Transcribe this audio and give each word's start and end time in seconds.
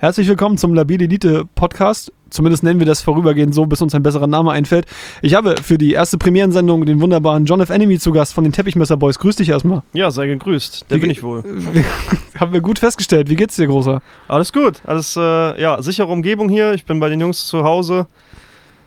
Herzlich 0.00 0.28
willkommen 0.28 0.56
zum 0.58 0.74
Labil 0.74 1.02
Elite 1.02 1.44
Podcast. 1.56 2.12
Zumindest 2.30 2.62
nennen 2.62 2.78
wir 2.78 2.86
das 2.86 3.02
vorübergehend 3.02 3.52
so, 3.52 3.66
bis 3.66 3.82
uns 3.82 3.96
ein 3.96 4.04
besserer 4.04 4.28
Name 4.28 4.52
einfällt. 4.52 4.86
Ich 5.22 5.34
habe 5.34 5.56
für 5.60 5.76
die 5.76 5.92
erste 5.92 6.18
Premierensendung 6.18 6.86
den 6.86 7.00
wunderbaren 7.00 7.46
John 7.46 7.60
F. 7.60 7.70
Enemy 7.70 7.98
zu 7.98 8.12
Gast 8.12 8.32
von 8.32 8.44
den 8.44 8.52
Teppichmesser 8.52 8.96
Boys. 8.96 9.18
Grüß 9.18 9.34
dich 9.34 9.48
erstmal. 9.48 9.82
Ja, 9.94 10.12
sei 10.12 10.28
gegrüßt. 10.28 10.88
Der 10.88 10.98
Wie 10.98 11.00
bin 11.00 11.10
ich 11.10 11.24
wohl. 11.24 11.42
haben 12.38 12.52
wir 12.52 12.60
gut 12.60 12.78
festgestellt. 12.78 13.28
Wie 13.28 13.34
geht's 13.34 13.56
dir, 13.56 13.66
Großer? 13.66 14.00
Alles 14.28 14.52
gut. 14.52 14.82
Alles, 14.86 15.16
äh, 15.16 15.60
ja, 15.60 15.82
sichere 15.82 16.06
Umgebung 16.06 16.48
hier. 16.48 16.74
Ich 16.74 16.84
bin 16.84 17.00
bei 17.00 17.08
den 17.08 17.20
Jungs 17.20 17.48
zu 17.48 17.64
Hause. 17.64 18.06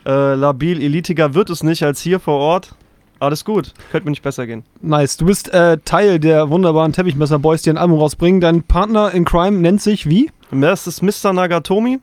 Äh, 0.06 0.34
labil, 0.34 0.80
elitiger 0.80 1.34
wird 1.34 1.50
es 1.50 1.62
nicht 1.62 1.82
als 1.82 2.00
hier 2.00 2.20
vor 2.20 2.38
Ort. 2.38 2.74
Alles 3.22 3.44
gut. 3.44 3.72
Könnte 3.92 4.06
mir 4.06 4.10
nicht 4.10 4.24
besser 4.24 4.48
gehen. 4.48 4.64
Nice. 4.80 5.16
Du 5.16 5.26
bist 5.26 5.48
äh, 5.54 5.78
Teil 5.84 6.18
der 6.18 6.50
wunderbaren 6.50 6.92
Teppichmesser 6.92 7.38
Boys, 7.38 7.62
die 7.62 7.70
ein 7.70 7.78
Album 7.78 7.96
rausbringen. 8.00 8.40
Dein 8.40 8.64
Partner 8.64 9.12
in 9.12 9.24
Crime 9.24 9.58
nennt 9.58 9.80
sich 9.80 10.08
wie? 10.08 10.32
Das 10.50 10.88
ist 10.88 11.02
Mr. 11.02 11.32
Nagatomi. 11.32 12.00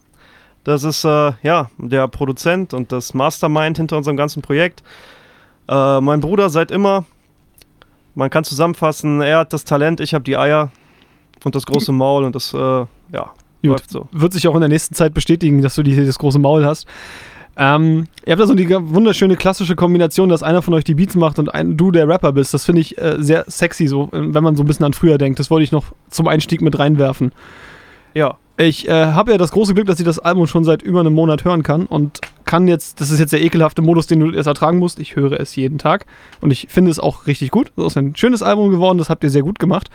Das 0.63 0.85
ist, 0.85 1.03
äh, 1.03 1.33
ja, 1.43 1.69
der 1.77 2.07
Produzent 2.07 2.73
und 2.73 2.93
das 2.93 3.13
Mastermind 3.13 3.75
hinter 3.75 3.97
unserem 3.97 4.15
ganzen 4.15 4.41
Projekt. 4.41 4.81
Äh, 5.67 5.99
mein 5.99 6.21
Bruder 6.21 6.49
seit 6.49 6.71
immer. 6.71 7.03
Man 8.15 8.29
kann 8.29 8.45
zusammenfassen, 8.45 9.19
er 9.19 9.39
hat 9.39 9.51
das 9.51 9.65
Talent, 9.65 9.99
ich 9.99 10.13
habe 10.13 10.23
die 10.23 10.37
Eier 10.37 10.71
und 11.43 11.53
das 11.53 11.65
große 11.65 11.91
Maul 11.91 12.23
und 12.23 12.33
das, 12.33 12.53
äh, 12.53 12.57
ja, 12.57 12.87
Gut. 13.11 13.31
läuft 13.63 13.89
so. 13.89 14.07
Wird 14.13 14.31
sich 14.31 14.47
auch 14.47 14.55
in 14.55 14.61
der 14.61 14.69
nächsten 14.69 14.95
Zeit 14.95 15.13
bestätigen, 15.13 15.61
dass 15.61 15.75
du 15.75 15.83
die, 15.83 16.05
das 16.05 16.17
große 16.17 16.39
Maul 16.39 16.65
hast. 16.65 16.87
Ähm, 17.61 18.07
ihr 18.25 18.31
habt 18.31 18.41
da 18.41 18.47
so 18.47 18.55
die 18.55 18.69
wunderschöne 18.69 19.35
klassische 19.35 19.75
Kombination, 19.75 20.29
dass 20.29 20.43
einer 20.43 20.61
von 20.61 20.73
euch 20.73 20.85
die 20.85 20.95
Beats 20.95 21.15
macht 21.15 21.39
und 21.39 21.53
ein, 21.53 21.75
du 21.75 21.91
der 21.91 22.07
Rapper 22.07 22.31
bist. 22.31 22.53
Das 22.53 22.63
finde 22.63 22.79
ich 22.79 22.97
äh, 22.97 23.17
sehr 23.19 23.43
sexy, 23.47 23.85
so, 23.87 24.05
äh, 24.13 24.33
wenn 24.33 24.43
man 24.43 24.55
so 24.55 24.63
ein 24.63 24.65
bisschen 24.65 24.85
an 24.85 24.93
früher 24.93 25.17
denkt. 25.17 25.39
Das 25.39 25.51
wollte 25.51 25.65
ich 25.65 25.73
noch 25.73 25.87
zum 26.09 26.29
Einstieg 26.29 26.61
mit 26.61 26.79
reinwerfen. 26.79 27.33
Ja, 28.13 28.37
Ich 28.57 28.87
äh, 28.87 29.07
habe 29.07 29.31
ja 29.31 29.37
das 29.37 29.51
große 29.51 29.73
Glück, 29.73 29.87
dass 29.87 29.99
ich 29.99 30.05
das 30.05 30.19
Album 30.19 30.47
schon 30.47 30.63
seit 30.63 30.81
über 30.81 31.01
einem 31.01 31.13
Monat 31.13 31.45
hören 31.45 31.63
kann 31.63 31.85
und 31.85 32.19
kann 32.45 32.67
jetzt, 32.67 32.99
das 33.01 33.11
ist 33.11 33.19
jetzt 33.19 33.31
der 33.31 33.41
ekelhafte 33.41 33.81
Modus, 33.81 34.07
den 34.07 34.19
du 34.19 34.31
erst 34.31 34.47
ertragen 34.47 34.79
musst. 34.79 34.99
Ich 34.99 35.15
höre 35.15 35.39
es 35.39 35.55
jeden 35.55 35.77
Tag 35.77 36.05
und 36.41 36.51
ich 36.51 36.67
finde 36.69 36.91
es 36.91 36.99
auch 36.99 37.27
richtig 37.27 37.51
gut. 37.51 37.71
Das 37.75 37.87
ist 37.87 37.97
ein 37.97 38.15
schönes 38.15 38.41
Album 38.41 38.69
geworden, 38.69 38.97
das 38.97 39.09
habt 39.09 39.23
ihr 39.23 39.29
sehr 39.29 39.43
gut 39.43 39.59
gemacht. 39.59 39.89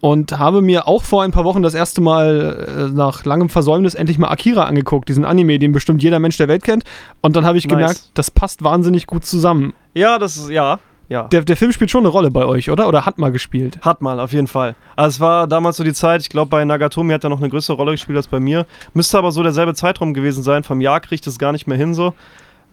Und 0.00 0.38
habe 0.38 0.62
mir 0.62 0.86
auch 0.86 1.02
vor 1.02 1.22
ein 1.22 1.30
paar 1.32 1.44
Wochen 1.44 1.62
das 1.62 1.74
erste 1.74 2.00
Mal 2.00 2.88
äh, 2.90 2.94
nach 2.94 3.24
langem 3.24 3.48
Versäumnis 3.48 3.94
endlich 3.94 4.18
mal 4.18 4.28
Akira 4.28 4.64
angeguckt, 4.64 5.08
diesen 5.08 5.24
Anime, 5.24 5.58
den 5.58 5.72
bestimmt 5.72 6.02
jeder 6.02 6.18
Mensch 6.18 6.36
der 6.36 6.48
Welt 6.48 6.62
kennt. 6.64 6.84
Und 7.22 7.34
dann 7.34 7.44
habe 7.46 7.58
ich 7.58 7.64
Nice. 7.66 7.70
gemerkt, 7.72 8.10
das 8.14 8.30
passt 8.30 8.62
wahnsinnig 8.62 9.06
gut 9.06 9.24
zusammen. 9.24 9.72
ja, 9.94 10.18
das 10.18 10.36
ist, 10.36 10.50
ja, 10.50 10.78
ja. 11.08 11.22
Der, 11.28 11.42
der 11.42 11.56
Film 11.56 11.72
spielt 11.72 11.90
schon 11.90 12.00
eine 12.00 12.08
Rolle 12.08 12.30
bei 12.30 12.44
euch, 12.44 12.68
oder? 12.70 12.88
Oder 12.88 13.06
hat 13.06 13.16
mal 13.18 13.30
gespielt? 13.32 13.78
Hat 13.82 14.02
mal, 14.02 14.18
auf 14.20 14.32
jeden 14.32 14.48
Fall. 14.48 14.74
Also 14.96 15.16
es 15.16 15.20
war 15.20 15.46
damals 15.46 15.76
so 15.76 15.84
die 15.84 15.92
Zeit, 15.94 16.20
ich 16.20 16.28
glaube 16.28 16.50
bei 16.50 16.64
Nagatomi 16.64 17.12
hat 17.12 17.24
er 17.24 17.30
noch 17.30 17.38
eine 17.40 17.48
größere 17.48 17.76
Rolle 17.76 17.92
gespielt 17.92 18.16
als 18.18 18.26
bei 18.28 18.40
mir. 18.40 18.66
Müsste 18.92 19.16
aber 19.16 19.30
so 19.32 19.42
derselbe 19.42 19.74
Zeitraum 19.74 20.14
gewesen 20.14 20.42
sein. 20.42 20.62
Vom 20.64 20.80
Jahr 20.80 21.00
kriegt 21.00 21.26
es 21.26 21.38
gar 21.38 21.52
nicht 21.52 21.66
mehr 21.68 21.78
hin 21.78 21.94
so. 21.94 22.12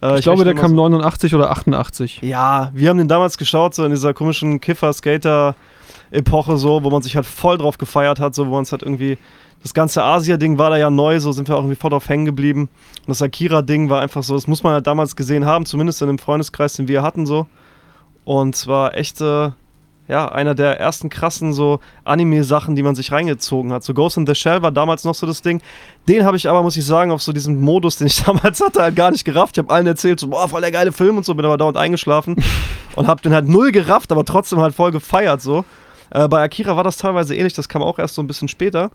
Äh, 0.02 0.18
Ich, 0.18 0.24
glaube, 0.24 0.40
rechne 0.40 0.54
der 0.54 0.60
kam 0.60 0.70
so- 0.72 0.76
89 0.76 1.34
oder 1.34 1.50
88. 1.52 2.20
Ja, 2.22 2.70
wir 2.74 2.90
haben 2.90 2.98
den 2.98 3.06
damals 3.08 3.38
geschaut, 3.38 3.74
so 3.76 3.84
in 3.84 3.90
dieser 3.92 4.12
komischen 4.14 4.60
Kiffer-Skater-Epoche 6.10 6.56
so, 6.56 6.82
wo 6.84 6.90
man 6.90 7.02
sich 7.02 7.16
halt 7.16 7.26
voll 7.26 7.58
drauf 7.58 7.78
gefeiert 7.78 8.20
hat, 8.20 8.34
so 8.34 8.48
wo 8.48 8.58
uns 8.58 8.72
halt 8.72 8.82
irgendwie 8.82 9.18
das 9.62 9.72
ganze 9.72 10.02
Asia-Ding 10.02 10.58
war 10.58 10.70
da 10.70 10.76
ja 10.76 10.90
neu, 10.90 11.18
so 11.20 11.32
sind 11.32 11.48
wir 11.48 11.54
auch 11.54 11.60
irgendwie 11.60 11.76
voll 11.76 11.90
drauf 11.90 12.08
hängen 12.08 12.26
geblieben. 12.26 12.68
Und 12.98 13.08
das 13.08 13.22
Akira-Ding 13.22 13.88
war 13.88 14.02
einfach 14.02 14.22
so, 14.22 14.34
das 14.34 14.46
muss 14.46 14.62
man 14.62 14.74
halt 14.74 14.86
damals 14.86 15.16
gesehen 15.16 15.46
haben, 15.46 15.64
zumindest 15.64 16.02
in 16.02 16.08
dem 16.08 16.18
Freundeskreis, 16.18 16.74
den 16.74 16.86
wir 16.86 17.02
hatten 17.02 17.24
so. 17.24 17.46
Und 18.24 18.56
zwar 18.56 18.94
echt, 18.94 19.22
äh, 19.22 19.50
ja, 20.06 20.30
einer 20.30 20.54
der 20.54 20.78
ersten 20.78 21.08
krassen 21.08 21.54
so 21.54 21.80
Anime-Sachen, 22.04 22.76
die 22.76 22.82
man 22.82 22.94
sich 22.94 23.10
reingezogen 23.10 23.72
hat. 23.72 23.84
So 23.84 23.94
Ghost 23.94 24.18
in 24.18 24.26
the 24.26 24.34
Shell 24.34 24.60
war 24.60 24.70
damals 24.70 25.04
noch 25.04 25.14
so 25.14 25.26
das 25.26 25.40
Ding. 25.40 25.62
Den 26.08 26.26
habe 26.26 26.36
ich 26.36 26.48
aber, 26.48 26.62
muss 26.62 26.76
ich 26.76 26.84
sagen, 26.84 27.10
auf 27.10 27.22
so 27.22 27.32
diesem 27.32 27.60
Modus, 27.62 27.96
den 27.96 28.06
ich 28.06 28.22
damals 28.24 28.60
hatte, 28.60 28.82
halt 28.82 28.96
gar 28.96 29.10
nicht 29.10 29.24
gerafft. 29.24 29.56
Ich 29.56 29.64
habe 29.64 29.72
allen 29.72 29.86
erzählt, 29.86 30.20
so, 30.20 30.28
boah, 30.28 30.46
voll 30.46 30.60
der 30.60 30.72
geile 30.72 30.92
Film 30.92 31.16
und 31.16 31.24
so, 31.24 31.34
bin 31.34 31.46
aber 31.46 31.56
dauernd 31.56 31.78
eingeschlafen 31.78 32.36
und 32.96 33.06
habe 33.06 33.22
den 33.22 33.32
halt 33.32 33.48
null 33.48 33.72
gerafft, 33.72 34.12
aber 34.12 34.26
trotzdem 34.26 34.60
halt 34.60 34.74
voll 34.74 34.92
gefeiert 34.92 35.40
so. 35.40 35.64
Äh, 36.14 36.28
bei 36.28 36.42
Akira 36.42 36.76
war 36.76 36.84
das 36.84 36.96
teilweise 36.96 37.34
ähnlich, 37.36 37.52
das 37.52 37.68
kam 37.68 37.82
auch 37.82 37.98
erst 37.98 38.14
so 38.14 38.22
ein 38.22 38.26
bisschen 38.26 38.48
später. 38.48 38.90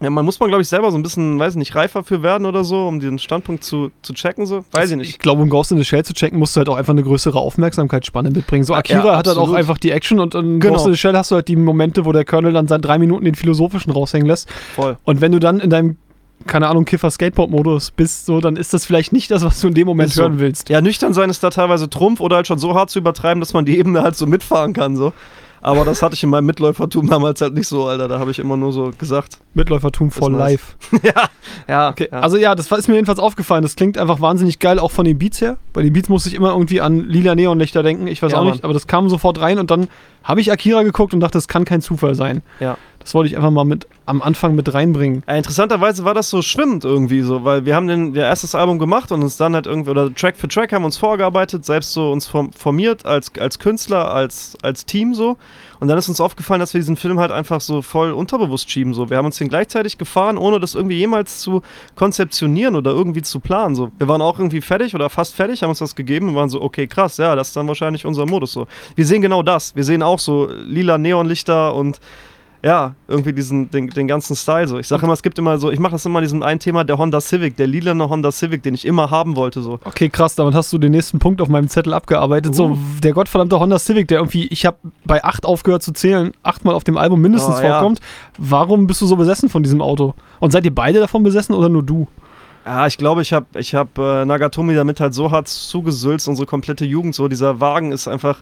Ja, 0.00 0.10
man 0.10 0.24
muss 0.24 0.40
man, 0.40 0.48
glaube 0.48 0.62
ich, 0.62 0.68
selber 0.68 0.90
so 0.90 0.98
ein 0.98 1.02
bisschen, 1.02 1.38
weiß 1.38 1.52
ich 1.52 1.58
nicht, 1.58 1.74
reifer 1.76 2.02
für 2.02 2.22
werden 2.22 2.44
oder 2.46 2.64
so, 2.64 2.88
um 2.88 2.98
den 2.98 3.18
Standpunkt 3.20 3.62
zu, 3.62 3.92
zu 4.02 4.12
checken, 4.14 4.46
so. 4.46 4.64
Weiß 4.72 4.90
ich 4.90 4.92
Ich 5.00 5.06
nicht. 5.06 5.18
glaube, 5.20 5.42
um 5.42 5.48
Ghost 5.48 5.70
in 5.70 5.78
the 5.78 5.84
Shell 5.84 6.04
zu 6.04 6.12
checken, 6.12 6.38
musst 6.38 6.56
du 6.56 6.58
halt 6.58 6.68
auch 6.68 6.76
einfach 6.76 6.92
eine 6.92 7.04
größere 7.04 7.38
Aufmerksamkeitsspanne 7.38 8.30
mitbringen. 8.30 8.64
So 8.64 8.74
Akira 8.74 9.04
ja, 9.06 9.16
hat 9.16 9.28
halt 9.28 9.38
auch 9.38 9.52
einfach 9.52 9.78
die 9.78 9.90
Action 9.92 10.18
und 10.18 10.34
in 10.34 10.58
Genau. 10.60 10.74
Ghost 10.74 10.86
in 10.86 10.92
the 10.92 10.98
Shell 10.98 11.16
hast 11.16 11.30
du 11.30 11.36
halt 11.36 11.46
die 11.48 11.56
Momente, 11.56 12.04
wo 12.04 12.10
der 12.12 12.24
Colonel 12.24 12.52
dann 12.52 12.66
seit 12.68 12.84
drei 12.84 12.98
Minuten 12.98 13.24
den 13.24 13.34
philosophischen 13.36 13.92
raushängen 13.92 14.26
lässt. 14.26 14.50
Voll. 14.74 14.96
Und 15.04 15.20
wenn 15.20 15.30
du 15.30 15.38
dann 15.38 15.60
in 15.60 15.70
deinem, 15.70 15.96
keine 16.48 16.66
Ahnung, 16.66 16.84
Kiffer-Skateboard-Modus 16.84 17.92
bist, 17.92 18.26
so, 18.26 18.40
dann 18.40 18.56
ist 18.56 18.74
das 18.74 18.84
vielleicht 18.84 19.12
nicht 19.12 19.30
das, 19.30 19.44
was 19.44 19.60
du 19.60 19.68
in 19.68 19.74
dem 19.74 19.86
Moment 19.86 20.10
so. 20.12 20.22
hören 20.22 20.40
willst. 20.40 20.68
Ja, 20.68 20.80
nüchtern 20.80 21.14
sein 21.14 21.30
ist 21.30 21.44
da 21.44 21.50
teilweise 21.50 21.88
Trumpf 21.88 22.18
oder 22.20 22.36
halt 22.36 22.48
schon 22.48 22.58
so 22.58 22.74
hart 22.74 22.90
zu 22.90 22.98
übertreiben, 22.98 23.40
dass 23.40 23.52
man 23.52 23.64
die 23.64 23.78
Ebene 23.78 24.02
halt 24.02 24.16
so 24.16 24.26
mitfahren 24.26 24.72
kann, 24.72 24.96
so. 24.96 25.12
Aber 25.62 25.84
das 25.84 26.02
hatte 26.02 26.14
ich 26.16 26.22
in 26.24 26.28
meinem 26.30 26.46
Mitläufertum 26.46 27.08
damals 27.08 27.40
halt 27.40 27.54
nicht 27.54 27.68
so, 27.68 27.86
Alter. 27.86 28.08
Da 28.08 28.18
habe 28.18 28.30
ich 28.32 28.38
immer 28.40 28.56
nur 28.56 28.72
so 28.72 28.90
gesagt. 28.98 29.38
Mitläufertum 29.54 30.10
for 30.10 30.30
life. 30.30 30.74
ja, 31.02 31.12
ja, 31.68 31.88
Okay, 31.90 32.08
ja. 32.10 32.18
also 32.20 32.36
ja, 32.36 32.54
das 32.54 32.70
ist 32.70 32.88
mir 32.88 32.94
jedenfalls 32.94 33.20
aufgefallen. 33.20 33.62
Das 33.62 33.76
klingt 33.76 33.96
einfach 33.96 34.20
wahnsinnig 34.20 34.58
geil, 34.58 34.78
auch 34.78 34.90
von 34.90 35.04
den 35.04 35.18
Beats 35.18 35.40
her. 35.40 35.56
Bei 35.72 35.82
den 35.82 35.92
Beats 35.92 36.08
musste 36.08 36.28
ich 36.28 36.34
immer 36.34 36.50
irgendwie 36.50 36.80
an 36.80 37.08
lila 37.08 37.34
Neonlichter 37.34 37.82
denken. 37.82 38.06
Ich 38.08 38.20
weiß 38.22 38.32
Ja, 38.32 38.38
auch 38.38 38.44
Mann. 38.44 38.52
nicht, 38.54 38.64
aber 38.64 38.74
das 38.74 38.86
kam 38.88 39.08
sofort 39.08 39.40
rein 39.40 39.58
und 39.58 39.70
dann 39.70 39.88
habe 40.24 40.40
ich 40.40 40.50
Akira 40.52 40.82
geguckt 40.82 41.14
und 41.14 41.20
dachte, 41.20 41.38
das 41.38 41.48
kann 41.48 41.64
kein 41.64 41.80
Zufall 41.80 42.14
sein. 42.14 42.42
ja. 42.60 42.76
Das 43.02 43.14
wollte 43.14 43.28
ich 43.30 43.36
einfach 43.36 43.50
mal 43.50 43.64
mit 43.64 43.86
am 44.06 44.20
Anfang 44.20 44.54
mit 44.54 44.72
reinbringen. 44.72 45.22
Äh, 45.26 45.38
interessanterweise 45.38 46.04
war 46.04 46.14
das 46.14 46.28
so 46.28 46.42
schwimmend 46.42 46.84
irgendwie 46.84 47.22
so, 47.22 47.44
weil 47.44 47.64
wir 47.64 47.76
haben 47.76 47.86
den, 47.86 48.14
der 48.14 48.26
erstes 48.26 48.54
Album 48.54 48.78
gemacht 48.78 49.12
und 49.12 49.22
uns 49.22 49.36
dann 49.36 49.54
halt 49.54 49.66
irgendwie, 49.66 49.90
oder 49.90 50.12
Track 50.14 50.36
für 50.36 50.48
Track 50.48 50.72
haben 50.72 50.84
uns 50.84 50.96
vorgearbeitet, 50.96 51.64
selbst 51.64 51.92
so 51.92 52.10
uns 52.12 52.26
form, 52.26 52.52
formiert 52.52 53.06
als, 53.06 53.32
als 53.38 53.58
Künstler, 53.58 54.12
als, 54.12 54.56
als 54.62 54.86
Team 54.86 55.14
so. 55.14 55.36
Und 55.78 55.88
dann 55.88 55.98
ist 55.98 56.08
uns 56.08 56.20
aufgefallen, 56.20 56.60
dass 56.60 56.74
wir 56.74 56.80
diesen 56.80 56.96
Film 56.96 57.18
halt 57.18 57.32
einfach 57.32 57.60
so 57.60 57.82
voll 57.82 58.12
unterbewusst 58.12 58.70
schieben. 58.70 58.94
So. 58.94 59.10
Wir 59.10 59.16
haben 59.16 59.26
uns 59.26 59.38
den 59.38 59.48
gleichzeitig 59.48 59.98
gefahren, 59.98 60.38
ohne 60.38 60.60
das 60.60 60.76
irgendwie 60.76 60.96
jemals 60.96 61.40
zu 61.40 61.62
konzeptionieren 61.96 62.76
oder 62.76 62.92
irgendwie 62.92 63.22
zu 63.22 63.40
planen. 63.40 63.74
So. 63.74 63.90
Wir 63.98 64.06
waren 64.06 64.22
auch 64.22 64.38
irgendwie 64.38 64.60
fertig 64.60 64.94
oder 64.94 65.10
fast 65.10 65.34
fertig, 65.34 65.62
haben 65.62 65.70
uns 65.70 65.80
das 65.80 65.96
gegeben 65.96 66.28
und 66.28 66.34
waren 66.36 66.48
so, 66.48 66.62
okay, 66.62 66.86
krass, 66.86 67.16
ja, 67.16 67.34
das 67.34 67.48
ist 67.48 67.56
dann 67.56 67.66
wahrscheinlich 67.66 68.06
unser 68.06 68.26
Modus 68.26 68.52
so. 68.52 68.68
Wir 68.94 69.06
sehen 69.06 69.22
genau 69.22 69.42
das. 69.42 69.74
Wir 69.74 69.82
sehen 69.82 70.04
auch 70.04 70.20
so 70.20 70.48
lila 70.52 70.98
Neonlichter 70.98 71.74
und 71.74 71.98
ja, 72.64 72.94
irgendwie 73.08 73.32
diesen, 73.32 73.70
den, 73.72 73.88
den 73.88 74.06
ganzen 74.06 74.36
Style 74.36 74.68
so. 74.68 74.78
Ich 74.78 74.86
sage 74.86 75.02
immer, 75.04 75.14
es 75.14 75.22
gibt 75.22 75.36
immer 75.38 75.58
so, 75.58 75.70
ich 75.72 75.80
mache 75.80 75.92
das 75.92 76.06
immer 76.06 76.20
diesem 76.20 76.42
ein 76.44 76.60
Thema, 76.60 76.84
der 76.84 76.96
Honda 76.96 77.20
Civic, 77.20 77.56
der 77.56 77.66
lilane 77.66 78.08
Honda 78.08 78.30
Civic, 78.30 78.62
den 78.62 78.74
ich 78.74 78.84
immer 78.86 79.10
haben 79.10 79.34
wollte 79.34 79.62
so. 79.62 79.80
Okay, 79.84 80.08
krass, 80.08 80.36
damit 80.36 80.54
hast 80.54 80.72
du 80.72 80.78
den 80.78 80.92
nächsten 80.92 81.18
Punkt 81.18 81.40
auf 81.40 81.48
meinem 81.48 81.68
Zettel 81.68 81.92
abgearbeitet. 81.92 82.54
So, 82.54 82.66
Uh. 82.68 82.78
der 83.02 83.12
gottverdammte 83.14 83.58
Honda 83.58 83.78
Civic, 83.80 84.06
der 84.08 84.18
irgendwie, 84.18 84.46
ich 84.46 84.64
habe 84.64 84.76
bei 85.04 85.24
acht 85.24 85.44
aufgehört 85.44 85.82
zu 85.82 85.92
zählen, 85.92 86.32
achtmal 86.44 86.74
auf 86.76 86.84
dem 86.84 86.96
Album 86.96 87.20
mindestens 87.20 87.56
Oh, 87.58 87.62
ja. 87.62 87.72
vorkommt. 87.80 88.00
Warum 88.38 88.86
bist 88.86 89.00
du 89.02 89.06
so 89.06 89.16
besessen 89.16 89.48
von 89.48 89.64
diesem 89.64 89.82
Auto? 89.82 90.14
Und 90.38 90.52
seid 90.52 90.64
ihr 90.64 90.74
beide 90.74 91.00
davon 91.00 91.24
besessen 91.24 91.54
oder 91.56 91.68
nur 91.68 91.82
du? 91.82 92.06
Ja, 92.64 92.86
ich 92.86 92.96
glaube, 92.96 93.22
ich 93.22 93.32
habe 93.32 93.46
ich 93.58 93.74
hab, 93.74 93.98
äh, 93.98 94.24
Nagatomi 94.24 94.72
damit 94.76 95.00
halt 95.00 95.14
so 95.14 95.32
hart 95.32 95.48
zugesülzt, 95.48 96.28
unsere 96.28 96.46
komplette 96.46 96.84
Jugend 96.84 97.16
so. 97.16 97.26
Dieser 97.26 97.58
Wagen 97.58 97.90
ist 97.90 98.06
einfach 98.06 98.38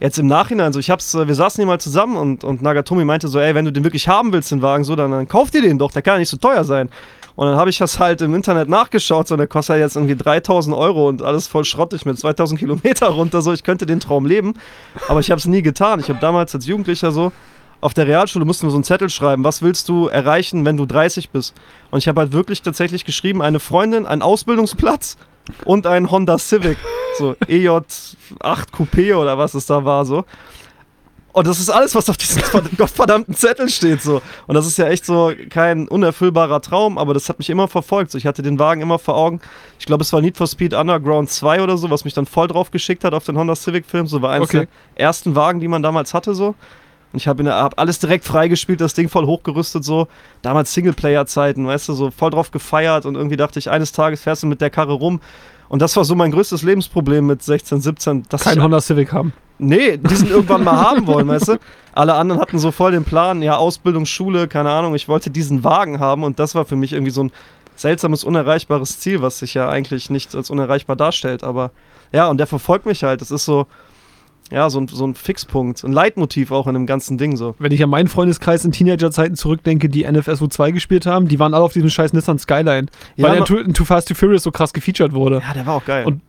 jetzt 0.00 0.18
im 0.18 0.26
Nachhinein 0.26 0.72
so. 0.72 0.78
Ich 0.78 0.90
hab's, 0.90 1.14
äh, 1.14 1.26
wir 1.26 1.34
saßen 1.34 1.62
hier 1.62 1.66
mal 1.66 1.80
zusammen 1.80 2.16
und, 2.16 2.44
und 2.44 2.62
Nagatomi 2.62 3.04
meinte 3.04 3.28
so, 3.28 3.38
ey, 3.38 3.54
wenn 3.54 3.64
du 3.64 3.72
den 3.72 3.84
wirklich 3.84 4.08
haben 4.08 4.32
willst, 4.32 4.50
den 4.50 4.62
Wagen, 4.62 4.84
so, 4.84 4.96
dann, 4.96 5.10
dann 5.10 5.28
kauf 5.28 5.50
dir 5.50 5.62
den 5.62 5.78
doch, 5.78 5.92
der 5.92 6.02
kann 6.02 6.14
ja 6.14 6.18
nicht 6.20 6.28
so 6.28 6.36
teuer 6.36 6.64
sein. 6.64 6.88
Und 7.34 7.46
dann 7.46 7.56
habe 7.56 7.70
ich 7.70 7.78
das 7.78 8.00
halt 8.00 8.20
im 8.20 8.34
Internet 8.34 8.68
nachgeschaut, 8.68 9.28
so, 9.28 9.36
der 9.36 9.46
kostet 9.46 9.74
halt 9.74 9.82
jetzt 9.82 9.96
irgendwie 9.96 10.16
3000 10.16 10.76
Euro 10.76 11.08
und 11.08 11.22
alles 11.22 11.46
voll 11.46 11.64
schrottig 11.64 12.04
mit 12.04 12.18
2000 12.18 12.58
Kilometer 12.58 13.06
runter, 13.10 13.42
so, 13.42 13.52
ich 13.52 13.62
könnte 13.62 13.86
den 13.86 14.00
Traum 14.00 14.26
leben, 14.26 14.54
aber 15.06 15.20
ich 15.20 15.30
habe 15.30 15.38
es 15.38 15.46
nie 15.46 15.62
getan. 15.62 16.00
Ich 16.00 16.08
habe 16.08 16.18
damals 16.20 16.54
als 16.54 16.66
Jugendlicher 16.66 17.12
so, 17.12 17.32
auf 17.80 17.94
der 17.94 18.08
Realschule 18.08 18.44
mussten 18.44 18.66
wir 18.66 18.70
so 18.70 18.76
einen 18.76 18.84
Zettel 18.84 19.08
schreiben, 19.08 19.44
was 19.44 19.62
willst 19.62 19.88
du 19.88 20.08
erreichen, 20.08 20.64
wenn 20.64 20.76
du 20.76 20.84
30 20.84 21.30
bist? 21.30 21.54
Und 21.92 21.98
ich 21.98 22.08
habe 22.08 22.20
halt 22.20 22.32
wirklich 22.32 22.62
tatsächlich 22.62 23.04
geschrieben, 23.04 23.40
eine 23.40 23.60
Freundin, 23.60 24.04
einen 24.04 24.22
Ausbildungsplatz 24.22 25.16
und 25.64 25.86
ein 25.86 26.10
Honda 26.10 26.38
Civic, 26.38 26.78
so 27.18 27.32
EJ8 27.46 28.70
Coupé 28.72 29.14
oder 29.16 29.38
was 29.38 29.54
es 29.54 29.66
da 29.66 29.84
war, 29.84 30.04
so. 30.04 30.24
Und 31.32 31.46
das 31.46 31.60
ist 31.60 31.68
alles, 31.70 31.94
was 31.94 32.08
auf 32.10 32.16
diesem 32.16 32.42
verd- 32.42 32.76
gottverdammten 32.76 33.34
Zettel 33.34 33.68
steht, 33.68 34.02
so. 34.02 34.22
Und 34.46 34.54
das 34.54 34.66
ist 34.66 34.76
ja 34.78 34.86
echt 34.88 35.04
so 35.04 35.32
kein 35.50 35.86
unerfüllbarer 35.86 36.60
Traum, 36.60 36.98
aber 36.98 37.14
das 37.14 37.28
hat 37.28 37.38
mich 37.38 37.48
immer 37.50 37.68
verfolgt. 37.68 38.10
So, 38.10 38.18
ich 38.18 38.26
hatte 38.26 38.42
den 38.42 38.58
Wagen 38.58 38.80
immer 38.80 38.98
vor 38.98 39.14
Augen. 39.14 39.40
Ich 39.78 39.86
glaube, 39.86 40.02
es 40.02 40.12
war 40.12 40.20
Need 40.20 40.36
for 40.36 40.46
Speed 40.48 40.74
Underground 40.74 41.30
2 41.30 41.62
oder 41.62 41.76
so, 41.76 41.90
was 41.90 42.04
mich 42.04 42.14
dann 42.14 42.26
voll 42.26 42.48
drauf 42.48 42.70
geschickt 42.70 43.04
hat 43.04 43.14
auf 43.14 43.24
den 43.24 43.36
Honda 43.38 43.54
Civic-Film. 43.54 44.06
So 44.08 44.20
war 44.22 44.30
eines 44.32 44.48
Okay. 44.48 44.66
der 44.96 45.00
ersten 45.06 45.36
Wagen, 45.36 45.60
die 45.60 45.68
man 45.68 45.82
damals 45.82 46.12
hatte, 46.14 46.34
so. 46.34 46.54
Und 47.12 47.18
ich 47.18 47.28
habe 47.28 47.44
hab 47.52 47.78
alles 47.78 47.98
direkt 47.98 48.24
freigespielt, 48.24 48.80
das 48.80 48.94
Ding 48.94 49.08
voll 49.08 49.26
hochgerüstet, 49.26 49.84
so. 49.84 50.08
Damals 50.42 50.72
Singleplayer-Zeiten, 50.74 51.66
weißt 51.66 51.88
du, 51.88 51.94
so 51.94 52.10
voll 52.10 52.30
drauf 52.30 52.50
gefeiert 52.50 53.06
und 53.06 53.14
irgendwie 53.14 53.36
dachte 53.36 53.58
ich, 53.58 53.70
eines 53.70 53.92
Tages 53.92 54.22
fährst 54.22 54.42
du 54.42 54.46
mit 54.46 54.60
der 54.60 54.70
Karre 54.70 54.92
rum. 54.92 55.20
Und 55.68 55.82
das 55.82 55.96
war 55.96 56.04
so 56.04 56.14
mein 56.14 56.30
größtes 56.32 56.62
Lebensproblem 56.62 57.26
mit 57.26 57.42
16, 57.42 57.80
17. 57.80 58.22
Dass 58.28 58.44
Kein 58.44 58.58
ich, 58.58 58.62
Honda 58.62 58.80
Civic 58.80 59.12
haben. 59.12 59.32
Nee, 59.58 59.96
diesen 59.98 60.28
irgendwann 60.28 60.64
mal 60.64 60.76
haben 60.90 61.06
wollen, 61.06 61.28
weißt 61.28 61.48
du? 61.48 61.56
Alle 61.92 62.14
anderen 62.14 62.40
hatten 62.40 62.58
so 62.58 62.70
voll 62.70 62.92
den 62.92 63.04
Plan, 63.04 63.42
ja, 63.42 63.56
Ausbildung, 63.56 64.06
Schule, 64.06 64.46
keine 64.46 64.70
Ahnung, 64.70 64.94
ich 64.94 65.08
wollte 65.08 65.30
diesen 65.30 65.64
Wagen 65.64 65.98
haben 65.98 66.22
und 66.22 66.38
das 66.38 66.54
war 66.54 66.64
für 66.64 66.76
mich 66.76 66.92
irgendwie 66.92 67.10
so 67.10 67.24
ein 67.24 67.32
seltsames, 67.74 68.22
unerreichbares 68.22 69.00
Ziel, 69.00 69.20
was 69.20 69.40
sich 69.40 69.54
ja 69.54 69.68
eigentlich 69.68 70.10
nicht 70.10 70.34
als 70.34 70.50
unerreichbar 70.50 70.94
darstellt, 70.94 71.42
aber 71.42 71.72
ja, 72.12 72.28
und 72.28 72.38
der 72.38 72.46
verfolgt 72.46 72.86
mich 72.86 73.02
halt. 73.02 73.20
Das 73.20 73.30
ist 73.30 73.44
so, 73.44 73.66
ja, 74.50 74.70
so 74.70 74.80
ein, 74.80 74.88
so 74.88 75.06
ein 75.06 75.14
Fixpunkt, 75.14 75.82
ein 75.84 75.92
Leitmotiv 75.92 76.50
auch 76.52 76.66
in 76.66 76.74
dem 76.74 76.86
ganzen 76.86 77.18
Ding 77.18 77.36
so. 77.36 77.54
Wenn 77.58 77.72
ich 77.72 77.82
an 77.82 77.90
meinen 77.90 78.08
Freundeskreis 78.08 78.64
in 78.64 78.72
Teenagerzeiten 78.72 79.36
zurückdenke, 79.36 79.88
die 79.88 80.10
NFSU 80.10 80.46
2 80.46 80.70
gespielt 80.70 81.06
haben, 81.06 81.28
die 81.28 81.38
waren 81.38 81.54
alle 81.54 81.64
auf 81.64 81.72
diesem 81.72 81.90
scheiß 81.90 82.12
Nissan 82.12 82.38
Skyline. 82.38 82.86
Ja, 83.16 83.28
weil 83.28 83.36
der 83.36 83.44
Too, 83.44 83.62
Too 83.72 83.84
Fast 83.84 84.08
Too 84.08 84.14
Furious 84.14 84.42
so 84.42 84.50
krass 84.50 84.72
gefeatured 84.72 85.12
wurde. 85.12 85.42
Ja, 85.46 85.52
der 85.54 85.66
war 85.66 85.74
auch 85.74 85.84
geil. 85.84 86.06
Und- 86.06 86.22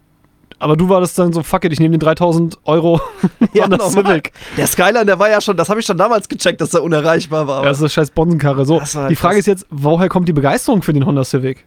Aber 0.62 0.76
du 0.76 0.90
warst 0.90 1.18
dann 1.18 1.32
so, 1.32 1.42
fuck 1.44 1.64
it, 1.64 1.72
ich 1.72 1.80
nehme 1.80 1.92
den 1.98 2.02
3000 2.02 2.58
Euro 2.66 3.00
ja, 3.54 3.64
Honda 3.64 3.78
normal. 3.78 3.92
Civic. 4.06 4.32
Der 4.58 4.68
Skyline, 4.68 5.06
der 5.06 5.18
war 5.18 5.30
ja 5.30 5.40
schon, 5.40 5.56
das 5.56 5.70
habe 5.70 5.80
ich 5.80 5.86
schon 5.86 5.98
damals 5.98 6.28
gecheckt, 6.28 6.60
dass 6.60 6.74
er 6.74 6.84
unerreichbar 6.84 7.48
war. 7.48 7.64
Ja, 7.64 7.70
das 7.70 7.78
ist 7.78 7.84
eine 7.84 7.90
scheiß 7.90 8.12
Bonsenkarre. 8.12 8.66
So, 8.66 8.80
Das 8.80 8.92
die 8.92 9.16
Frage 9.16 9.36
krass. 9.36 9.38
ist 9.38 9.46
jetzt, 9.48 9.66
woher 9.70 10.10
kommt 10.10 10.28
die 10.28 10.34
Begeisterung 10.34 10.82
für 10.82 10.92
den 10.92 11.06
Honda 11.06 11.24
Civic? 11.24 11.66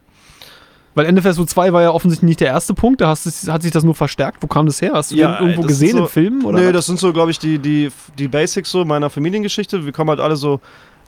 Weil 0.94 1.10
NFSU 1.10 1.44
2 1.46 1.72
war 1.72 1.80
ja 1.82 1.90
offensichtlich 1.90 2.28
nicht 2.28 2.40
der 2.40 2.48
erste 2.48 2.74
Punkt, 2.74 3.00
da 3.00 3.08
hast, 3.08 3.26
hat 3.48 3.62
sich 3.62 3.72
das 3.72 3.82
nur 3.82 3.94
verstärkt. 3.94 4.42
Wo 4.42 4.46
kam 4.46 4.66
das 4.66 4.82
her? 4.82 4.92
Hast 4.94 5.10
du 5.12 5.16
Ja, 5.16 5.40
irgendwo 5.40 5.62
gesehen 5.62 5.92
so- 5.96 6.02
in 6.04 6.08
Filmen? 6.08 6.44
Oder 6.44 6.58
nee, 6.60 6.66
was? 6.66 6.72
das 6.74 6.86
sind 6.86 6.98
so, 6.98 7.12
glaube 7.14 7.30
ich, 7.30 7.38
die, 7.38 7.58
die, 7.58 7.90
die 8.18 8.28
Basics 8.28 8.70
so 8.70 8.84
meiner 8.84 9.08
Familiengeschichte. 9.08 9.84
Wir 9.86 9.92
kommen 9.92 10.10
halt 10.10 10.20
alle 10.20 10.36
so, 10.36 10.60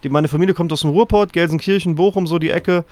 die, 0.03 0.09
meine 0.09 0.29
Familie 0.29 0.55
kommt 0.55 0.73
aus 0.73 0.81
dem 0.81 0.91
Ruhrport, 0.91 1.33
Gelsenkirchen, 1.35 1.97
Bochum, 1.97 2.27
so 2.27 2.39
die 2.39 2.51
Ecke. 2.51 2.85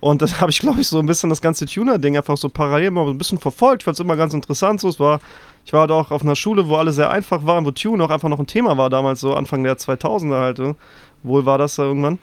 Und 0.00 0.22
das 0.22 0.40
habe 0.40 0.50
ich, 0.50 0.58
glaube 0.60 0.80
ich, 0.80 0.88
so 0.88 0.98
ein 0.98 1.06
bisschen 1.06 1.28
das 1.28 1.42
ganze 1.42 1.66
Tuner-Ding 1.66 2.16
einfach 2.16 2.38
so 2.38 2.48
parallel 2.48 2.92
mal 2.92 3.06
ein 3.08 3.18
bisschen 3.18 3.38
verfolgt. 3.38 3.82
Ich 3.82 3.84
fand 3.84 3.96
es 3.96 4.00
immer 4.00 4.16
ganz 4.16 4.32
interessant. 4.32 4.80
So, 4.80 4.88
es 4.88 4.98
war, 4.98 5.20
ich 5.66 5.72
war 5.74 5.80
halt 5.82 5.90
auch 5.90 6.10
auf 6.10 6.22
einer 6.22 6.36
Schule, 6.36 6.66
wo 6.68 6.76
alle 6.76 6.92
sehr 6.92 7.10
einfach 7.10 7.44
waren, 7.44 7.66
wo 7.66 7.72
Tune 7.72 8.02
auch 8.02 8.10
einfach 8.10 8.30
noch 8.30 8.38
ein 8.38 8.46
Thema 8.46 8.78
war, 8.78 8.88
damals 8.88 9.20
so 9.20 9.34
Anfang 9.34 9.64
der 9.64 9.76
2000er 9.76 10.40
halt. 10.40 10.60
Wohl 11.24 11.44
war 11.44 11.58
das 11.58 11.74
da 11.74 11.82
irgendwann. 11.82 12.18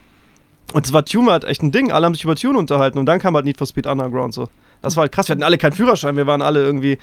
Und 0.74 0.86
es 0.86 0.94
war 0.94 1.06
Tune 1.06 1.32
halt 1.32 1.44
echt 1.44 1.62
ein 1.64 1.72
Ding. 1.72 1.92
Alle 1.92 2.06
haben 2.06 2.14
sich 2.14 2.24
über 2.24 2.36
Tune 2.36 2.58
unterhalten. 2.58 2.98
Und 2.98 3.06
dann 3.06 3.20
kam 3.20 3.36
halt 3.36 3.46
Need 3.46 3.58
for 3.58 3.68
Speed 3.68 3.88
Underground 3.88 4.34
so. 4.34 4.50
Das 4.82 4.96
war 4.96 5.02
halt 5.02 5.12
krass. 5.12 5.28
Wir 5.28 5.34
hatten 5.34 5.44
alle 5.44 5.58
keinen 5.58 5.74
Führerschein. 5.74 6.18
Wir 6.18 6.28
waren 6.28 6.42
alle 6.42 6.64
irgendwie 6.64 6.98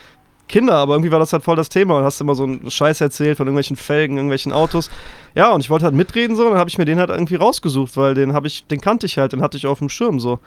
Kinder, 0.49 0.75
aber 0.75 0.95
irgendwie 0.95 1.11
war 1.11 1.19
das 1.19 1.33
halt 1.33 1.43
voll 1.45 1.57
das 1.57 1.69
Thema 1.69 1.97
und 1.99 2.05
hast 2.05 2.21
immer 2.21 2.35
so 2.35 2.45
einen 2.45 2.71
Scheiß 2.71 3.01
erzählt 3.01 3.39
von 3.39 3.47
irgendwelchen 3.47 3.77
Felgen, 3.77 4.17
irgendwelchen 4.17 4.53
Autos. 4.53 4.91
Ja, 5.35 5.51
und 5.53 5.61
ich 5.61 5.71
wollte 5.71 5.87
halt 5.87 5.95
mitreden 5.95 6.37
so, 6.37 6.45
und 6.45 6.51
dann 6.51 6.59
habe 6.59 6.69
ich 6.69 6.79
mir 6.79 6.85
den 6.85 6.99
halt 6.99 7.11
irgendwie 7.11 7.37
rausgesucht, 7.37 7.97
weil 7.97 8.15
den 8.15 8.35
habe 8.35 8.47
ich, 8.47 8.67
den 8.67 8.81
kannte 8.81 9.07
ich 9.07 9.17
halt, 9.17 9.33
den 9.33 9.41
hatte 9.41 9.57
ich 9.57 9.67
auf 9.67 9.79
dem 9.79 9.89
Schirm 9.89 10.21
so. 10.21 10.41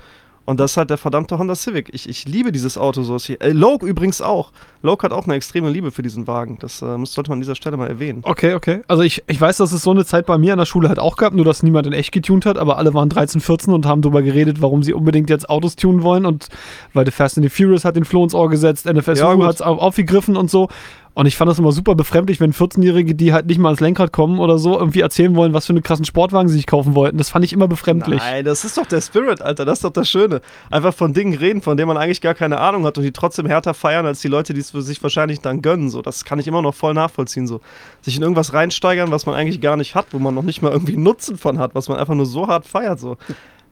Und 0.45 0.59
das 0.59 0.71
ist 0.71 0.77
halt 0.77 0.91
der 0.91 0.97
verdammte 0.97 1.39
Honda 1.39 1.55
Civic. 1.55 1.89
Ich, 1.91 2.07
ich 2.07 2.25
liebe 2.27 2.51
dieses 2.51 2.77
Auto 2.77 3.01
so. 3.01 3.17
Äh, 3.33 3.49
Loke 3.49 3.85
übrigens 3.87 4.21
auch. 4.21 4.51
Loke 4.83 5.03
hat 5.03 5.11
auch 5.11 5.25
eine 5.25 5.33
extreme 5.33 5.71
Liebe 5.71 5.89
für 5.89 6.03
diesen 6.03 6.27
Wagen. 6.27 6.57
Das 6.59 6.83
äh, 6.83 6.97
muss- 6.99 7.13
sollte 7.13 7.31
man 7.31 7.37
an 7.37 7.41
dieser 7.41 7.55
Stelle 7.55 7.77
mal 7.77 7.87
erwähnen. 7.87 8.19
Okay, 8.23 8.53
okay. 8.53 8.81
Also 8.87 9.01
ich, 9.01 9.23
ich 9.27 9.41
weiß, 9.41 9.57
dass 9.57 9.71
es 9.71 9.81
so 9.81 9.89
eine 9.89 10.05
Zeit 10.05 10.27
bei 10.27 10.37
mir 10.37 10.53
an 10.53 10.59
der 10.59 10.65
Schule 10.67 10.87
halt 10.87 10.99
auch 10.99 11.17
gab, 11.17 11.33
nur 11.33 11.45
dass 11.45 11.63
niemand 11.63 11.87
in 11.87 11.93
echt 11.93 12.11
getunt 12.11 12.45
hat, 12.45 12.57
aber 12.59 12.77
alle 12.77 12.93
waren 12.93 13.09
13, 13.09 13.41
14 13.41 13.73
und 13.73 13.87
haben 13.87 14.03
darüber 14.03 14.21
geredet, 14.21 14.61
warum 14.61 14.83
sie 14.83 14.93
unbedingt 14.93 15.31
jetzt 15.31 15.49
Autos 15.49 15.75
tunen 15.75 16.03
wollen 16.03 16.27
und 16.27 16.47
weil 16.93 17.05
The 17.05 17.11
Fast 17.11 17.37
and 17.39 17.43
the 17.45 17.49
Furious 17.49 17.83
hat 17.83 17.95
den 17.95 18.05
Floh 18.05 18.23
ins 18.23 18.35
Ohr 18.35 18.49
gesetzt, 18.49 18.85
Ja, 18.85 18.93
NFSU 18.93 19.25
gut. 19.37 19.45
hat 19.47 19.55
es 19.55 19.61
aufgegriffen 19.63 20.37
und 20.37 20.51
so. 20.51 20.69
Und 21.15 21.27
ich 21.27 21.37
fand 21.37 21.49
das 21.49 21.57
immer 21.57 21.71
super 21.71 21.95
befremdlich, 21.95 22.41
wenn 22.41 22.51
14-Jährige, 22.51 23.15
die 23.15 23.31
halt 23.31 23.45
nicht 23.45 23.57
mal 23.57 23.69
ans 23.69 23.79
Lenkrad 23.79 24.11
kommen 24.11 24.37
oder 24.37 24.57
so, 24.57 24.77
irgendwie 24.77 24.99
erzählen 24.99 25.33
wollen, 25.33 25.53
was 25.53 25.65
für 25.65 25.71
einen 25.71 25.81
krassen 25.81 26.03
Sportwagen 26.03 26.49
sie 26.49 26.57
sich 26.57 26.67
kaufen 26.67 26.93
wollten. 26.93 27.17
Das 27.17 27.29
fand 27.29 27.45
ich 27.45 27.53
immer 27.53 27.69
befremdlich. 27.69 28.19
Nein, 28.19 28.43
das 28.43 28.65
ist 28.65 28.77
doch 28.77 28.85
der 28.85 28.99
Spirit, 28.99 29.41
Alter. 29.41 29.63
Das 29.63 29.77
ist 29.77 29.85
doch 29.85 29.93
das 29.93 30.09
Schöne. 30.09 30.41
Einfach 30.69 30.93
von 30.93 31.13
Dingen 31.13 31.33
reden, 31.33 31.61
von 31.61 31.77
denen 31.77 31.87
man 31.87 31.95
eigentlich 31.95 32.19
gar 32.19 32.33
keine 32.33 32.59
Ahnung 32.59 32.85
hat 32.85 32.97
und 32.97 33.05
die 33.05 33.13
trotzdem 33.13 33.45
härter 33.45 33.73
feiern 33.73 34.05
als 34.05 34.19
die 34.19 34.27
Leute, 34.27 34.53
die 34.53 34.59
es 34.59 34.71
für 34.71 34.81
sich 34.81 35.01
wahrscheinlich 35.01 35.39
dann 35.39 35.61
gönnen. 35.61 35.89
So, 35.89 36.01
das 36.01 36.25
kann 36.25 36.37
ich 36.37 36.47
immer 36.47 36.61
noch 36.61 36.75
voll 36.75 36.93
nachvollziehen. 36.93 37.47
So, 37.47 37.61
sich 38.01 38.17
in 38.17 38.21
irgendwas 38.21 38.51
reinsteigern, 38.51 39.09
was 39.09 39.25
man 39.25 39.35
eigentlich 39.35 39.61
gar 39.61 39.77
nicht 39.77 39.95
hat, 39.95 40.07
wo 40.11 40.19
man 40.19 40.35
noch 40.35 40.43
nicht 40.43 40.61
mal 40.61 40.73
irgendwie 40.73 40.97
Nutzen 40.97 41.37
von 41.37 41.59
hat, 41.59 41.75
was 41.75 41.87
man 41.87 41.97
einfach 41.97 42.15
nur 42.15 42.25
so 42.25 42.47
hart 42.47 42.65
feiert. 42.65 42.99
So. 42.99 43.15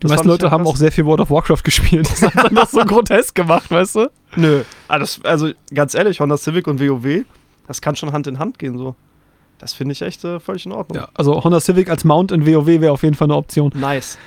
Die 0.04 0.08
meisten 0.08 0.28
ich 0.28 0.32
Leute 0.32 0.52
haben 0.52 0.68
auch 0.68 0.76
sehr 0.76 0.92
viel 0.92 1.06
World 1.06 1.22
of 1.22 1.30
Warcraft 1.32 1.64
gespielt. 1.64 2.08
Das 2.10 2.22
hat 2.22 2.46
dann 2.46 2.56
das 2.56 2.72
so 2.72 2.80
grotesk 2.86 3.34
gemacht, 3.36 3.70
weißt 3.72 3.96
du? 3.96 4.12
Nö. 4.36 4.62
Das, 4.90 5.20
also 5.24 5.50
ganz 5.74 5.96
ehrlich, 5.96 6.20
Honda 6.20 6.38
Civic 6.38 6.68
und 6.68 6.80
WoW, 6.80 7.24
das 7.68 7.82
kann 7.82 7.96
schon 7.96 8.12
Hand 8.12 8.28
in 8.28 8.40
Hand 8.40 8.60
gehen. 8.60 8.78
So. 8.78 8.96
Das 9.60 9.74
finde 9.74 9.94
ich 9.94 10.02
echt 10.02 10.24
äh, 10.26 10.40
völlig 10.40 10.66
in 10.66 10.72
Ordnung. 10.74 10.98
Ja, 10.98 11.08
also 11.14 11.44
Honda 11.44 11.60
Civic 11.60 11.90
als 11.90 12.04
Mount 12.04 12.32
in 12.32 12.46
WoW 12.46 12.68
wäre 12.68 12.92
auf 12.92 13.04
jeden 13.04 13.16
Fall 13.16 13.28
eine 13.28 13.36
Option. 13.36 13.72
Nice. 13.76 14.18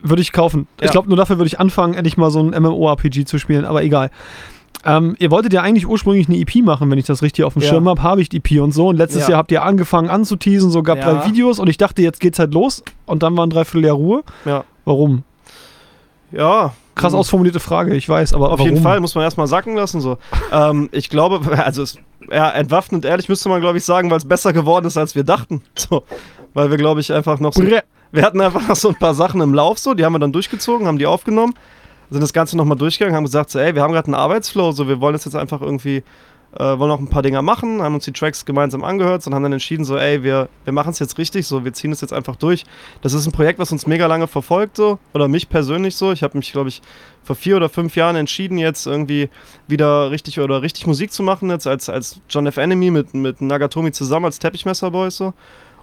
Würde 0.00 0.22
ich 0.22 0.32
kaufen. 0.32 0.66
Ich 0.78 0.86
Ja. 0.86 0.90
glaube, 0.92 1.08
nur 1.08 1.16
dafür 1.16 1.38
würde 1.38 1.48
ich 1.48 1.58
anfangen, 1.60 1.94
endlich 1.94 2.16
mal 2.16 2.30
so 2.30 2.40
ein 2.40 2.50
MMORPG 2.62 3.24
zu 3.24 3.38
spielen, 3.38 3.64
aber 3.64 3.82
egal. 3.82 4.10
Ähm, 4.84 5.16
ihr 5.18 5.30
wolltet 5.32 5.52
ja 5.52 5.62
eigentlich 5.62 5.88
ursprünglich 5.88 6.28
eine 6.28 6.38
EP 6.38 6.62
machen, 6.64 6.88
wenn 6.90 6.98
ich 6.98 7.04
das 7.06 7.20
richtig 7.20 7.44
auf 7.44 7.54
dem 7.54 7.62
Ja. 7.62 7.68
Schirm 7.68 7.88
habe, 7.88 8.00
habe 8.02 8.22
ich 8.22 8.28
die 8.28 8.36
EP 8.36 8.60
und 8.62 8.70
so. 8.72 8.88
Und 8.88 8.96
letztes 8.96 9.22
Ja. 9.24 9.30
Jahr 9.30 9.38
habt 9.38 9.50
ihr 9.50 9.64
angefangen 9.64 10.08
anzuteasen, 10.08 10.70
so 10.70 10.84
gab 10.84 10.98
Ja. 10.98 11.12
drei 11.14 11.26
Videos 11.28 11.58
und 11.58 11.68
ich 11.68 11.76
dachte, 11.78 12.00
jetzt 12.00 12.20
geht's 12.20 12.38
halt 12.38 12.54
los. 12.54 12.84
Und 13.04 13.24
dann 13.24 13.36
waren 13.36 13.50
drei 13.50 13.64
Vierteljahr 13.64 13.96
Ruhe. 13.96 14.22
Ja. 14.44 14.64
Warum? 14.88 15.22
Ja. 16.32 16.72
Krass 16.94 17.12
Mhm. 17.12 17.18
ausformulierte 17.18 17.60
Frage, 17.60 17.94
ich 17.94 18.08
weiß, 18.08 18.32
aber 18.32 18.46
Auf 18.46 18.58
warum? 18.58 18.70
jeden 18.72 18.82
Fall, 18.82 19.00
muss 19.00 19.14
man 19.14 19.22
erstmal 19.22 19.46
sacken 19.46 19.76
lassen. 19.76 20.00
So. 20.00 20.16
ähm, 20.50 20.88
ich 20.92 21.10
glaube, 21.10 21.40
also 21.64 21.82
es, 21.82 21.98
ja, 22.32 22.48
entwaffnend 22.50 23.04
ehrlich 23.04 23.28
müsste 23.28 23.48
man, 23.50 23.60
glaube 23.60 23.76
ich, 23.78 23.84
sagen, 23.84 24.10
weil 24.10 24.16
es 24.16 24.26
besser 24.26 24.52
geworden 24.54 24.86
ist, 24.86 24.96
als 24.96 25.14
wir 25.14 25.24
dachten. 25.24 25.62
So. 25.76 26.04
Weil 26.54 26.70
wir, 26.70 26.78
glaube 26.78 27.00
ich, 27.00 27.12
einfach 27.12 27.38
noch 27.38 27.52
so. 27.52 27.62
Wir 27.62 28.22
hatten 28.22 28.40
einfach 28.40 28.66
noch 28.66 28.74
so 28.76 28.88
ein 28.88 28.94
paar 28.96 29.12
Sachen 29.14 29.42
im 29.42 29.52
Lauf, 29.52 29.78
so, 29.78 29.92
die 29.92 30.04
haben 30.06 30.14
wir 30.14 30.18
dann 30.18 30.32
durchgezogen, 30.32 30.86
haben 30.86 30.98
die 30.98 31.04
aufgenommen, 31.06 31.52
sind 32.10 32.22
das 32.22 32.32
Ganze 32.32 32.56
nochmal 32.56 32.78
durchgegangen, 32.78 33.14
haben 33.14 33.24
gesagt, 33.24 33.50
so, 33.50 33.58
ey, 33.58 33.74
wir 33.74 33.82
haben 33.82 33.92
gerade 33.92 34.06
einen 34.06 34.14
Arbeitsflow, 34.14 34.72
so, 34.72 34.88
wir 34.88 34.98
wollen 35.02 35.12
das 35.12 35.26
jetzt 35.26 35.36
einfach 35.36 35.60
irgendwie, 35.60 36.02
äh, 36.56 36.78
wollen 36.78 36.88
noch 36.88 36.98
ein 36.98 37.08
paar 37.08 37.22
Dinger 37.22 37.42
machen, 37.42 37.82
haben 37.82 37.94
uns 37.94 38.04
die 38.04 38.12
Tracks 38.12 38.44
gemeinsam 38.44 38.84
angehört 38.84 39.26
und 39.26 39.34
haben 39.34 39.42
dann 39.42 39.52
entschieden, 39.52 39.84
so, 39.84 39.96
ey, 39.96 40.22
wir, 40.22 40.48
wir 40.64 40.72
machen 40.72 40.90
es 40.90 40.98
jetzt 40.98 41.18
richtig, 41.18 41.46
so, 41.46 41.64
wir 41.64 41.72
ziehen 41.72 41.92
es 41.92 42.00
jetzt 42.00 42.12
einfach 42.12 42.36
durch. 42.36 42.64
Das 43.02 43.12
ist 43.12 43.26
ein 43.26 43.32
Projekt, 43.32 43.58
was 43.58 43.72
uns 43.72 43.86
mega 43.86 44.06
lange 44.06 44.26
verfolgt, 44.26 44.76
so, 44.76 44.98
oder 45.12 45.28
mich 45.28 45.48
persönlich 45.48 45.96
so. 45.96 46.12
Ich 46.12 46.22
habe 46.22 46.38
mich, 46.38 46.52
glaube 46.52 46.68
ich, 46.70 46.80
vor 47.22 47.36
vier 47.36 47.56
oder 47.56 47.68
fünf 47.68 47.96
Jahren 47.96 48.16
entschieden, 48.16 48.56
jetzt 48.56 48.86
irgendwie 48.86 49.28
wieder 49.66 50.10
richtig 50.10 50.40
oder 50.40 50.62
richtig 50.62 50.86
Musik 50.86 51.12
zu 51.12 51.22
machen, 51.22 51.50
jetzt 51.50 51.66
als, 51.66 51.88
als 51.88 52.20
John 52.30 52.46
F. 52.46 52.56
Enemy 52.56 52.90
mit, 52.90 53.14
mit 53.14 53.40
Nagatomi 53.40 53.92
zusammen 53.92 54.26
als 54.26 54.38
Teppichmesserboys 54.38 55.16
so. 55.16 55.34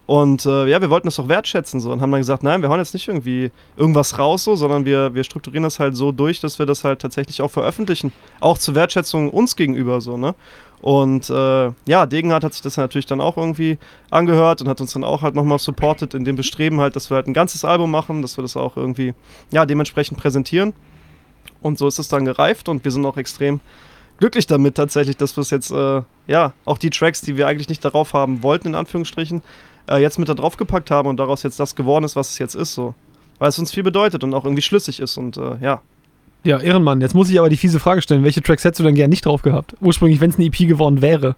Und 0.06 0.46
äh, 0.46 0.68
ja, 0.68 0.82
wir 0.82 0.92
wollten 0.92 1.08
das 1.08 1.20
auch 1.20 1.28
wertschätzen 1.28 1.80
so 1.80 1.92
und 1.92 2.00
haben 2.00 2.12
dann 2.12 2.22
gesagt, 2.22 2.44
nein, 2.44 2.62
wir 2.62 2.70
hauen 2.70 2.78
jetzt 2.78 2.94
nicht 2.94 3.08
irgendwie 3.08 3.52
irgendwas 3.76 4.20
raus 4.20 4.44
so, 4.44 4.56
sondern 4.56 4.86
wir, 4.86 5.16
wir 5.16 5.24
strukturieren 5.24 5.64
das 5.64 5.80
halt 5.80 5.96
so 5.96 6.12
durch, 6.12 6.40
dass 6.40 6.60
wir 6.60 6.68
das 6.68 6.84
halt 6.84 7.00
tatsächlich 7.02 7.42
auch 7.42 7.50
veröffentlichen. 7.50 8.12
Auch 8.40 8.60
zur 8.60 8.76
Wertschätzung 8.76 9.32
uns 9.32 9.56
gegenüber 9.56 10.02
so, 10.02 10.18
ne? 10.18 10.36
Und 10.82 11.32
äh, 11.32 11.72
ja, 11.88 12.06
Degenhardt 12.06 12.44
hat 12.44 12.54
sich 12.54 12.62
das 12.62 12.78
natürlich 12.78 13.08
dann 13.08 13.20
auch 13.20 13.38
irgendwie 13.38 13.80
angehört 14.12 14.62
und 14.62 14.68
hat 14.68 14.82
uns 14.82 14.94
dann 14.94 15.04
auch 15.04 15.24
halt 15.24 15.34
nochmal 15.34 15.58
supported 15.58 16.14
in 16.14 16.26
dem 16.26 16.36
Bestreben 16.36 16.80
halt, 16.80 16.96
dass 16.96 17.10
wir 17.10 17.16
halt 17.16 17.28
ein 17.28 17.34
ganzes 17.34 17.66
Album 17.66 17.90
machen, 17.90 18.22
dass 18.22 18.38
wir 18.38 18.44
das 18.44 18.56
auch 18.56 18.78
irgendwie, 18.78 19.16
ja, 19.52 19.66
dementsprechend 19.66 20.20
präsentieren. 20.20 20.74
Und 21.62 21.80
so 21.80 21.88
ist 21.88 21.98
es 21.98 22.08
dann 22.08 22.26
gereift 22.26 22.70
und 22.70 22.84
wir 22.84 22.92
sind 22.92 23.06
auch 23.08 23.18
extrem 23.18 23.62
glücklich 24.20 24.46
damit 24.46 24.76
tatsächlich, 24.76 25.18
dass 25.18 25.36
wir 25.36 25.42
es 25.42 25.50
jetzt, 25.50 25.72
äh, 25.72 26.04
ja, 26.28 26.54
auch 26.66 26.78
die 26.78 26.92
Tracks, 26.92 27.22
die 27.22 27.36
wir 27.36 27.48
eigentlich 27.48 27.70
nicht 27.70 27.84
darauf 27.84 28.14
haben 28.14 28.44
wollten, 28.44 28.68
in 28.70 28.76
Anführungsstrichen, 28.76 29.42
äh, 29.90 29.98
jetzt 30.02 30.20
mit 30.20 30.30
da 30.30 30.34
drauf 30.34 30.58
gepackt 30.58 30.92
haben 30.92 31.08
und 31.08 31.18
daraus 31.18 31.44
jetzt 31.44 31.60
das 31.60 31.76
geworden 31.76 32.04
ist, 32.06 32.16
was 32.16 32.32
es 32.32 32.40
jetzt 32.40 32.56
ist, 32.56 32.74
so. 32.74 32.94
Weil 33.40 33.50
es 33.50 33.60
uns 33.60 33.72
viel 33.74 33.84
bedeutet 33.84 34.24
und 34.24 34.34
auch 34.34 34.46
irgendwie 34.46 34.62
schlüssig 34.62 35.00
ist 35.00 35.18
und 35.18 35.38
äh, 35.38 35.58
ja. 35.62 35.82
Ja, 36.44 36.60
Ehrenmann. 36.60 37.02
Jetzt 37.02 37.16
muss 37.16 37.30
ich 37.30 37.40
aber 37.40 37.50
die 37.50 37.58
fiese 37.58 37.80
Frage 37.80 38.02
stellen. 38.04 38.24
Welche 38.24 38.42
Tracks 38.42 38.64
hättest 38.64 38.80
du 38.80 38.84
denn 38.84 38.94
gern 38.96 39.10
nicht 39.10 39.26
drauf 39.26 39.42
gehabt? 39.42 39.76
Ursprünglich, 39.82 40.22
wenn 40.22 40.30
es 40.30 40.36
eine 40.38 40.46
EP 40.46 40.58
geworden 40.60 41.02
wäre. 41.02 41.36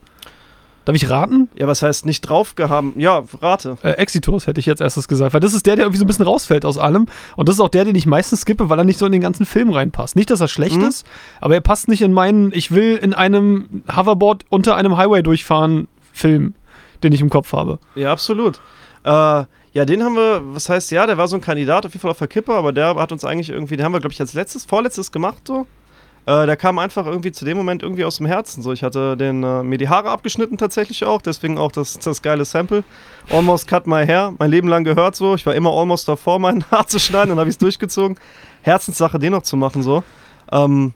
Darf 0.84 0.96
ich 0.96 1.10
raten? 1.10 1.50
Ja, 1.58 1.68
was 1.68 1.82
heißt 1.82 2.06
nicht 2.06 2.22
drauf 2.22 2.56
gehabt? 2.56 2.96
Ja, 2.96 3.24
rate. 3.42 3.78
Äh, 3.84 3.92
Exitus 3.94 4.48
hätte 4.48 4.60
ich 4.62 4.66
jetzt 4.66 4.80
erstes 4.82 5.08
gesagt, 5.10 5.34
weil 5.34 5.42
das 5.42 5.54
ist 5.54 5.66
der, 5.66 5.76
der 5.76 5.86
irgendwie 5.86 6.00
so 6.00 6.06
ein 6.06 6.08
bisschen 6.08 6.26
rausfällt 6.26 6.64
aus 6.66 6.78
allem. 6.78 7.08
Und 7.36 7.50
das 7.50 7.56
ist 7.56 7.60
auch 7.60 7.68
der, 7.70 7.84
den 7.84 7.96
ich 7.96 8.06
meistens 8.06 8.42
skippe, 8.42 8.70
weil 8.70 8.80
er 8.80 8.86
nicht 8.86 8.98
so 9.00 9.06
in 9.06 9.12
den 9.12 9.20
ganzen 9.22 9.46
Film 9.46 9.70
reinpasst. 9.70 10.16
Nicht, 10.16 10.30
dass 10.30 10.40
er 10.40 10.48
schlecht 10.48 10.78
Mhm. 10.78 10.84
ist, 10.86 11.06
aber 11.42 11.56
er 11.56 11.62
passt 11.62 11.88
nicht 11.90 12.02
in 12.02 12.14
meinen, 12.14 12.52
ich 12.54 12.72
will 12.72 12.96
in 12.96 13.14
einem 13.14 13.84
Hoverboard 13.94 14.46
unter 14.50 14.76
einem 14.78 14.96
Highway 14.98 15.24
durchfahren 15.24 15.88
Film, 16.14 16.54
den 17.04 17.14
ich 17.14 17.22
im 17.22 17.30
Kopf 17.30 17.54
habe. 17.54 17.80
Ja, 17.96 18.12
absolut. 18.12 18.60
Äh, 19.04 19.10
ja, 19.74 19.86
den 19.86 20.04
haben 20.04 20.16
wir, 20.16 20.42
was 20.44 20.70
heißt, 20.70 20.92
ja, 20.92 21.06
der 21.06 21.18
war 21.18 21.28
so 21.28 21.36
ein 21.36 21.42
Kandidat 21.42 21.86
auf 21.86 21.94
jeden 21.94 22.02
Fall 22.02 22.12
auf 22.12 22.18
der 22.18 22.28
Kippe, 22.28 22.54
aber 22.54 22.72
der 22.72 22.96
hat 22.96 23.12
uns 23.12 23.24
eigentlich 23.24 23.50
irgendwie, 23.50 23.78
den 23.78 23.86
haben 23.86 23.92
wir, 23.92 24.00
glaube 24.00 24.14
ich, 24.14 24.20
als 24.20 24.34
letztes, 24.34 24.66
vorletztes 24.66 25.12
gemacht 25.12 25.44
so. 25.46 25.68
Äh, 26.28 26.46
der 26.46 26.58
kam 26.58 26.78
einfach 26.78 27.06
irgendwie 27.06 27.32
zu 27.32 27.46
dem 27.46 27.56
Moment 27.56 27.84
irgendwie 27.84 28.04
aus 28.04 28.18
dem 28.18 28.26
Herzen. 28.26 28.62
So, 28.62 28.74
ich 28.74 28.84
hatte 28.84 29.16
den, 29.16 29.44
äh, 29.44 29.64
mir 29.64 29.78
die 29.78 29.88
Haare 29.88 30.10
abgeschnitten 30.10 30.58
tatsächlich 30.58 31.06
auch, 31.06 31.22
deswegen 31.22 31.58
auch 31.58 31.72
das, 31.72 31.98
das 32.00 32.22
geile 32.22 32.44
Sample. 32.44 32.84
Almost 33.30 33.68
cut 33.68 33.88
my 33.88 34.06
hair, 34.06 34.34
mein 34.38 34.52
Leben 34.52 34.68
lang 34.68 34.84
gehört 34.84 35.16
so. 35.16 35.36
Ich 35.36 35.46
war 35.46 35.56
immer 35.56 35.72
almost 35.72 36.08
davor, 36.08 36.38
mein 36.40 36.66
Haar 36.70 36.88
zu 36.88 37.00
schneiden, 37.00 37.30
dann 37.30 37.40
habe 37.40 37.50
ich 37.50 37.54
es 37.54 37.60
durchgezogen. 37.60 38.18
Herzenssache, 38.62 39.20
den 39.20 39.32
noch 39.32 39.44
zu 39.44 39.56
machen 39.56 39.84
so. 39.84 40.04
Ähm, 40.52 40.94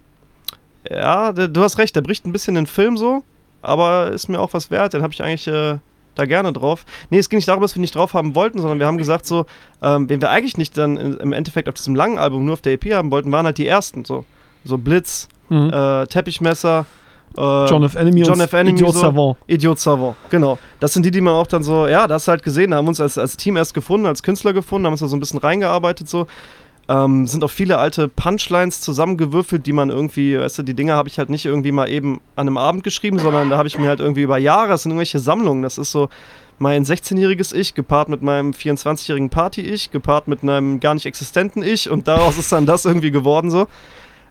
ja, 0.89 1.31
der, 1.31 1.47
du 1.47 1.61
hast 1.63 1.77
recht, 1.77 1.95
der 1.95 2.01
bricht 2.01 2.25
ein 2.25 2.33
bisschen 2.33 2.55
den 2.55 2.67
Film 2.67 2.97
so, 2.97 3.23
aber 3.61 4.11
ist 4.11 4.27
mir 4.27 4.39
auch 4.39 4.53
was 4.53 4.69
wert. 4.69 4.93
Den 4.93 5.01
habe 5.01 5.13
ich 5.13 5.23
eigentlich 5.23 5.47
äh, 5.47 5.77
da 6.15 6.25
gerne 6.25 6.51
drauf. 6.53 6.85
Nee, 7.09 7.19
es 7.19 7.29
ging 7.29 7.37
nicht 7.37 7.47
darum, 7.47 7.61
dass 7.61 7.75
wir 7.75 7.81
nicht 7.81 7.95
drauf 7.95 8.13
haben 8.13 8.35
wollten, 8.35 8.59
sondern 8.59 8.79
wir 8.79 8.87
haben 8.87 8.97
gesagt 8.97 9.25
so, 9.25 9.45
ähm, 9.81 10.09
wen 10.09 10.21
wir 10.21 10.29
eigentlich 10.29 10.57
nicht 10.57 10.77
dann 10.77 10.97
im 10.97 11.33
Endeffekt 11.33 11.67
auf 11.69 11.75
diesem 11.75 11.95
langen 11.95 12.17
Album 12.17 12.45
nur 12.45 12.53
auf 12.53 12.61
der 12.61 12.73
EP 12.73 12.93
haben 12.93 13.11
wollten, 13.11 13.31
waren 13.31 13.45
halt 13.45 13.57
die 13.57 13.67
ersten 13.67 14.05
so. 14.05 14.25
So 14.63 14.77
Blitz, 14.77 15.27
Mhm. 15.49 15.69
äh, 15.73 16.07
Teppichmesser, 16.07 16.85
Äh, 17.37 17.39
John 17.69 17.83
F. 17.83 17.95
Enemy 17.95 18.23
John 18.23 18.41
F. 18.41 18.51
Enemy, 18.51 18.77
Idiot 18.77 18.93
so. 18.93 18.99
Savant. 18.99 19.37
Idiot 19.47 19.79
Savant, 19.79 20.17
genau. 20.29 20.57
Das 20.81 20.93
sind 20.93 21.05
die, 21.05 21.11
die 21.11 21.21
man 21.21 21.33
auch 21.33 21.47
dann 21.47 21.63
so, 21.63 21.87
ja, 21.87 22.05
das 22.05 22.27
halt 22.27 22.43
gesehen, 22.43 22.71
da 22.71 22.77
haben 22.77 22.83
wir 22.85 22.89
uns 22.89 22.99
als, 22.99 23.17
als 23.17 23.37
Team 23.37 23.55
erst 23.55 23.73
gefunden, 23.73 24.05
als 24.05 24.21
Künstler 24.21 24.51
gefunden, 24.51 24.85
haben 24.85 24.91
uns 24.93 24.99
da 24.99 25.07
so 25.07 25.15
ein 25.15 25.21
bisschen 25.21 25.39
reingearbeitet 25.39 26.09
so. 26.09 26.27
Ähm, 26.91 27.25
sind 27.25 27.41
auch 27.45 27.51
viele 27.51 27.77
alte 27.77 28.09
Punchlines 28.09 28.81
zusammengewürfelt, 28.81 29.65
die 29.65 29.71
man 29.71 29.89
irgendwie, 29.89 30.37
weißt 30.37 30.59
du, 30.59 30.63
die 30.63 30.73
Dinge 30.73 30.93
habe 30.93 31.07
ich 31.07 31.17
halt 31.19 31.29
nicht 31.29 31.45
irgendwie 31.45 31.71
mal 31.71 31.89
eben 31.89 32.19
an 32.35 32.47
einem 32.47 32.57
Abend 32.57 32.83
geschrieben, 32.83 33.17
sondern 33.17 33.49
da 33.49 33.57
habe 33.57 33.69
ich 33.69 33.77
mir 33.79 33.87
halt 33.87 34.01
irgendwie 34.01 34.23
über 34.23 34.37
Jahre, 34.37 34.67
das 34.67 34.83
sind 34.83 34.91
irgendwelche 34.91 35.19
Sammlungen, 35.19 35.63
das 35.63 35.77
ist 35.77 35.91
so 35.91 36.09
mein 36.59 36.83
16-jähriges 36.83 37.55
Ich, 37.55 37.75
gepaart 37.75 38.09
mit 38.09 38.21
meinem 38.21 38.51
24-jährigen 38.51 39.29
Party-Ich, 39.29 39.91
gepaart 39.91 40.27
mit 40.27 40.43
einem 40.43 40.81
gar 40.81 40.93
nicht 40.93 41.05
existenten 41.05 41.63
Ich 41.63 41.89
und 41.89 42.09
daraus 42.09 42.37
ist 42.37 42.51
dann 42.51 42.65
das 42.65 42.83
irgendwie 42.83 43.11
geworden 43.11 43.51
so. 43.51 43.67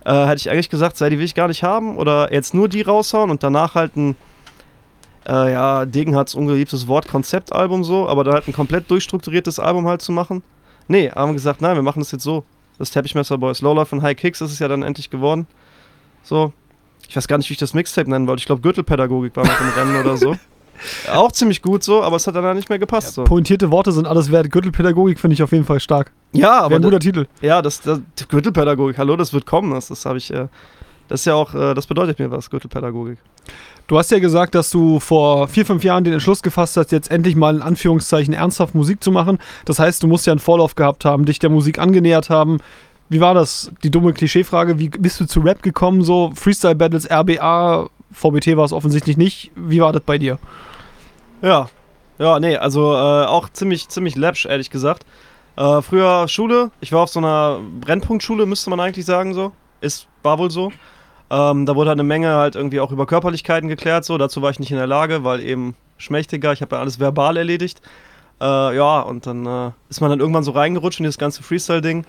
Äh, 0.05 0.26
hätte 0.26 0.37
ich 0.37 0.50
eigentlich 0.50 0.69
gesagt, 0.69 0.99
sei 0.99 1.09
die 1.09 1.19
will 1.19 1.25
ich 1.25 1.35
gar 1.35 1.49
nicht 1.49 1.62
haben 1.62 1.97
oder 1.97 2.31
jetzt 2.31 2.52
nur 2.52 2.69
die 2.69 2.83
raushauen 2.83 3.31
und 3.31 3.43
danach 3.43 3.75
halt 3.75 3.97
ein, 3.97 4.17
äh, 5.26 5.52
ja, 5.52 5.87
Degenhardts 5.87 6.35
ungeliebtes 6.35 6.88
Wort, 6.88 7.09
Konzeptalbum 7.09 7.85
so, 7.85 8.07
aber 8.07 8.23
da 8.23 8.33
halt 8.33 8.49
ein 8.49 8.52
komplett 8.52 8.90
durchstrukturiertes 8.90 9.59
Album 9.59 9.88
halt 9.88 10.02
zu 10.02 10.12
machen. 10.12 10.43
Nee, 10.91 11.09
haben 11.09 11.35
gesagt, 11.35 11.63
nein, 11.63 11.77
wir 11.77 11.83
machen 11.83 12.01
das 12.01 12.11
jetzt 12.11 12.25
so. 12.25 12.43
Das 12.77 12.91
Teppichmesser 12.91 13.39
Boys. 13.39 13.61
Lola 13.61 13.85
von 13.85 14.03
High 14.03 14.17
Kicks 14.17 14.41
ist 14.41 14.51
es 14.51 14.59
ja 14.59 14.67
dann 14.67 14.83
endlich 14.83 15.09
geworden. 15.09 15.47
So. 16.25 16.53
Ich 17.09 17.15
weiß 17.15 17.29
gar 17.29 17.39
nicht, 17.39 17.49
wie 17.49 17.53
ich 17.53 17.61
das 17.61 17.75
Mixtape 17.75 18.11
nennen 18.11 18.27
wollte. 18.27 18.41
Ich 18.41 18.47
glaube, 18.47 18.61
Gürtelpädagogik 18.61 19.37
war 19.37 19.45
noch 19.45 19.61
im 19.61 19.69
Rennen 19.69 20.01
oder 20.01 20.17
so. 20.17 20.35
Auch 21.13 21.31
ziemlich 21.31 21.63
gut 21.63 21.85
so, 21.85 22.03
aber 22.03 22.17
es 22.17 22.27
hat 22.27 22.35
dann 22.35 22.57
nicht 22.57 22.71
mehr 22.71 22.81
gepasst. 22.81 23.15
So. 23.15 23.23
Pointierte 23.23 23.71
Worte 23.71 23.93
sind 23.93 24.09
alles 24.09 24.33
wert. 24.33 24.51
Gürtelpädagogik 24.51 25.21
finde 25.21 25.35
ich 25.35 25.43
auf 25.45 25.53
jeden 25.53 25.65
Fall 25.65 25.79
stark. 25.79 26.11
Ja, 26.33 26.61
aber 26.61 26.77
ein 26.77 26.83
guter 26.83 26.99
Titel. 26.99 27.27
ja, 27.41 27.63
das, 27.63 27.83
das 27.83 28.01
Gürtelpädagogik, 28.29 28.99
hallo, 28.99 29.15
das 29.15 29.33
wird 29.33 29.47
kommen. 29.47 29.71
Das, 29.73 29.89
das 29.89 30.05
habe 30.07 30.19
ich, 30.19 30.33
äh, 30.33 30.49
das 31.07 31.21
ist 31.21 31.27
ja 31.27 31.35
auch, 31.35 31.55
äh, 31.55 31.75
das 31.75 31.87
bedeutet 31.87 32.19
mir 32.19 32.33
was, 32.33 32.51
Gürtelpädagogik. 32.51 33.19
Du 33.91 33.99
hast 33.99 34.13
ja 34.13 34.21
gesagt, 34.21 34.55
dass 34.55 34.71
du 34.71 35.01
vor 35.01 35.49
vier, 35.49 35.67
fünf 35.67 35.83
Jahren 35.83 36.05
den 36.05 36.13
Entschluss 36.13 36.43
gefasst 36.43 36.77
hast, 36.77 36.93
jetzt 36.93 37.11
endlich 37.11 37.35
mal 37.35 37.57
in 37.57 37.61
Anführungszeichen 37.61 38.33
ernsthaft 38.33 38.73
Musik 38.73 39.03
zu 39.03 39.11
machen. 39.11 39.41
Das 39.65 39.81
heißt, 39.81 40.01
du 40.01 40.07
musst 40.07 40.29
ja 40.29 40.33
einen 40.33 40.39
Vorlauf 40.39 40.77
gehabt 40.77 41.05
haben, 41.05 41.25
dich 41.25 41.41
der 41.41 41.51
Musik 41.51 41.81
angenähert 41.81 42.31
haben. 42.31 42.59
Wie 43.09 43.21
war 43.21 43.35
das? 43.35 43.73
Die 43.83 43.91
dumme 43.91 44.13
Klischeefrage, 44.13 44.79
wie 44.79 44.91
bist 44.91 45.19
du 45.19 45.27
zu 45.27 45.41
Rap 45.41 45.65
gekommen? 45.65 46.05
So 46.05 46.31
Freestyle 46.37 46.77
Battles, 46.77 47.11
RBA, 47.11 47.89
VBT 48.13 48.57
war 48.57 48.65
es 48.65 48.73
offensichtlich 48.73 49.17
nicht. 49.17 49.51
Wie 49.57 49.81
war 49.81 49.93
das 49.93 50.03
bei 50.03 50.19
dir? 50.19 50.39
Ja, 51.43 51.69
ja, 52.21 52.39
nee, 52.39 52.57
also 52.57 52.93
äh, 52.93 53.25
auch 53.25 53.49
ziemlich, 53.49 53.89
ziemlich 53.89 54.15
läppsch, 54.15 54.47
ehrlich 54.47 54.71
gesagt. 54.71 55.05
Äh, 55.57 55.83
früher 55.83 56.29
Schule, 56.29 56.71
ich 56.81 56.93
war 56.93 57.01
auf 57.01 57.11
so 57.11 57.19
einer 57.19 57.59
Brennpunktschule, 57.81 58.47
müsste 58.47 58.71
man 58.71 58.79
eigentlich 58.79 59.05
sagen, 59.05 59.35
so. 59.35 59.51
Ist, 59.81 60.07
war 60.23 60.39
wohl 60.39 60.53
so. 60.53 60.71
Ähm, 61.31 61.65
da 61.65 61.77
wurde 61.77 61.91
halt 61.91 62.01
eine 62.01 62.07
Menge 62.07 62.35
halt 62.35 62.57
irgendwie 62.57 62.81
auch 62.81 62.91
über 62.91 63.07
Körperlichkeiten 63.07 63.69
geklärt, 63.69 64.05
so. 64.05 64.19
Dazu 64.19 64.43
war 64.43 64.51
ich 64.51 64.59
nicht 64.59 64.73
in 64.73 64.77
der 64.77 64.87
Lage, 64.87 65.23
weil 65.25 65.41
eben 65.41 65.77
schmächtiger, 65.97 66.53
ich 66.53 66.63
habe 66.63 66.77
ja 66.77 66.81
alles 66.83 66.99
verbal 66.99 67.37
erledigt. 67.37 67.81
Äh, 68.41 68.77
ja, 68.77 69.01
und 69.01 69.27
dann 69.27 69.47
äh, 69.47 69.71
ist 69.89 70.01
man 70.01 70.11
dann 70.11 70.21
irgendwann 70.21 70.43
so 70.43 70.53
reingerutscht 70.53 71.01
in 71.01 71.05
dieses 71.05 71.19
ganze 71.19 71.43
Freestyle-Ding. 71.43 72.05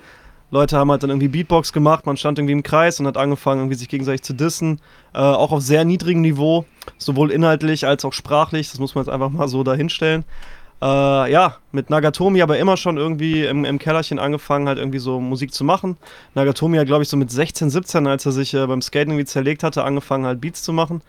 Leute 0.50 0.78
haben 0.78 0.92
halt 0.92 1.01
dann 1.04 1.10
irgendwie 1.10 1.30
Beatbox 1.30 1.72
gemacht, 1.72 2.06
man 2.06 2.18
stand 2.18 2.38
irgendwie 2.38 2.54
im 2.54 2.63
Kreis 2.63 3.00
und 3.00 3.08
hat 3.08 3.16
angefangen, 3.16 3.62
irgendwie 3.62 3.78
sich 3.78 3.88
gegenseitig 3.88 4.24
zu 4.24 4.34
dissen. 4.34 4.82
Äh, 5.13 5.20
auch 5.20 5.51
auf 5.51 5.62
sehr 5.62 5.86
niedrigem 5.86 6.22
Niveau, 6.22 6.66
sowohl 6.98 7.32
inhaltlich 7.32 7.88
als 7.88 8.04
auch 8.04 8.13
sprachlich. 8.13 8.70
Das 8.70 8.80
muss 8.80 8.96
man 8.96 9.06
jetzt 9.06 9.13
einfach 9.13 9.30
mal 9.30 9.48
so 9.48 9.63
dahinstellen. 9.63 10.25
Äh, 10.82 11.32
ja, 11.32 11.58
mit 11.72 11.92
Nagatomi 11.92 12.42
aber 12.42 12.58
immer 12.58 12.76
schon 12.76 12.98
irgendwie 12.98 13.46
im, 13.46 13.66
im 13.66 13.78
Kellerchen 13.78 14.18
angefangen, 14.18 14.68
halt 14.68 14.80
irgendwie 14.80 14.98
so 14.98 15.20
Musik 15.20 15.54
zu 15.54 15.64
machen. 15.64 15.98
Nagatomi 16.34 16.78
hat, 16.78 16.88
glaube 16.88 17.04
ich, 17.04 17.10
so 17.10 17.18
mit 17.18 17.30
16, 17.30 17.70
17, 17.70 18.08
als 18.08 18.26
er 18.26 18.32
sich 18.32 18.54
äh, 18.56 18.66
beim 18.66 18.82
Skaten 18.82 19.12
irgendwie 19.12 19.26
zerlegt 19.26 19.62
hatte, 19.62 19.84
angefangen 19.84 20.26
halt 20.26 20.42
Beats 20.42 20.64
zu 20.64 20.74
machen. 20.74 21.02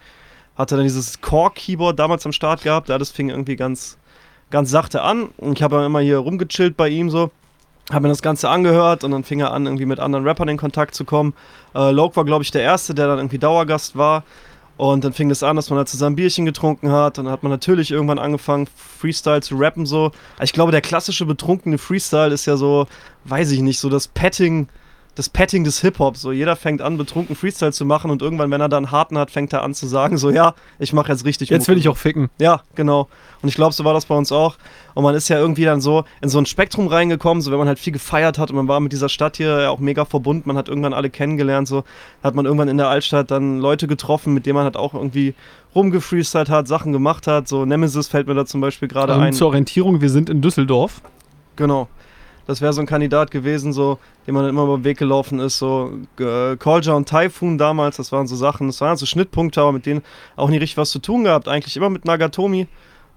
Hatte 0.56 0.76
dann 0.76 0.84
dieses 0.84 1.22
Core-Keyboard 1.22 1.98
damals 1.98 2.26
am 2.26 2.32
Start 2.32 2.62
gehabt. 2.62 2.90
Ja, 2.90 2.98
das 2.98 3.10
fing 3.10 3.30
irgendwie 3.30 3.56
ganz, 3.56 3.96
ganz 4.50 4.70
sachte 4.70 5.00
an. 5.00 5.30
Und 5.38 5.56
ich 5.56 5.62
habe 5.62 5.82
immer 5.84 6.00
hier 6.00 6.18
rumgechillt 6.18 6.76
bei 6.76 6.90
ihm 6.90 7.08
so. 7.08 7.30
Habe 7.90 8.02
mir 8.02 8.08
das 8.10 8.22
Ganze 8.22 8.50
angehört 8.50 9.04
und 9.04 9.10
dann 9.10 9.24
fing 9.24 9.40
er 9.40 9.52
an, 9.52 9.64
irgendwie 9.64 9.86
mit 9.86 9.98
anderen 9.98 10.26
Rappern 10.26 10.48
in 10.48 10.58
Kontakt 10.58 10.94
zu 10.94 11.06
kommen. 11.06 11.32
Äh, 11.74 11.90
Loke 11.90 12.14
war, 12.16 12.26
glaube 12.26 12.44
ich, 12.44 12.50
der 12.50 12.62
Erste, 12.62 12.94
der 12.94 13.06
dann 13.06 13.18
irgendwie 13.18 13.38
Dauergast 13.38 13.96
war. 13.96 14.24
Und 14.82 15.04
dann 15.04 15.12
fing 15.12 15.28
das 15.28 15.44
an, 15.44 15.54
dass 15.54 15.70
man 15.70 15.76
halt 15.76 15.88
zusammen 15.88 16.16
Bierchen 16.16 16.44
getrunken 16.44 16.90
hat. 16.90 17.16
Und 17.16 17.26
dann 17.26 17.32
hat 17.32 17.44
man 17.44 17.52
natürlich 17.52 17.92
irgendwann 17.92 18.18
angefangen, 18.18 18.66
Freestyle 18.98 19.40
zu 19.40 19.54
rappen. 19.54 19.86
So. 19.86 20.10
Ich 20.42 20.52
glaube, 20.52 20.72
der 20.72 20.80
klassische 20.80 21.24
betrunkene 21.24 21.78
Freestyle 21.78 22.34
ist 22.34 22.46
ja 22.46 22.56
so, 22.56 22.88
weiß 23.22 23.52
ich 23.52 23.60
nicht, 23.60 23.78
so 23.78 23.88
das 23.88 24.08
Petting, 24.08 24.66
das 25.14 25.28
Petting 25.28 25.62
des 25.64 25.80
Hip-Hop. 25.82 26.16
So, 26.16 26.32
jeder 26.32 26.56
fängt 26.56 26.80
an, 26.80 26.96
betrunken 26.96 27.36
Freestyle 27.36 27.72
zu 27.72 27.84
machen 27.84 28.10
und 28.10 28.22
irgendwann, 28.22 28.50
wenn 28.50 28.62
er 28.62 28.70
dann 28.70 28.90
harten 28.90 29.18
hat, 29.18 29.30
fängt 29.30 29.52
er 29.52 29.62
an 29.62 29.74
zu 29.74 29.86
sagen: 29.86 30.16
So, 30.16 30.30
ja, 30.30 30.54
ich 30.78 30.92
mache 30.94 31.12
jetzt 31.12 31.24
richtig 31.26 31.50
Jetzt 31.50 31.68
will 31.68 31.76
ich 31.76 31.88
auch 31.88 31.96
ficken. 31.98 32.30
ja, 32.38 32.62
genau. 32.74 33.08
Und 33.42 33.48
ich 33.48 33.54
glaube, 33.56 33.74
so 33.74 33.84
war 33.84 33.92
das 33.92 34.06
bei 34.06 34.14
uns 34.14 34.30
auch. 34.32 34.56
Und 34.94 35.02
man 35.02 35.14
ist 35.14 35.28
ja 35.28 35.38
irgendwie 35.38 35.64
dann 35.64 35.80
so 35.80 36.04
in 36.20 36.28
so 36.28 36.38
ein 36.38 36.46
Spektrum 36.46 36.86
reingekommen, 36.86 37.42
so 37.42 37.50
wenn 37.50 37.58
man 37.58 37.66
halt 37.68 37.78
viel 37.78 37.92
gefeiert 37.92 38.38
hat 38.38 38.50
und 38.50 38.56
man 38.56 38.68
war 38.68 38.78
mit 38.80 38.92
dieser 38.92 39.08
Stadt 39.08 39.36
hier 39.36 39.62
ja 39.62 39.70
auch 39.70 39.80
mega 39.80 40.04
verbunden, 40.04 40.44
man 40.46 40.56
hat 40.56 40.68
irgendwann 40.68 40.92
alle 40.94 41.10
kennengelernt, 41.10 41.66
so 41.68 41.82
hat 42.22 42.34
man 42.34 42.46
irgendwann 42.46 42.68
in 42.68 42.76
der 42.78 42.88
Altstadt 42.88 43.30
dann 43.30 43.58
Leute 43.58 43.88
getroffen, 43.88 44.32
mit 44.32 44.46
denen 44.46 44.54
man 44.54 44.64
halt 44.64 44.76
auch 44.76 44.94
irgendwie 44.94 45.34
rumgefreestylt 45.74 46.48
hat, 46.50 46.68
Sachen 46.68 46.92
gemacht 46.92 47.26
hat. 47.26 47.48
So 47.48 47.64
Nemesis 47.64 48.08
fällt 48.08 48.26
mir 48.28 48.34
da 48.34 48.46
zum 48.46 48.60
Beispiel 48.60 48.88
gerade 48.88 49.12
Ähm, 49.14 49.20
ein. 49.20 49.32
zur 49.32 49.48
Orientierung, 49.48 50.00
wir 50.00 50.10
sind 50.10 50.30
in 50.30 50.40
Düsseldorf. 50.40 51.02
Genau. 51.56 51.88
Das 52.52 52.60
wäre 52.60 52.74
so 52.74 52.82
ein 52.82 52.86
Kandidat 52.86 53.30
gewesen, 53.30 53.72
so, 53.72 53.98
dem 54.26 54.34
man 54.34 54.46
immer 54.46 54.64
über 54.64 54.76
den 54.76 54.84
Weg 54.84 54.98
gelaufen 54.98 55.38
ist. 55.38 55.56
So 55.56 56.00
äh, 56.20 56.54
Kolja 56.58 56.92
und 56.92 57.08
Typhoon 57.08 57.56
damals, 57.56 57.96
das 57.96 58.12
waren 58.12 58.26
so 58.26 58.36
Sachen, 58.36 58.66
das 58.66 58.78
waren 58.82 58.98
so 58.98 59.06
Schnittpunkte, 59.06 59.62
aber 59.62 59.72
mit 59.72 59.86
denen 59.86 60.02
auch 60.36 60.50
nie 60.50 60.58
richtig 60.58 60.76
was 60.76 60.90
zu 60.90 60.98
tun 60.98 61.24
gehabt. 61.24 61.48
Eigentlich 61.48 61.78
immer 61.78 61.88
mit 61.88 62.04
Nagatomi. 62.04 62.68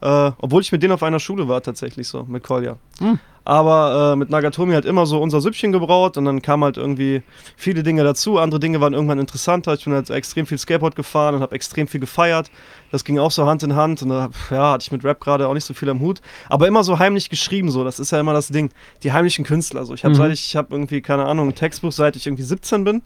Äh, 0.01 0.31
obwohl 0.37 0.61
ich 0.61 0.71
mit 0.71 0.83
denen 0.83 0.93
auf 0.93 1.03
einer 1.03 1.19
Schule 1.19 1.47
war, 1.47 1.61
tatsächlich 1.61 2.07
so, 2.07 2.23
mit 2.23 2.43
Kolja. 2.43 2.77
Hm. 2.99 3.19
Aber 3.47 4.13
äh, 4.13 4.15
mit 4.15 4.31
Nagatomi 4.31 4.73
halt 4.73 4.85
immer 4.85 5.05
so 5.05 5.21
unser 5.21 5.39
Süppchen 5.39 5.71
gebraut 5.71 6.17
und 6.17 6.25
dann 6.25 6.41
kamen 6.41 6.63
halt 6.63 6.77
irgendwie 6.77 7.21
viele 7.55 7.83
Dinge 7.83 8.03
dazu. 8.03 8.39
Andere 8.39 8.59
Dinge 8.59 8.81
waren 8.81 8.93
irgendwann 8.93 9.19
interessanter. 9.19 9.75
Ich 9.75 9.83
bin 9.85 9.93
halt 9.93 10.09
extrem 10.09 10.47
viel 10.47 10.57
Skateboard 10.57 10.95
gefahren 10.95 11.35
und 11.35 11.41
habe 11.41 11.53
extrem 11.53 11.87
viel 11.87 11.99
gefeiert. 11.99 12.49
Das 12.91 13.03
ging 13.05 13.19
auch 13.19 13.29
so 13.29 13.45
Hand 13.45 13.61
in 13.61 13.75
Hand 13.75 14.01
und 14.01 14.09
da 14.09 14.29
ja, 14.49 14.71
hatte 14.71 14.81
ich 14.81 14.91
mit 14.91 15.03
Rap 15.03 15.19
gerade 15.19 15.47
auch 15.47 15.53
nicht 15.53 15.63
so 15.65 15.75
viel 15.75 15.89
am 15.91 15.99
Hut. 15.99 16.21
Aber 16.49 16.67
immer 16.67 16.83
so 16.83 16.97
heimlich 16.97 17.29
geschrieben, 17.29 17.69
so. 17.69 17.83
Das 17.83 17.99
ist 17.99 18.11
ja 18.11 18.19
immer 18.19 18.33
das 18.33 18.47
Ding. 18.47 18.71
Die 19.03 19.13
heimlichen 19.13 19.45
Künstler. 19.45 19.85
So. 19.85 19.93
Ich 19.93 20.03
habe 20.03 20.15
Mhm. 20.15 20.17
seit 20.17 20.31
ich, 20.31 20.47
ich 20.47 20.55
habe 20.55 20.69
irgendwie, 20.73 21.01
keine 21.01 21.25
Ahnung, 21.25 21.49
ein 21.49 21.55
Textbuch, 21.55 21.91
seit 21.91 22.15
ich 22.15 22.25
irgendwie 22.25 22.43
17 22.43 22.83
bin. 22.83 23.03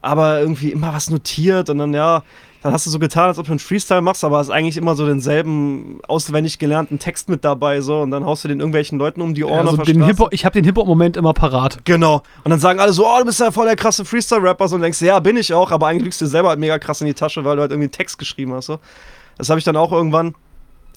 Aber 0.00 0.40
irgendwie 0.40 0.70
immer 0.72 0.94
was 0.94 1.10
notiert 1.10 1.68
und 1.68 1.78
dann, 1.78 1.92
ja, 1.92 2.22
dann 2.62 2.72
hast 2.72 2.86
du 2.86 2.90
so 2.90 2.98
getan, 2.98 3.26
als 3.26 3.38
ob 3.38 3.46
du 3.46 3.52
einen 3.52 3.58
Freestyle 3.58 4.00
machst, 4.00 4.24
aber 4.24 4.38
hast 4.38 4.50
eigentlich 4.50 4.76
immer 4.76 4.94
so 4.94 5.06
denselben 5.06 6.00
auswendig 6.08 6.58
gelernten 6.58 6.98
Text 6.98 7.28
mit 7.28 7.44
dabei, 7.44 7.80
so. 7.80 8.00
Und 8.00 8.10
dann 8.10 8.24
haust 8.24 8.44
du 8.44 8.48
den 8.48 8.60
irgendwelchen 8.60 8.98
Leuten 8.98 9.20
um 9.20 9.34
die 9.34 9.44
Ohren 9.44 9.66
Also 9.66 9.78
auf 9.78 9.84
der 9.84 9.94
den. 9.94 10.04
Hip 10.04 10.18
ich 10.30 10.44
habe 10.44 10.54
den 10.54 10.64
Hip-Hop-Moment 10.64 11.16
immer 11.16 11.32
parat. 11.32 11.78
Genau. 11.84 12.22
Und 12.44 12.50
dann 12.50 12.60
sagen 12.60 12.80
alle 12.80 12.92
so, 12.92 13.06
oh, 13.06 13.18
du 13.18 13.26
bist 13.26 13.40
ja 13.40 13.50
voll 13.50 13.66
der 13.66 13.76
krasse 13.76 14.04
Freestyle-Rapper. 14.04 14.68
So, 14.68 14.76
und 14.76 14.82
denkst, 14.82 15.00
ja, 15.02 15.20
bin 15.20 15.36
ich 15.36 15.52
auch, 15.52 15.70
aber 15.70 15.86
eigentlich 15.88 16.04
lügst 16.04 16.20
du 16.20 16.24
dir 16.24 16.30
selber 16.30 16.48
halt 16.50 16.58
mega 16.58 16.78
krass 16.78 17.00
in 17.00 17.06
die 17.06 17.14
Tasche, 17.14 17.44
weil 17.44 17.56
du 17.56 17.62
halt 17.62 17.70
irgendwie 17.70 17.86
einen 17.86 17.92
Text 17.92 18.18
geschrieben 18.18 18.52
hast. 18.54 18.66
So. 18.66 18.78
Das 19.38 19.48
habe 19.48 19.58
ich 19.58 19.64
dann 19.64 19.76
auch 19.76 19.92
irgendwann 19.92 20.34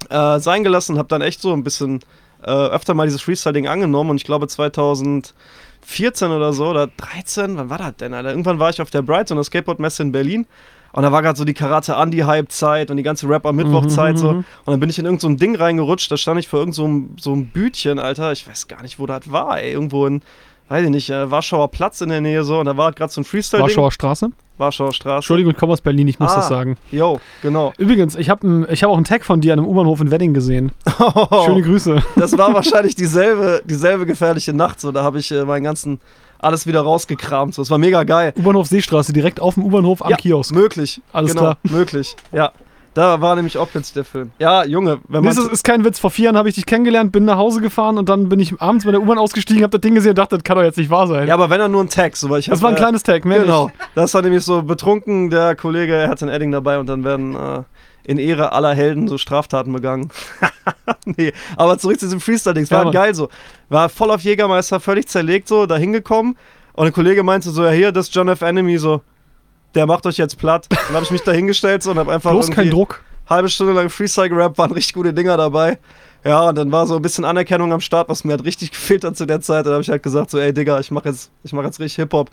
äh, 0.10 0.40
sein 0.40 0.64
gelassen 0.64 0.94
und 0.94 0.98
habe 1.00 1.10
dann 1.10 1.22
echt 1.22 1.42
so 1.42 1.54
ein 1.54 1.64
bisschen 1.64 2.00
äh, 2.44 2.50
öfter 2.50 2.94
mal 2.94 3.06
dieses 3.06 3.22
Freestyle-Ding 3.22 3.68
angenommen. 3.68 4.12
Und 4.12 4.18
ich 4.18 4.24
glaube 4.24 4.48
2014 5.90 6.32
oder 6.32 6.54
so, 6.54 6.68
oder 6.70 6.88
13, 6.88 7.58
wann 7.58 7.70
war 7.70 7.78
das 7.80 7.96
denn? 7.98 8.14
Alter? 8.14 8.30
Irgendwann 8.30 8.60
war 8.60 8.70
ich 8.70 8.82
auf 8.82 8.90
der 8.92 9.02
Brighton, 9.02 9.38
der 9.38 9.44
Skateboard-Messe 9.44 10.04
in 10.04 10.12
Berlin. 10.12 10.46
Und 10.92 11.04
da 11.04 11.12
war 11.12 11.22
gerade 11.22 11.38
so 11.38 11.46
die 11.46 11.54
Karate-Andy-Hype-Zeit 11.54 12.90
und 12.90 12.98
die 12.98 13.04
ganze 13.04 13.30
Rapper-Mittwoch-Zeit 13.30 14.18
so. 14.18 14.32
Mhm, 14.34 14.38
Und 14.38 14.46
dann 14.72 14.80
bin 14.80 14.90
ich 14.90 14.98
in 14.98 15.06
irgendein 15.06 15.32
so 15.34 15.38
Ding 15.38 15.56
reingerutscht, 15.56 16.12
da 16.12 16.18
stand 16.18 16.40
ich 16.40 16.48
vor 16.48 16.60
irgendeinem 16.60 16.76
so 16.76 16.86
einem- 16.86 17.16
so 17.20 17.34
einem 17.34 17.46
Bütchen, 17.48 18.00
Alter. 18.00 18.32
Ich 18.32 18.48
weiß 18.48 18.68
gar 18.68 18.82
nicht, 18.82 18.98
wo 19.00 19.06
das 19.06 19.32
war, 19.32 19.62
ey. 19.62 19.72
Irgendwo 19.72 20.08
in, 20.08 20.22
weiß 20.70 20.86
ich 20.86 20.90
nicht, 20.90 21.10
äh, 21.10 21.30
Warschauer 21.30 21.70
Platz 21.70 22.02
in 22.02 22.10
der 22.10 22.22
Nähe 22.22 22.44
so. 22.44 22.60
Und 22.60 22.66
da 22.66 22.78
war 22.78 22.86
halt 22.86 22.96
gerade 22.96 23.12
so 23.12 23.22
ein 23.22 23.26
Freestyle-Ding. 23.26 23.68
Warschauer 23.68 23.92
Straße. 23.92 24.30
Warschauer 24.58 24.94
Straße. 24.94 25.16
Entschuldigung, 25.18 25.52
ich 25.54 25.58
komme 25.58 25.74
aus 25.74 25.82
Berlin, 25.82 26.08
ich 26.08 26.20
muss 26.20 26.32
Ah. 26.32 26.36
das 26.38 26.50
sagen. 26.50 26.78
Jo, 26.92 27.20
genau. 27.42 27.74
Übrigens, 27.78 28.16
ich 28.16 28.30
habe 28.30 28.68
hab 28.70 28.90
auch 28.90 28.96
einen 28.96 29.06
Tag 29.06 29.26
von 29.26 29.42
dir 29.42 29.54
an 29.54 29.60
einem 29.60 29.68
U-Bahnhof 29.68 30.02
in 30.02 30.12
Wedding 30.12 30.34
gesehen. 30.34 30.72
Schöne 31.46 31.62
Grüße. 31.62 32.04
Das 32.16 32.38
war 32.38 32.54
wahrscheinlich 32.54 32.96
dieselbe, 32.96 33.62
dieselbe 33.66 34.06
gefährliche 34.06 34.54
Nacht. 34.54 34.80
So, 34.80 34.92
da 34.92 35.04
habe 35.04 35.20
ich 35.20 35.32
äh, 35.32 35.46
meinen 35.46 35.64
ganzen 35.64 36.00
alles 36.40 36.68
wieder 36.68 36.82
rausgekramt. 36.82 37.54
So, 37.54 37.62
es 37.62 37.70
war 37.70 37.78
mega 37.78 38.04
geil. 38.04 38.34
U-Bahnhof 38.38 38.68
Seestraße, 38.68 39.12
direkt 39.14 39.40
auf 39.40 39.56
dem 39.56 39.64
U-Bahnhof 39.64 40.02
am 40.04 40.12
ja, 40.12 40.18
Kiosk. 40.18 40.54
Möglich. 40.54 41.02
Alles 41.14 41.32
genau, 41.32 41.42
klar. 41.42 41.58
Möglich. 41.64 42.16
Ja. 42.32 42.52
Da 43.00 43.22
war 43.22 43.34
nämlich 43.38 43.54
plötzlich 43.54 43.94
der 43.94 44.04
Film. 44.04 44.32
Ja, 44.40 44.66
Junge, 44.66 45.00
wenn 45.08 45.22
Nee, 45.22 45.28
man. 45.28 45.36
das 45.38 45.46
ist 45.48 45.64
kein 45.64 45.86
Witz. 45.86 46.00
Vor 46.00 46.12
vier 46.12 46.26
Jahren 46.26 46.36
habe 46.36 46.50
ich 46.50 46.56
dich 46.56 46.66
kennengelernt, 46.66 47.14
bin 47.14 47.24
nach 47.24 47.38
Hause 47.38 47.62
gefahren 47.62 47.98
und 47.98 48.10
dann 48.10 48.28
bin 48.28 48.42
ich 48.42 48.60
abends 48.62 48.84
bei 48.84 48.92
der 48.92 49.02
U-Bahn 49.02 49.18
ausgestiegen, 49.18 49.64
habe 49.64 49.72
das 49.72 49.80
Ding 49.80 49.96
gesehen 49.96 50.10
und 50.10 50.18
dachte, 50.18 50.36
das 50.36 50.44
kann 50.44 50.58
doch 50.58 50.64
jetzt 50.66 50.78
nicht 50.78 50.90
wahr 50.90 51.08
sein. 51.08 51.26
ja, 51.26 51.34
aber 51.34 51.50
wenn 51.50 51.62
er 51.62 51.70
nur 51.70 51.82
ein 51.82 51.88
Tag, 51.88 52.18
so 52.18 52.30
weil 52.30 52.40
ich 52.42 52.48
das 52.48 52.58
hab, 52.60 52.64
war 52.64 52.70
ein 52.72 52.76
äh, 52.76 52.80
kleines 52.80 53.04
Tag, 53.04 53.24
mehr 53.24 53.40
Genau. 53.40 53.68
nicht. 53.68 53.76
Das 53.96 54.14
war 54.14 54.22
nämlich 54.22 54.44
so 54.44 54.64
betrunken, 54.64 55.30
der 55.30 55.56
Kollege, 55.56 55.96
er 55.96 56.10
hatte 56.10 56.26
ein 56.26 56.30
Edding 56.30 56.52
dabei 56.52 56.78
und 56.78 56.88
dann 56.88 57.06
werden 57.06 57.36
äh, 57.36 57.64
in 58.04 58.18
Ehre 58.18 58.52
aller 58.52 58.74
Helden 58.76 59.08
so 59.08 59.18
Straftaten 59.18 59.72
begangen. 59.72 60.10
nee, 61.06 61.32
aber 61.56 61.78
zurück 61.78 62.02
zu 62.02 62.06
diesem 62.06 62.20
Freestyle-Ding. 62.20 62.64
Es 62.66 62.72
war 62.72 62.84
Ja, 62.84 62.92
geil 62.92 63.16
so. 63.16 63.30
War 63.70 63.88
voll 63.88 64.12
auf 64.12 64.20
Jägermeister, 64.24 64.82
völlig 64.82 65.08
zerlegt 65.08 65.48
so, 65.48 65.66
da 65.68 65.78
hingekommen 65.78 66.36
und 66.74 66.88
ein 66.88 66.92
Kollege 66.92 67.24
meinte 67.24 67.50
so, 67.52 67.64
ja 67.64 67.72
hier, 67.72 67.92
das 67.94 68.08
ist 68.10 68.16
John 68.16 68.28
F. 68.28 68.42
Enemy, 68.42 68.78
so, 68.78 69.02
der 69.76 69.86
macht 69.86 70.06
euch 70.06 70.18
jetzt 70.18 70.38
platt. 70.38 70.68
Dann 70.70 70.96
habe 70.96 71.04
ich 71.04 71.12
mich 71.12 71.22
da 71.22 71.32
hingestellt 71.32 71.84
so, 71.84 71.92
und 71.92 72.00
habe 72.00 72.12
einfach. 72.12 72.32
Bloß 72.32 72.52
kein 72.52 72.70
Druck. 72.70 73.02
Halbe 73.30 73.50
Stunde 73.50 73.74
lang 73.74 73.90
Freestyle 73.90 74.30
gerappt, 74.30 74.58
waren 74.58 74.72
richtig 74.72 74.94
gute 74.96 75.14
Dinger 75.14 75.38
dabei. 75.38 75.78
Ja, 76.24 76.50
und 76.50 76.58
dann 76.58 76.72
war 76.72 76.86
so 76.88 76.96
ein 76.96 77.02
bisschen 77.02 77.24
Anerkennung 77.26 77.72
am 77.72 77.80
Start, 77.80 78.10
was 78.10 78.24
mir 78.24 78.32
halt 78.32 78.44
richtig 78.44 78.72
gefehlt 78.72 79.04
hat 79.04 79.16
zu 79.16 79.26
der 79.26 79.40
Zeit. 79.40 79.66
Dann 79.66 79.74
habe 79.74 79.84
ich 79.84 79.90
halt 79.90 80.04
gesagt, 80.04 80.32
so, 80.32 80.40
ey 80.40 80.52
Digga, 80.52 80.80
ich 80.80 80.92
mache 80.92 81.10
jetzt, 81.10 81.32
ich 81.44 81.54
mach 81.54 81.64
jetzt 81.64 81.80
richtig 81.80 81.96
Hip-Hop. 81.98 82.32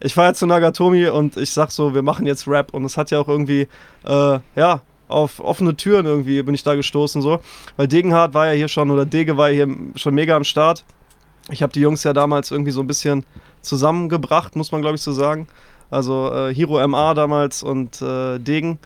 Ich 0.00 0.14
fahre 0.14 0.28
jetzt 0.28 0.38
zu 0.38 0.46
Nagatomi 0.46 1.08
und 1.08 1.36
ich 1.36 1.50
sag 1.50 1.70
so, 1.70 1.94
wir 1.94 2.02
machen 2.02 2.26
jetzt 2.26 2.46
Rap. 2.46 2.74
Und 2.74 2.84
es 2.84 2.96
hat 2.96 3.10
ja 3.10 3.18
auch 3.18 3.28
irgendwie, 3.28 3.68
äh, 4.04 4.38
ja, 4.54 4.82
auf 5.08 5.40
offene 5.40 5.76
Türen 5.76 6.06
irgendwie 6.06 6.42
bin 6.42 6.54
ich 6.54 6.62
da 6.62 6.74
gestoßen 6.74 7.22
so. 7.22 7.40
Weil 7.76 7.88
Degenhardt 7.88 8.34
war 8.34 8.46
ja 8.46 8.52
hier 8.52 8.68
schon, 8.68 8.90
oder 8.90 9.06
Dege 9.06 9.36
war 9.36 9.50
ja 9.50 9.64
hier 9.64 9.76
schon 9.96 10.14
mega 10.14 10.36
am 10.36 10.44
Start. 10.44 10.84
Ich 11.50 11.62
habe 11.62 11.72
die 11.72 11.80
Jungs 11.80 12.04
ja 12.04 12.12
damals 12.12 12.50
irgendwie 12.50 12.70
so 12.70 12.80
ein 12.80 12.86
bisschen 12.86 13.24
zusammengebracht, 13.62 14.56
muss 14.56 14.72
man 14.72 14.82
glaube 14.82 14.96
ich 14.96 15.02
so 15.02 15.12
sagen. 15.12 15.46
Also 15.94 16.32
äh, 16.32 16.54
Hero 16.54 16.86
MA 16.86 17.14
damals 17.14 17.62
und 17.62 18.02
äh, 18.02 18.38
Degen. 18.38 18.78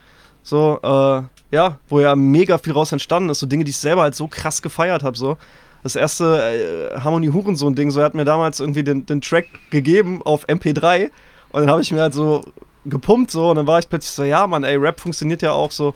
So, 0.42 0.78
äh, 0.82 1.22
ja, 1.50 1.78
wo 1.88 2.00
ja 2.00 2.14
mega 2.14 2.58
viel 2.58 2.72
raus 2.72 2.92
entstanden 2.92 3.30
ist. 3.30 3.40
So 3.40 3.46
Dinge, 3.46 3.64
die 3.64 3.70
ich 3.70 3.78
selber 3.78 4.02
halt 4.02 4.14
so 4.14 4.28
krass 4.28 4.62
gefeiert 4.62 5.02
habe. 5.02 5.16
So. 5.16 5.36
Das 5.82 5.96
erste 5.96 6.90
äh, 6.94 7.00
Harmonie 7.00 7.30
Hurensohn-Ding, 7.30 7.90
so 7.90 8.00
er 8.00 8.06
hat 8.06 8.14
mir 8.14 8.24
damals 8.24 8.60
irgendwie 8.60 8.82
den, 8.82 9.06
den 9.06 9.20
Track 9.20 9.46
gegeben 9.70 10.22
auf 10.24 10.46
MP3 10.48 11.10
und 11.50 11.60
dann 11.60 11.70
habe 11.70 11.82
ich 11.82 11.92
mir 11.92 12.02
halt 12.02 12.14
so 12.14 12.44
gepumpt 12.84 13.30
so 13.30 13.50
und 13.50 13.56
dann 13.56 13.66
war 13.66 13.78
ich 13.78 13.88
plötzlich 13.88 14.12
so, 14.12 14.24
ja 14.24 14.46
Mann, 14.46 14.64
ey, 14.64 14.76
Rap 14.76 15.00
funktioniert 15.00 15.42
ja 15.42 15.52
auch 15.52 15.70
so, 15.70 15.94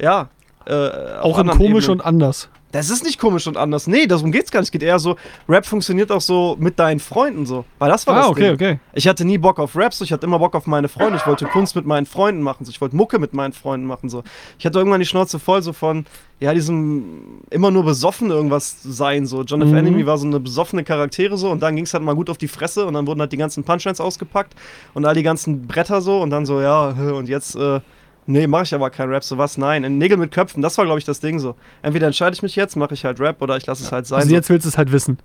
ja. 0.00 0.28
Äh, 0.66 0.72
Auch 1.20 1.38
in 1.38 1.48
komisch 1.48 1.84
Ebenen. 1.84 2.00
und 2.00 2.06
anders. 2.06 2.48
Das 2.72 2.90
ist 2.90 3.04
nicht 3.04 3.18
komisch 3.18 3.46
und 3.46 3.56
anders. 3.56 3.86
Nee, 3.86 4.06
darum 4.06 4.32
geht's 4.32 4.50
gar 4.50 4.60
nicht. 4.60 4.66
Es 4.68 4.72
geht 4.72 4.82
eher 4.82 4.98
so, 4.98 5.16
Rap 5.48 5.64
funktioniert 5.64 6.10
auch 6.12 6.20
so 6.20 6.56
mit 6.58 6.78
deinen 6.78 7.00
Freunden 7.00 7.46
so. 7.46 7.64
Weil 7.78 7.88
das 7.90 8.06
war 8.06 8.14
Ah, 8.16 8.18
das 8.22 8.28
okay, 8.28 8.40
Ding. 8.42 8.54
okay. 8.54 8.78
Ich 8.92 9.06
hatte 9.08 9.24
nie 9.24 9.38
Bock 9.38 9.58
auf 9.58 9.76
Raps, 9.76 9.98
so. 9.98 10.04
ich 10.04 10.12
hatte 10.12 10.26
immer 10.26 10.38
Bock 10.40 10.54
auf 10.54 10.66
meine 10.66 10.88
Freunde. 10.88 11.16
Ich 11.16 11.26
wollte 11.26 11.46
Kunst 11.46 11.74
mit 11.76 11.86
meinen 11.86 12.06
Freunden 12.06 12.42
machen, 12.42 12.64
so. 12.64 12.70
ich 12.70 12.80
wollte 12.80 12.96
Mucke 12.96 13.18
mit 13.18 13.32
meinen 13.34 13.52
Freunden 13.52 13.86
machen. 13.86 14.10
So. 14.10 14.24
Ich 14.58 14.66
hatte 14.66 14.78
irgendwann 14.78 15.00
die 15.00 15.06
Schnauze 15.06 15.38
voll 15.38 15.62
so 15.62 15.72
von, 15.72 16.04
ja, 16.40 16.52
diesem 16.52 17.40
immer 17.50 17.70
nur 17.70 17.84
besoffen 17.84 18.30
irgendwas 18.30 18.76
sein. 18.82 19.26
So. 19.26 19.42
John 19.42 19.62
F. 19.62 19.68
Mhm. 19.68 19.76
Enemy 19.76 20.04
war 20.06 20.18
so 20.18 20.26
eine 20.26 20.40
besoffene 20.40 20.82
Charaktere 20.84 21.38
so 21.38 21.50
und 21.50 21.62
dann 21.62 21.76
ging 21.76 21.84
es 21.84 21.94
halt 21.94 22.02
mal 22.02 22.14
gut 22.14 22.28
auf 22.28 22.36
die 22.36 22.48
Fresse 22.48 22.84
und 22.84 22.94
dann 22.94 23.06
wurden 23.06 23.20
halt 23.20 23.32
die 23.32 23.36
ganzen 23.38 23.64
Punchlines 23.64 24.00
ausgepackt 24.00 24.54
und 24.92 25.06
all 25.06 25.14
die 25.14 25.22
ganzen 25.22 25.66
Bretter 25.66 26.00
so 26.02 26.20
und 26.20 26.30
dann 26.30 26.44
so, 26.44 26.60
ja, 26.60 26.88
und 27.14 27.28
jetzt, 27.28 27.54
äh, 27.56 27.80
nee, 28.26 28.46
mache 28.46 28.64
ich 28.64 28.74
aber 28.74 28.90
kein 28.90 29.08
Rap, 29.08 29.24
so 29.24 29.38
was, 29.38 29.58
nein. 29.58 29.84
In 29.84 29.98
Nägel 29.98 30.16
mit 30.16 30.32
Köpfen, 30.32 30.62
das 30.62 30.76
war, 30.78 30.84
glaube 30.84 30.98
ich, 30.98 31.04
das 31.04 31.20
Ding 31.20 31.38
so. 31.38 31.54
Entweder 31.82 32.06
entscheide 32.06 32.34
ich 32.34 32.42
mich 32.42 32.56
jetzt, 32.56 32.76
mache 32.76 32.94
ich 32.94 33.04
halt 33.04 33.20
Rap 33.20 33.40
oder 33.42 33.56
ich 33.56 33.66
lasse 33.66 33.82
es 33.82 33.92
halt 33.92 34.06
sein. 34.06 34.18
Also 34.18 34.28
so. 34.28 34.34
jetzt 34.34 34.50
willst 34.50 34.64
du 34.64 34.68
es 34.68 34.78
halt 34.78 34.92
wissen. 34.92 35.18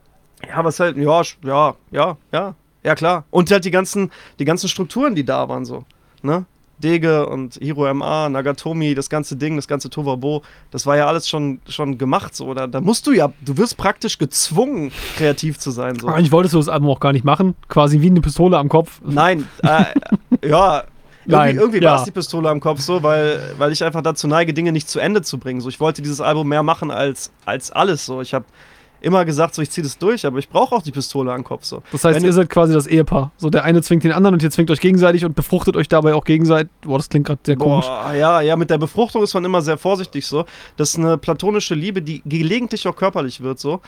Ja, 0.47 0.63
was 0.63 0.79
halt, 0.79 0.97
ja, 0.97 1.21
ja, 1.43 1.75
ja, 1.91 2.17
ja, 2.31 2.55
ja, 2.83 2.95
klar. 2.95 3.25
Und 3.29 3.51
halt 3.51 3.65
die 3.65 3.71
ganzen, 3.71 4.11
die 4.39 4.45
ganzen 4.45 4.67
Strukturen, 4.67 5.15
die 5.15 5.23
da 5.23 5.47
waren, 5.49 5.65
so, 5.65 5.85
ne? 6.21 6.45
Dege 6.81 7.27
und 7.27 7.55
Hiro 7.61 7.93
MA, 7.93 8.27
Nagatomi, 8.29 8.95
das 8.95 9.09
ganze 9.09 9.35
Ding, 9.35 9.55
das 9.55 9.67
ganze 9.67 9.89
Tovabo, 9.89 10.41
das 10.71 10.85
war 10.85 10.97
ja 10.97 11.07
alles 11.07 11.29
schon, 11.29 11.61
schon 11.69 11.97
gemacht, 11.97 12.35
so. 12.35 12.53
Da, 12.53 12.67
da 12.67 12.81
musst 12.81 13.07
du 13.07 13.11
ja, 13.11 13.31
du 13.41 13.57
wirst 13.57 13.77
praktisch 13.77 14.17
gezwungen, 14.17 14.91
kreativ 15.15 15.59
zu 15.59 15.71
sein, 15.71 15.97
so. 15.97 16.07
Eigentlich 16.07 16.31
wolltest 16.31 16.53
du 16.53 16.57
das 16.57 16.67
Album 16.69 16.89
auch 16.89 16.99
gar 16.99 17.13
nicht 17.13 17.23
machen. 17.23 17.55
Quasi 17.69 18.01
wie 18.01 18.09
eine 18.09 18.21
Pistole 18.21 18.57
am 18.57 18.67
Kopf. 18.67 18.99
Nein, 19.05 19.47
äh, 19.63 19.85
ja. 20.47 20.83
Nein, 21.25 21.49
Irgendwie, 21.49 21.61
irgendwie 21.61 21.83
ja. 21.83 21.91
war 21.91 21.99
es 21.99 22.05
die 22.05 22.11
Pistole 22.11 22.49
am 22.49 22.59
Kopf 22.59 22.79
so, 22.81 23.03
weil, 23.03 23.39
weil 23.57 23.71
ich 23.71 23.83
einfach 23.83 24.01
dazu 24.01 24.27
neige, 24.27 24.53
Dinge 24.53 24.71
nicht 24.71 24.89
zu 24.89 24.99
Ende 24.99 25.21
zu 25.21 25.37
bringen. 25.37 25.61
So, 25.61 25.69
ich 25.69 25.79
wollte 25.79 26.01
dieses 26.01 26.21
Album 26.21 26.47
mehr 26.47 26.63
machen 26.63 26.91
als, 26.91 27.31
als 27.45 27.71
alles. 27.71 28.05
So, 28.05 28.21
ich 28.21 28.33
habe 28.33 28.45
immer 29.01 29.25
gesagt, 29.25 29.55
so 29.55 29.61
ich 29.61 29.69
ziehe 29.69 29.83
das 29.83 29.97
durch, 29.97 30.25
aber 30.25 30.39
ich 30.39 30.47
brauche 30.47 30.75
auch 30.75 30.81
die 30.81 30.91
Pistole 30.91 31.31
am 31.33 31.43
Kopf. 31.43 31.65
So. 31.65 31.81
Das 31.91 32.03
heißt, 32.03 32.17
Wenn 32.17 32.25
ihr 32.25 32.33
seid 32.33 32.49
quasi 32.49 32.73
das 32.73 32.87
Ehepaar. 32.87 33.31
So, 33.37 33.49
der 33.49 33.63
eine 33.63 33.81
zwingt 33.81 34.03
den 34.03 34.11
anderen 34.11 34.35
und 34.35 34.43
ihr 34.43 34.51
zwingt 34.51 34.71
euch 34.71 34.79
gegenseitig 34.79 35.25
und 35.25 35.35
befruchtet 35.35 35.75
euch 35.75 35.89
dabei 35.89 36.13
auch 36.13 36.23
gegenseitig. 36.23 36.71
Boah, 36.81 36.97
das 36.97 37.09
klingt 37.09 37.27
gerade 37.27 37.41
sehr 37.43 37.57
komisch. 37.57 37.85
Boah, 37.85 38.13
ja, 38.13 38.41
ja, 38.41 38.55
mit 38.55 38.69
der 38.69 38.77
Befruchtung 38.77 39.23
ist 39.23 39.33
man 39.33 39.43
immer 39.43 39.61
sehr 39.61 39.77
vorsichtig 39.77 40.25
so. 40.25 40.45
Das 40.77 40.89
ist 40.89 40.99
eine 40.99 41.17
platonische 41.17 41.75
Liebe, 41.75 42.01
die 42.01 42.21
gelegentlich 42.25 42.87
auch 42.87 42.95
körperlich 42.95 43.41
wird 43.41 43.59
so. 43.59 43.81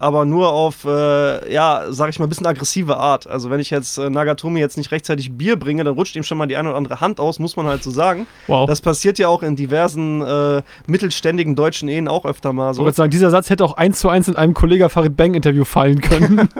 Aber 0.00 0.24
nur 0.24 0.50
auf, 0.50 0.86
äh, 0.86 1.52
ja, 1.52 1.84
sag 1.90 2.08
ich 2.08 2.18
mal, 2.18 2.24
ein 2.24 2.30
bisschen 2.30 2.46
aggressive 2.46 2.96
Art. 2.96 3.26
Also 3.26 3.50
wenn 3.50 3.60
ich 3.60 3.68
jetzt 3.68 3.98
äh, 3.98 4.08
Nagatomi 4.08 4.58
jetzt 4.58 4.78
nicht 4.78 4.92
rechtzeitig 4.92 5.36
Bier 5.36 5.56
bringe, 5.58 5.84
dann 5.84 5.92
rutscht 5.92 6.16
ihm 6.16 6.22
schon 6.22 6.38
mal 6.38 6.46
die 6.46 6.56
eine 6.56 6.70
oder 6.70 6.78
andere 6.78 7.02
Hand 7.02 7.20
aus, 7.20 7.38
muss 7.38 7.54
man 7.54 7.66
halt 7.66 7.82
so 7.82 7.90
sagen. 7.90 8.26
Wow. 8.46 8.66
Das 8.66 8.80
passiert 8.80 9.18
ja 9.18 9.28
auch 9.28 9.42
in 9.42 9.56
diversen 9.56 10.22
äh, 10.22 10.62
mittelständigen 10.86 11.54
deutschen 11.54 11.90
Ehen 11.90 12.08
auch 12.08 12.24
öfter 12.24 12.54
mal 12.54 12.70
Ich 12.70 12.78
so. 12.78 12.82
wollte 12.84 12.96
sagen, 12.96 13.10
dieser 13.10 13.28
Satz 13.30 13.50
hätte 13.50 13.62
auch 13.62 13.74
eins 13.76 14.00
zu 14.00 14.08
eins 14.08 14.26
in 14.26 14.36
einem 14.36 14.54
Kollega 14.54 14.88
Farid 14.88 15.18
Bang 15.18 15.34
Interview 15.34 15.64
fallen 15.64 16.00
können. 16.00 16.48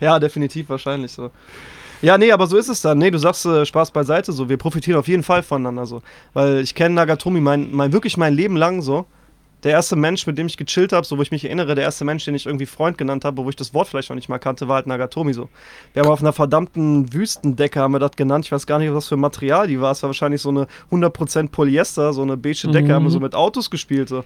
Ja, 0.00 0.18
definitiv 0.18 0.68
wahrscheinlich 0.68 1.12
so. 1.12 1.30
Ja, 2.02 2.18
nee, 2.18 2.32
aber 2.32 2.46
so 2.46 2.56
ist 2.56 2.68
es 2.68 2.82
dann. 2.82 2.98
Nee, 2.98 3.10
du 3.10 3.18
sagst 3.18 3.46
äh, 3.46 3.64
Spaß 3.64 3.92
beiseite 3.92 4.32
so. 4.32 4.48
Wir 4.48 4.56
profitieren 4.56 4.98
auf 4.98 5.08
jeden 5.08 5.22
Fall 5.22 5.42
voneinander 5.42 5.86
so. 5.86 6.02
Weil 6.32 6.58
ich 6.60 6.74
kenne 6.74 6.94
Nagatomi 6.94 7.40
mein, 7.40 7.70
mein, 7.72 7.92
wirklich 7.92 8.16
mein 8.16 8.34
Leben 8.34 8.56
lang 8.56 8.82
so. 8.82 9.06
Der 9.64 9.72
erste 9.72 9.96
Mensch, 9.96 10.26
mit 10.26 10.36
dem 10.36 10.46
ich 10.46 10.56
gechillt 10.58 10.92
habe, 10.92 11.06
so 11.06 11.16
wo 11.16 11.22
ich 11.22 11.30
mich 11.30 11.44
erinnere, 11.44 11.74
der 11.74 11.84
erste 11.84 12.04
Mensch, 12.04 12.24
den 12.26 12.34
ich 12.34 12.44
irgendwie 12.44 12.66
Freund 12.66 12.98
genannt 12.98 13.24
habe, 13.24 13.42
wo 13.42 13.48
ich 13.48 13.56
das 13.56 13.72
Wort 13.72 13.88
vielleicht 13.88 14.10
noch 14.10 14.14
nicht 14.16 14.28
mal 14.28 14.38
kannte, 14.38 14.68
war 14.68 14.76
halt 14.76 14.86
Nagatomi 14.86 15.32
so. 15.32 15.48
Wir 15.94 16.02
haben 16.02 16.10
auf 16.10 16.20
einer 16.20 16.34
verdammten 16.34 17.12
Wüstendecke, 17.12 17.80
haben 17.80 17.92
wir 17.92 17.98
das 17.98 18.12
genannt. 18.12 18.44
Ich 18.44 18.52
weiß 18.52 18.66
gar 18.66 18.78
nicht, 18.78 18.92
was 18.92 19.08
für 19.08 19.16
ein 19.16 19.20
Material 19.20 19.66
die 19.66 19.80
war. 19.80 19.92
Es 19.92 20.02
war 20.02 20.10
wahrscheinlich 20.10 20.42
so 20.42 20.50
eine 20.50 20.66
100% 20.90 21.48
Polyester, 21.48 22.12
so 22.12 22.22
eine 22.22 22.36
beige 22.36 22.68
Decke, 22.68 22.88
Mhm. 22.88 22.92
haben 22.92 23.04
wir 23.04 23.10
so 23.10 23.20
mit 23.20 23.34
Autos 23.34 23.70
gespielt 23.70 24.08
so. 24.10 24.22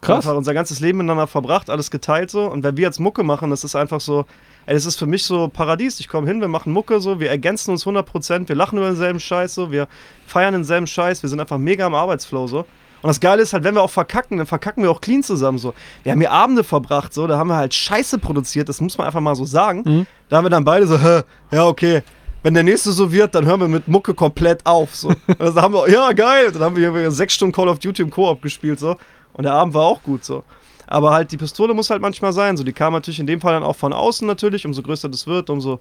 Krass. 0.00 0.24
Einfach 0.24 0.36
unser 0.36 0.54
ganzes 0.54 0.80
Leben 0.80 0.98
miteinander 0.98 1.26
verbracht, 1.26 1.68
alles 1.70 1.90
geteilt 1.90 2.30
so. 2.30 2.44
Und 2.50 2.62
wenn 2.62 2.76
wir 2.76 2.84
jetzt 2.84 2.98
Mucke 3.00 3.22
machen, 3.24 3.50
das 3.50 3.64
ist 3.64 3.74
einfach 3.76 4.00
so, 4.00 4.24
ey, 4.66 4.74
das 4.74 4.86
ist 4.86 4.96
für 4.96 5.06
mich 5.06 5.24
so 5.24 5.48
Paradies. 5.48 6.00
Ich 6.00 6.08
komme 6.08 6.26
hin, 6.28 6.40
wir 6.40 6.48
machen 6.48 6.72
Mucke 6.72 7.00
so, 7.00 7.20
wir 7.20 7.28
ergänzen 7.30 7.72
uns 7.72 7.84
100%, 7.84 8.48
wir 8.48 8.56
lachen 8.56 8.78
über 8.78 8.86
denselben 8.86 9.20
Scheiß 9.20 9.54
so, 9.54 9.70
wir 9.70 9.86
feiern 10.26 10.54
denselben 10.54 10.86
Scheiß, 10.86 11.22
wir 11.22 11.28
sind 11.28 11.40
einfach 11.40 11.58
mega 11.58 11.86
im 11.86 11.94
Arbeitsflow 11.94 12.46
so. 12.46 12.64
Und 13.00 13.08
das 13.08 13.20
Geile 13.20 13.42
ist 13.42 13.52
halt, 13.52 13.64
wenn 13.64 13.74
wir 13.74 13.82
auch 13.82 13.90
verkacken, 13.90 14.38
dann 14.38 14.46
verkacken 14.46 14.82
wir 14.82 14.90
auch 14.90 15.00
clean 15.00 15.22
zusammen 15.22 15.58
so. 15.58 15.74
Wir 16.02 16.12
haben 16.12 16.20
hier 16.20 16.32
Abende 16.32 16.64
verbracht 16.64 17.14
so, 17.14 17.26
da 17.26 17.38
haben 17.38 17.48
wir 17.48 17.56
halt 17.56 17.74
Scheiße 17.74 18.18
produziert, 18.18 18.68
das 18.68 18.80
muss 18.80 18.98
man 18.98 19.06
einfach 19.06 19.20
mal 19.20 19.34
so 19.34 19.44
sagen. 19.44 19.82
Mhm. 19.84 20.06
Da 20.28 20.36
haben 20.36 20.44
wir 20.44 20.50
dann 20.50 20.64
beide 20.64 20.86
so, 20.86 20.98
hä, 20.98 21.22
ja 21.52 21.66
okay, 21.66 22.02
wenn 22.42 22.54
der 22.54 22.62
nächste 22.62 22.92
so 22.92 23.10
wird, 23.12 23.34
dann 23.34 23.46
hören 23.46 23.60
wir 23.60 23.68
mit 23.68 23.88
Mucke 23.88 24.14
komplett 24.14 24.64
auf. 24.64 24.94
So. 24.94 25.12
Also 25.38 25.60
haben 25.60 25.74
wir, 25.74 25.90
ja 25.90 26.12
geil, 26.12 26.46
Und 26.46 26.54
dann 26.54 26.62
haben 26.62 26.76
wir 26.76 26.90
hier 26.90 27.10
sechs 27.10 27.34
Stunden 27.34 27.52
Call 27.52 27.68
of 27.68 27.78
Duty 27.78 28.02
im 28.02 28.10
Koop 28.10 28.42
gespielt 28.42 28.78
so. 28.78 28.96
Und 29.32 29.44
der 29.44 29.52
Abend 29.52 29.74
war 29.74 29.84
auch 29.84 30.02
gut 30.02 30.24
so. 30.24 30.44
Aber 30.86 31.12
halt 31.12 31.30
die 31.30 31.36
Pistole 31.36 31.74
muss 31.74 31.90
halt 31.90 32.00
manchmal 32.00 32.32
sein. 32.32 32.56
So, 32.56 32.64
die 32.64 32.72
kam 32.72 32.92
natürlich 32.92 33.20
in 33.20 33.26
dem 33.26 33.40
Fall 33.40 33.52
dann 33.52 33.62
auch 33.62 33.76
von 33.76 33.92
außen 33.92 34.26
natürlich. 34.26 34.64
Umso 34.64 34.82
größer 34.82 35.08
das 35.08 35.26
wird, 35.26 35.50
umso 35.50 35.80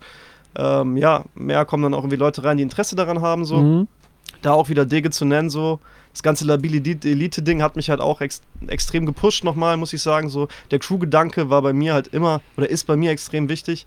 ähm, 0.57 0.97
ja, 0.97 1.23
mehr 1.33 1.63
kommen 1.65 1.83
dann 1.83 1.93
auch 1.93 1.99
irgendwie 1.99 2.17
Leute 2.17 2.43
rein, 2.43 2.57
die 2.57 2.63
Interesse 2.63 2.95
daran 2.95 3.21
haben. 3.21 3.45
So. 3.45 3.57
Mhm. 3.57 3.87
Da 4.41 4.51
auch 4.51 4.69
wieder 4.69 4.85
Dege 4.85 5.09
zu 5.09 5.25
nennen, 5.25 5.49
so. 5.49 5.79
Das 6.17 6.23
ganze 6.23 6.45
labile 6.45 6.77
Elite-Ding 6.77 7.61
hat 7.61 7.75
mich 7.75 7.91
halt 7.91 8.01
auch 8.01 8.21
ex 8.21 8.41
extrem 8.65 9.05
gepusht 9.05 9.43
nochmal, 9.43 9.77
muss 9.77 9.93
ich 9.93 10.01
sagen. 10.01 10.29
So, 10.29 10.47
der 10.71 10.79
Crew-Gedanke 10.79 11.51
war 11.51 11.61
bei 11.61 11.73
mir 11.73 11.93
halt 11.93 12.07
immer, 12.07 12.41
oder 12.57 12.67
ist 12.67 12.87
bei 12.87 12.95
mir 12.95 13.11
extrem 13.11 13.49
wichtig. 13.49 13.85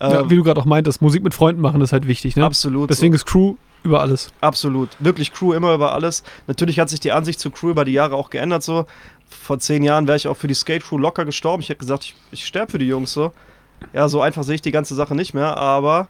Ja, 0.00 0.22
Ähm, 0.22 0.28
wie 0.28 0.34
du 0.34 0.42
gerade 0.42 0.60
auch 0.60 0.64
meintest, 0.64 1.00
Musik 1.02 1.22
mit 1.22 1.34
Freunden 1.34 1.62
machen 1.62 1.80
ist 1.80 1.92
halt 1.92 2.08
wichtig, 2.08 2.34
ne? 2.34 2.44
absolut. 2.44 2.90
Deswegen 2.90 3.14
ist 3.14 3.26
Crew 3.26 3.54
über 3.84 4.00
alles. 4.00 4.32
Absolut. 4.40 4.88
Wirklich 4.98 5.32
Crew 5.32 5.52
immer 5.52 5.72
über 5.72 5.92
alles. 5.92 6.24
Natürlich 6.48 6.80
hat 6.80 6.88
sich 6.88 6.98
die 6.98 7.12
Ansicht 7.12 7.38
zu 7.38 7.48
Crew 7.52 7.70
über 7.70 7.84
die 7.84 7.92
Jahre 7.92 8.16
auch 8.16 8.30
geändert. 8.30 8.64
So. 8.64 8.86
Vor 9.28 9.60
zehn 9.60 9.84
Jahren 9.84 10.08
wäre 10.08 10.16
ich 10.16 10.26
auch 10.26 10.36
für 10.36 10.48
die 10.48 10.54
Skate 10.54 10.82
Crew 10.82 10.98
locker 10.98 11.24
gestorben. 11.24 11.62
Ich 11.62 11.68
hätte 11.68 11.78
gesagt, 11.78 12.02
ich, 12.06 12.16
ich 12.32 12.44
sterbe 12.44 12.72
für 12.72 12.78
die 12.78 12.88
Jungs 12.88 13.12
so. 13.12 13.32
Ja, 13.92 14.08
so 14.08 14.20
einfach 14.20 14.42
sehe 14.42 14.56
ich 14.56 14.62
die 14.62 14.72
ganze 14.72 14.96
Sache 14.96 15.14
nicht 15.14 15.32
mehr, 15.32 15.56
aber 15.56 16.08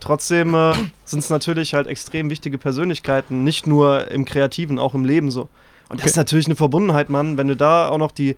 trotzdem 0.00 0.54
äh, 0.54 0.74
sind 1.04 1.20
es 1.20 1.30
natürlich 1.30 1.74
halt 1.74 1.86
extrem 1.86 2.30
wichtige 2.30 2.58
Persönlichkeiten, 2.58 3.44
nicht 3.44 3.66
nur 3.66 4.10
im 4.10 4.24
Kreativen, 4.24 4.78
auch 4.78 4.94
im 4.94 5.04
Leben 5.04 5.30
so. 5.30 5.42
Und 5.88 6.00
das 6.00 6.06
Okay. 6.06 6.08
ist 6.10 6.16
natürlich 6.16 6.46
eine 6.46 6.56
Verbundenheit, 6.56 7.10
Mann. 7.10 7.36
Wenn 7.38 7.48
du 7.48 7.56
da 7.56 7.88
auch 7.88 7.98
noch 7.98 8.12
die, 8.12 8.36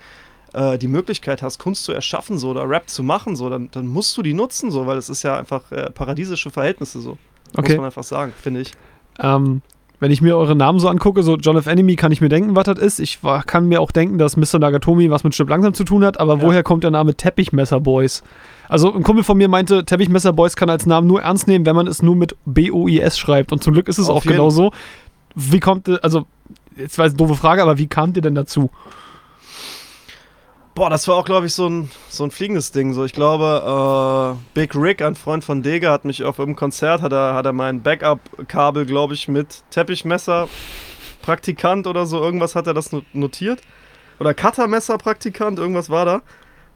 äh, 0.52 0.78
die 0.78 0.88
Möglichkeit 0.88 1.42
hast, 1.42 1.58
Kunst 1.58 1.84
zu 1.84 1.92
erschaffen 1.92 2.38
so, 2.38 2.50
oder 2.50 2.68
Rap 2.68 2.88
zu 2.90 3.02
machen, 3.02 3.36
so, 3.36 3.48
dann, 3.48 3.70
dann 3.70 3.86
musst 3.86 4.16
du 4.16 4.22
die 4.22 4.34
nutzen, 4.34 4.70
so, 4.70 4.86
weil 4.86 4.98
es 4.98 5.08
ist 5.08 5.22
ja 5.22 5.38
einfach 5.38 5.70
äh, 5.72 5.90
paradiesische 5.90 6.50
Verhältnisse 6.50 7.00
so. 7.00 7.18
Muss 7.56 7.56
Okay. 7.56 7.76
man 7.76 7.86
einfach 7.86 8.04
sagen, 8.04 8.32
finde 8.40 8.60
ich. 8.60 8.72
Ähm, 9.18 9.62
wenn 10.00 10.10
ich 10.12 10.20
mir 10.22 10.36
eure 10.36 10.54
Namen 10.54 10.78
so 10.78 10.88
angucke, 10.88 11.22
so 11.22 11.36
John 11.36 11.56
F. 11.56 11.66
Enemy, 11.66 11.96
kann 11.96 12.12
ich 12.12 12.20
mir 12.20 12.28
denken, 12.28 12.54
was 12.54 12.64
das 12.64 12.78
ist. 12.78 13.00
Ich 13.00 13.24
war, 13.24 13.42
kann 13.42 13.66
mir 13.66 13.80
auch 13.80 13.90
denken, 13.90 14.18
dass 14.18 14.36
Mr. 14.36 14.58
Nagatomi 14.58 15.10
was 15.10 15.24
mit 15.24 15.34
Stück 15.34 15.48
langsam 15.48 15.74
zu 15.74 15.84
tun 15.84 16.04
hat, 16.04 16.20
aber 16.20 16.36
Ja. 16.36 16.42
woher 16.42 16.62
kommt 16.62 16.84
der 16.84 16.90
Name 16.90 17.14
Teppichmesser 17.14 17.80
Boys? 17.80 18.22
Also 18.68 18.94
ein 18.94 19.02
Kumpel 19.02 19.24
von 19.24 19.36
mir 19.38 19.48
meinte, 19.48 19.84
Teppichmesser 19.84 20.32
Boys 20.32 20.54
kann 20.54 20.70
als 20.70 20.86
Namen 20.86 21.06
nur 21.06 21.22
ernst 21.22 21.48
nehmen, 21.48 21.66
wenn 21.66 21.74
man 21.74 21.86
es 21.86 22.02
nur 22.02 22.14
mit 22.16 22.36
B-O-I-S 22.44 23.18
schreibt. 23.18 23.50
Und 23.52 23.62
zum 23.62 23.72
Glück 23.72 23.88
ist 23.88 23.98
es 23.98 24.08
Auf 24.08 24.18
auch 24.18 24.22
genau 24.22 24.50
so. 24.50 24.72
Wie 25.34 25.60
kommt, 25.60 25.88
also, 26.04 26.26
jetzt 26.76 26.98
war 26.98 27.06
es 27.06 27.12
eine 27.12 27.18
doofe 27.18 27.34
Frage, 27.34 27.62
aber 27.62 27.78
wie 27.78 27.86
kamt 27.86 28.16
ihr 28.16 28.22
denn 28.22 28.34
dazu? 28.34 28.70
Boah, 30.78 30.90
das 30.90 31.08
war 31.08 31.16
auch, 31.16 31.24
glaube 31.24 31.46
ich, 31.46 31.54
so 31.54 31.68
ein, 31.68 31.90
so 32.08 32.22
ein 32.22 32.30
fliegendes 32.30 32.70
Ding. 32.70 32.94
So, 32.94 33.04
ich 33.04 33.12
glaube, 33.12 34.36
äh, 34.38 34.54
Big 34.54 34.76
Rick, 34.76 35.02
ein 35.02 35.16
Freund 35.16 35.42
von 35.42 35.60
Dega, 35.60 35.90
hat 35.90 36.04
mich 36.04 36.22
auf 36.22 36.38
einem 36.38 36.54
Konzert, 36.54 37.02
hat 37.02 37.12
er, 37.12 37.34
hat 37.34 37.46
er 37.46 37.52
mein 37.52 37.82
Backup-Kabel, 37.82 38.86
glaube 38.86 39.14
ich, 39.14 39.26
mit 39.26 39.64
Teppichmesser, 39.70 40.48
Praktikant 41.20 41.88
oder 41.88 42.06
so, 42.06 42.22
irgendwas 42.22 42.54
hat 42.54 42.68
er 42.68 42.74
das 42.74 42.92
no- 42.92 43.02
notiert. 43.12 43.60
Oder 44.20 44.34
Cuttermesser-Praktikant, 44.34 45.58
irgendwas 45.58 45.90
war 45.90 46.04
da. 46.04 46.14
Hat 46.14 46.22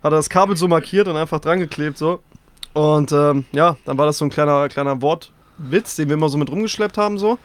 er 0.03 0.11
das 0.11 0.29
Kabel 0.29 0.57
so 0.57 0.67
markiert 0.67 1.07
und 1.07 1.17
einfach 1.17 1.39
dran 1.39 1.61
geklebt, 1.61 1.97
so. 1.97 2.25
Und 2.73 3.13
ähm, 3.13 3.45
ja, 3.53 3.77
dann 3.85 3.99
war 3.99 4.07
das 4.07 4.19
so 4.19 4.25
ein 4.25 4.31
kleiner, 4.31 4.69
kleiner 4.69 5.01
Wortwitz, 5.01 5.95
den 5.95 6.09
wir 6.09 6.15
immer 6.15 6.29
so 6.29 6.39
mit 6.39 6.51
rumgeschleppt 6.51 6.99
haben, 6.99 7.19
so. 7.19 7.39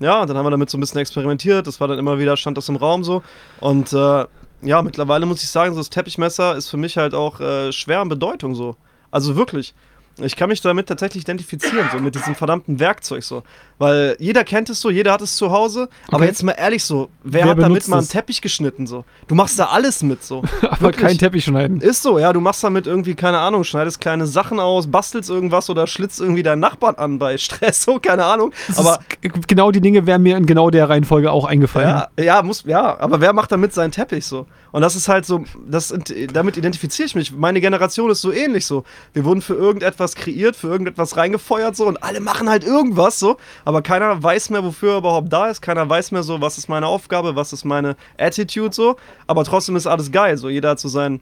ja, 0.00 0.26
dann 0.26 0.36
haben 0.36 0.44
wir 0.44 0.50
damit 0.50 0.68
so 0.68 0.76
ein 0.76 0.80
bisschen 0.80 1.00
experimentiert. 1.00 1.66
Das 1.66 1.80
war 1.80 1.88
dann 1.88 1.98
immer 1.98 2.18
wieder, 2.18 2.36
stand 2.36 2.58
das 2.58 2.68
im 2.68 2.76
Raum 2.76 3.04
so. 3.04 3.22
Und 3.60 3.94
äh, 3.94 4.26
ja, 4.62 4.82
mittlerweile 4.82 5.26
muss 5.26 5.42
ich 5.42 5.50
sagen, 5.50 5.74
so 5.74 5.80
das 5.80 5.90
Teppichmesser 5.90 6.56
ist 6.56 6.68
für 6.68 6.76
mich 6.76 6.96
halt 6.96 7.14
auch 7.14 7.40
äh, 7.40 7.72
schwer 7.72 8.00
an 8.00 8.08
Bedeutung 8.08 8.54
so. 8.54 8.76
Also 9.10 9.36
wirklich. 9.36 9.74
Ich 10.20 10.36
kann 10.36 10.48
mich 10.48 10.60
damit 10.60 10.88
tatsächlich 10.88 11.22
identifizieren, 11.24 11.88
so 11.92 11.98
mit 11.98 12.14
diesem 12.14 12.34
verdammten 12.34 12.80
Werkzeug 12.80 13.22
so. 13.22 13.42
Weil 13.78 14.16
jeder 14.18 14.42
kennt 14.44 14.68
es 14.70 14.80
so, 14.80 14.90
jeder 14.90 15.12
hat 15.12 15.22
es 15.22 15.36
zu 15.36 15.52
Hause. 15.52 15.88
Aber 16.10 16.24
jetzt 16.24 16.42
mal 16.42 16.52
ehrlich 16.52 16.82
so, 16.82 17.10
wer, 17.22 17.44
Wer 17.44 17.50
hat 17.50 17.58
damit 17.58 17.86
mal 17.88 17.98
einen? 17.98 18.08
Teppich 18.08 18.40
geschnitten 18.40 18.86
so? 18.86 19.04
Du 19.28 19.34
machst 19.34 19.58
da 19.58 19.66
alles 19.66 20.02
mit 20.02 20.24
so. 20.24 20.42
Aber 20.62 20.80
Wirklich. 20.80 21.06
kein 21.06 21.18
Teppich 21.18 21.44
schneiden. 21.44 21.80
Ist 21.80 22.02
so, 22.02 22.18
ja, 22.18 22.32
du 22.32 22.40
machst 22.40 22.64
damit 22.64 22.86
irgendwie, 22.86 23.14
keine 23.14 23.38
Ahnung, 23.38 23.62
schneidest 23.64 24.00
kleine 24.00 24.26
Sachen 24.26 24.58
aus, 24.58 24.88
bastelst 24.88 25.30
irgendwas 25.30 25.70
oder 25.70 25.86
schlitzt 25.86 26.20
irgendwie 26.20 26.42
deinen 26.42 26.60
Nachbarn 26.60 26.96
an 26.96 27.18
bei 27.18 27.38
Stress, 27.38 27.82
so, 27.84 27.98
keine 28.00 28.24
Ahnung. 28.24 28.52
Das 28.66 28.78
Aber 28.78 28.98
genau 29.46 29.70
die 29.70 29.80
Dinge 29.80 30.06
wären 30.06 30.22
mir 30.22 30.36
in 30.36 30.46
genau 30.46 30.70
der 30.70 30.88
Reihenfolge 30.88 31.30
auch 31.30 31.44
eingefallen. 31.44 31.88
ja, 32.18 32.24
ja, 32.24 32.42
muss, 32.42 32.64
ja, 32.66 32.98
aber 32.98 33.20
wer 33.20 33.32
macht 33.32 33.52
damit 33.52 33.72
seinen 33.72 33.92
Teppich 33.92 34.26
so? 34.26 34.46
Und 34.70 34.82
das 34.82 34.96
ist 34.96 35.08
halt 35.08 35.24
so, 35.24 35.44
das, 35.66 35.94
damit 36.32 36.56
identifiziere 36.56 37.06
ich 37.06 37.14
mich. 37.14 37.32
Meine 37.32 37.60
Generation 37.60 38.10
ist 38.10 38.20
so 38.20 38.32
ähnlich 38.32 38.66
so. 38.66 38.84
Wir 39.12 39.24
wurden 39.24 39.40
für 39.40 39.54
irgendetwas 39.54 40.14
kreiert, 40.14 40.56
für 40.56 40.68
irgendetwas 40.68 41.16
reingefeuert 41.16 41.76
so 41.76 41.86
und 41.86 42.02
alle 42.02 42.20
machen 42.20 42.48
halt 42.48 42.64
irgendwas 42.64 43.18
so, 43.18 43.38
aber 43.64 43.82
keiner 43.82 44.22
weiß 44.22 44.50
mehr, 44.50 44.64
wofür 44.64 44.92
er 44.92 44.98
überhaupt 44.98 45.32
da 45.32 45.48
ist. 45.48 45.62
Keiner 45.62 45.88
weiß 45.88 46.12
mehr 46.12 46.22
so, 46.22 46.40
was 46.40 46.58
ist 46.58 46.68
meine 46.68 46.86
Aufgabe, 46.86 47.36
was 47.36 47.52
ist 47.52 47.64
meine 47.64 47.96
Attitude 48.18 48.74
so. 48.74 48.96
Aber 49.26 49.44
trotzdem 49.44 49.76
ist 49.76 49.86
alles 49.86 50.12
geil 50.12 50.36
so. 50.36 50.48
Jeder 50.48 50.70
hat 50.70 50.80
so 50.80 50.88
seinen, 50.88 51.20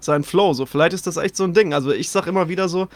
seinen 0.00 0.24
Flow 0.24 0.52
so. 0.52 0.66
Vielleicht 0.66 0.92
ist 0.92 1.06
das 1.06 1.16
echt 1.16 1.36
so 1.36 1.44
ein 1.44 1.54
Ding. 1.54 1.74
Also 1.74 1.92
ich 1.92 2.10
sag 2.10 2.26
immer 2.26 2.48
wieder 2.48 2.68
so, 2.68 2.88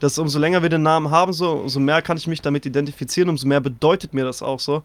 dass 0.00 0.18
umso 0.18 0.38
länger 0.38 0.62
wir 0.62 0.68
den 0.70 0.82
Namen 0.82 1.10
haben, 1.10 1.32
so, 1.32 1.52
umso 1.52 1.78
mehr 1.78 2.02
kann 2.02 2.16
ich 2.16 2.26
mich 2.26 2.40
damit 2.42 2.66
identifizieren, 2.66 3.28
umso 3.28 3.46
mehr 3.46 3.60
bedeutet 3.60 4.14
mir 4.14 4.24
das 4.24 4.42
auch 4.42 4.58
so. 4.58 4.82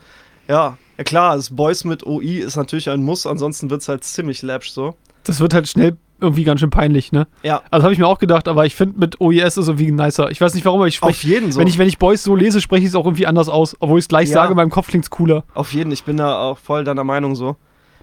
Ja, 0.48 0.78
ja 0.98 1.04
klar, 1.04 1.36
das 1.36 1.56
Boys 1.56 1.84
mit 1.84 2.06
OI 2.06 2.40
ist 2.40 2.56
natürlich 2.56 2.90
ein 2.90 3.04
Muss, 3.04 3.26
ansonsten 3.26 3.70
wird 3.70 3.82
es 3.82 3.88
halt 3.90 4.04
ziemlich 4.04 4.42
läppsch 4.42 4.72
so. 4.72 4.96
Das 5.24 5.40
wird 5.40 5.54
halt 5.54 5.68
schnell 5.68 5.98
irgendwie 6.22 6.44
ganz 6.46 6.62
schön 6.62 6.70
peinlich, 6.70 7.12
ne? 7.12 7.28
Ja, 7.44 7.62
Also 7.72 7.84
habe 7.84 7.94
ich 7.94 8.00
mir 8.00 8.08
auch 8.08 8.20
gedacht, 8.20 8.48
aber 8.48 8.66
ich 8.66 8.74
finde 8.76 9.00
mit 9.00 9.20
OES 9.20 9.58
ist 9.58 9.68
irgendwie 9.68 9.92
nicer. 9.92 10.32
Ich 10.32 10.40
weiß 10.40 10.54
nicht 10.54 10.64
warum, 10.66 10.80
aber 10.80 10.88
ich 10.88 11.02
auf 11.04 11.10
spreche, 11.12 11.28
jeden 11.28 11.52
so. 11.52 11.60
wenn 11.60 11.68
ich, 11.68 11.78
wenn 11.78 11.88
ich 11.90 11.98
Boys 11.98 12.24
so 12.24 12.36
lese, 12.36 12.62
spreche 12.62 12.84
ich 12.84 12.90
es 12.90 12.96
auch 12.96 13.06
irgendwie 13.06 13.28
anders 13.28 13.50
aus. 13.50 13.76
Obwohl 13.80 14.00
ich 14.00 14.06
es 14.06 14.08
gleich 14.10 14.30
Ja. 14.30 14.36
sage, 14.36 14.52
in 14.52 14.56
meinem 14.56 14.70
Kopf 14.70 14.88
klingt 14.88 15.04
es 15.06 15.10
cooler. 15.10 15.44
auf 15.54 15.74
jeden, 15.74 15.92
ich 15.92 16.04
bin 16.06 16.16
da 16.18 16.38
auch 16.40 16.58
voll 16.58 16.84
deiner 16.86 17.04
Meinung 17.04 17.36
so. 17.36 17.58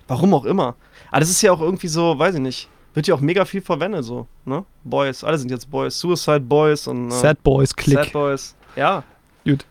Warum 0.09 0.35
auch 0.35 0.45
immer. 0.45 0.75
Aber 1.11 1.21
das 1.21 1.31
ist 1.31 1.41
ja 1.43 1.53
auch 1.53 1.61
irgendwie 1.63 1.89
so, 1.89 2.19
weiß 2.19 2.35
ich 2.35 2.41
nicht, 2.43 2.69
wird 2.93 3.07
ja 3.07 3.15
auch 3.15 3.21
mega 3.21 3.47
viel 3.47 3.63
verwendet 3.63 4.05
so, 4.05 4.27
ne? 4.45 4.65
Boys, 4.85 5.25
alle 5.25 5.39
sind 5.39 5.51
jetzt 5.51 5.71
Boys, 5.71 5.99
Suicide 5.99 6.41
Boys 6.41 6.87
und 6.89 7.09
äh, 7.09 7.13
Sad 7.13 7.43
Boys, 7.43 7.75
Klick. 7.75 7.97
Sad 7.99 8.13
Boys. 8.13 8.55
Ja, 8.77 9.05
Gut. 9.47 9.65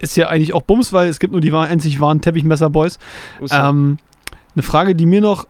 Ist 0.00 0.16
ja 0.16 0.28
eigentlich 0.28 0.52
auch 0.54 0.62
Bums, 0.62 0.92
weil 0.92 1.08
es 1.08 1.18
gibt 1.18 1.32
nur 1.32 1.40
die 1.40 1.52
einzig 1.52 2.00
wahren 2.00 2.20
Teppichmesser-Boys. 2.20 2.98
Ähm, 3.50 3.98
eine 4.54 4.62
Frage, 4.62 4.94
die 4.94 5.06
mir 5.06 5.20
noch 5.20 5.46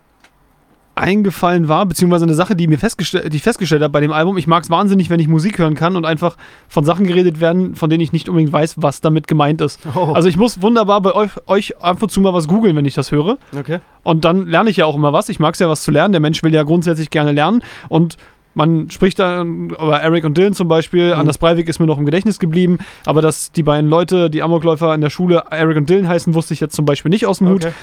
eingefallen 0.94 1.68
war, 1.68 1.84
beziehungsweise 1.84 2.24
eine 2.24 2.34
Sache, 2.34 2.56
die 2.56 2.66
mir 2.68 2.78
festgestellt, 2.78 3.30
die 3.30 3.36
ich 3.36 3.42
festgestellt 3.42 3.82
habe 3.82 3.92
bei 3.92 4.00
dem 4.00 4.12
Album. 4.12 4.38
Ich 4.38 4.46
mag 4.46 4.62
es 4.64 4.70
wahnsinnig, 4.70 5.10
wenn 5.10 5.20
ich 5.20 5.28
Musik 5.28 5.58
hören 5.58 5.74
kann 5.74 5.94
und 5.94 6.06
einfach 6.06 6.36
von 6.68 6.86
Sachen 6.86 7.06
geredet 7.06 7.38
werden, 7.38 7.74
von 7.74 7.90
denen 7.90 8.00
ich 8.02 8.12
nicht 8.12 8.30
unbedingt 8.30 8.50
weiß, 8.52 8.76
was 8.78 9.02
damit 9.02 9.28
gemeint 9.28 9.60
ist. 9.60 9.80
oh, 9.94 10.12
Also 10.14 10.28
ich 10.30 10.38
muss 10.38 10.62
wunderbar 10.62 11.02
bei 11.02 11.12
euch, 11.14 11.32
euch 11.46 11.76
ab 11.82 12.02
und 12.02 12.10
zu 12.10 12.22
mal 12.22 12.32
was 12.32 12.48
googeln, 12.48 12.74
wenn 12.76 12.86
ich 12.86 12.94
das 12.94 13.12
höre. 13.12 13.36
okay. 13.56 13.80
Und 14.04 14.24
dann 14.24 14.46
lerne 14.46 14.70
ich 14.70 14.78
ja 14.78 14.86
auch 14.86 14.94
immer 14.96 15.12
was. 15.12 15.28
Ich 15.28 15.38
mag 15.38 15.52
es 15.52 15.60
ja, 15.60 15.68
was 15.68 15.82
zu 15.82 15.90
lernen. 15.90 16.12
Der 16.12 16.20
Mensch 16.20 16.42
will 16.42 16.54
ja 16.54 16.62
grundsätzlich 16.62 17.10
gerne 17.10 17.32
lernen. 17.32 17.62
Und 17.88 18.16
man 18.56 18.90
spricht 18.90 19.18
da 19.18 19.42
über 19.42 20.00
Eric 20.00 20.24
und 20.24 20.36
Dylan 20.36 20.54
zum 20.54 20.66
Beispiel. 20.66 21.12
Mhm. 21.12 21.20
Anders 21.20 21.38
Breivik 21.38 21.68
ist 21.68 21.78
mir 21.78 21.86
noch 21.86 21.98
im 21.98 22.06
Gedächtnis 22.06 22.38
geblieben. 22.38 22.78
Aber 23.04 23.20
dass 23.20 23.52
die 23.52 23.62
beiden 23.62 23.88
Leute, 23.90 24.30
die 24.30 24.42
Amokläufer 24.42 24.94
in 24.94 25.02
der 25.02 25.10
Schule 25.10 25.44
Eric 25.50 25.76
und 25.76 25.90
Dylan 25.90 26.08
heißen, 26.08 26.34
wusste 26.34 26.54
ich 26.54 26.60
jetzt 26.60 26.74
zum 26.74 26.86
Beispiel 26.86 27.10
nicht 27.10 27.26
aus 27.26 27.38
dem 27.38 27.50
Hut. 27.50 27.66
okay. 27.66 27.74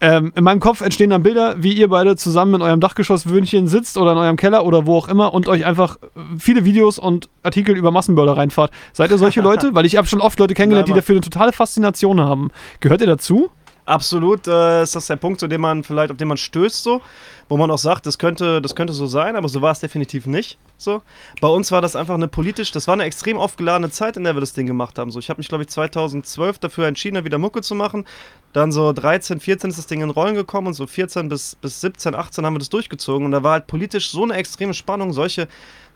Ähm, 0.00 0.32
in 0.36 0.44
meinem 0.44 0.60
Kopf 0.60 0.80
entstehen 0.80 1.10
dann 1.10 1.24
Bilder, 1.24 1.56
wie 1.58 1.72
ihr 1.72 1.88
beide 1.88 2.14
zusammen 2.14 2.54
in 2.54 2.62
eurem 2.62 2.78
Dachgeschosswöhnchen 2.78 3.66
sitzt 3.66 3.98
oder 3.98 4.12
in 4.12 4.18
eurem 4.18 4.36
Keller 4.36 4.64
oder 4.64 4.86
wo 4.86 4.96
auch 4.96 5.08
immer 5.08 5.34
und 5.34 5.48
euch 5.48 5.66
einfach 5.66 5.96
viele 6.38 6.64
Videos 6.64 7.00
und 7.00 7.28
Artikel 7.42 7.76
über 7.76 7.90
Massenmörder 7.90 8.36
reinfahrt. 8.36 8.70
Seid 8.92 9.10
ihr 9.10 9.18
solche 9.18 9.40
Leute? 9.42 9.74
Weil 9.74 9.86
ich 9.86 9.96
habe 9.96 10.06
schon 10.06 10.20
oft 10.20 10.38
Leute 10.38 10.54
kennengelernt, 10.54 10.88
die 10.88 10.92
dafür 10.92 11.14
eine 11.14 11.20
totale 11.20 11.52
Faszination 11.52 12.20
haben. 12.20 12.50
Gehört 12.78 13.00
ihr 13.00 13.08
dazu? 13.08 13.50
Absolut 13.88 14.46
äh, 14.46 14.82
ist 14.82 14.94
das 14.94 15.06
der 15.06 15.16
Punkt, 15.16 15.40
zu 15.40 15.48
dem 15.48 15.62
man 15.62 15.82
vielleicht, 15.82 16.10
auf 16.10 16.18
den 16.18 16.28
man 16.28 16.36
stößt, 16.36 16.82
so, 16.82 17.00
wo 17.48 17.56
man 17.56 17.70
auch 17.70 17.78
sagt, 17.78 18.04
das 18.04 18.18
könnte, 18.18 18.60
das 18.60 18.74
könnte 18.74 18.92
so 18.92 19.06
sein, 19.06 19.34
aber 19.34 19.48
so 19.48 19.62
war 19.62 19.72
es 19.72 19.80
definitiv 19.80 20.26
nicht. 20.26 20.58
So. 20.76 21.00
Bei 21.40 21.48
uns 21.48 21.72
war 21.72 21.80
das 21.80 21.96
einfach 21.96 22.12
eine 22.12 22.28
politisch, 22.28 22.70
das 22.70 22.86
war 22.86 22.92
eine 22.92 23.04
extrem 23.04 23.38
aufgeladene 23.38 23.90
Zeit, 23.90 24.18
in 24.18 24.24
der 24.24 24.36
wir 24.36 24.40
das 24.40 24.52
Ding 24.52 24.66
gemacht 24.66 24.98
haben. 24.98 25.10
So. 25.10 25.18
Ich 25.18 25.30
habe 25.30 25.38
mich, 25.38 25.48
glaube 25.48 25.64
ich, 25.64 25.70
2012 25.70 26.58
dafür 26.58 26.86
entschieden, 26.86 27.24
wieder 27.24 27.38
Mucke 27.38 27.62
zu 27.62 27.74
machen. 27.74 28.04
Dann 28.52 28.72
so 28.72 28.92
13, 28.92 29.40
14 29.40 29.70
ist 29.70 29.78
das 29.78 29.86
Ding 29.86 30.02
in 30.02 30.10
Rollen 30.10 30.34
gekommen 30.34 30.66
und 30.66 30.74
so 30.74 30.86
14 30.86 31.30
bis, 31.30 31.56
bis 31.56 31.80
17, 31.80 32.14
18 32.14 32.44
haben 32.44 32.54
wir 32.54 32.58
das 32.58 32.68
durchgezogen. 32.68 33.24
Und 33.24 33.32
da 33.32 33.42
war 33.42 33.52
halt 33.52 33.66
politisch 33.68 34.10
so 34.10 34.22
eine 34.22 34.34
extreme 34.34 34.74
Spannung, 34.74 35.14
solche, 35.14 35.48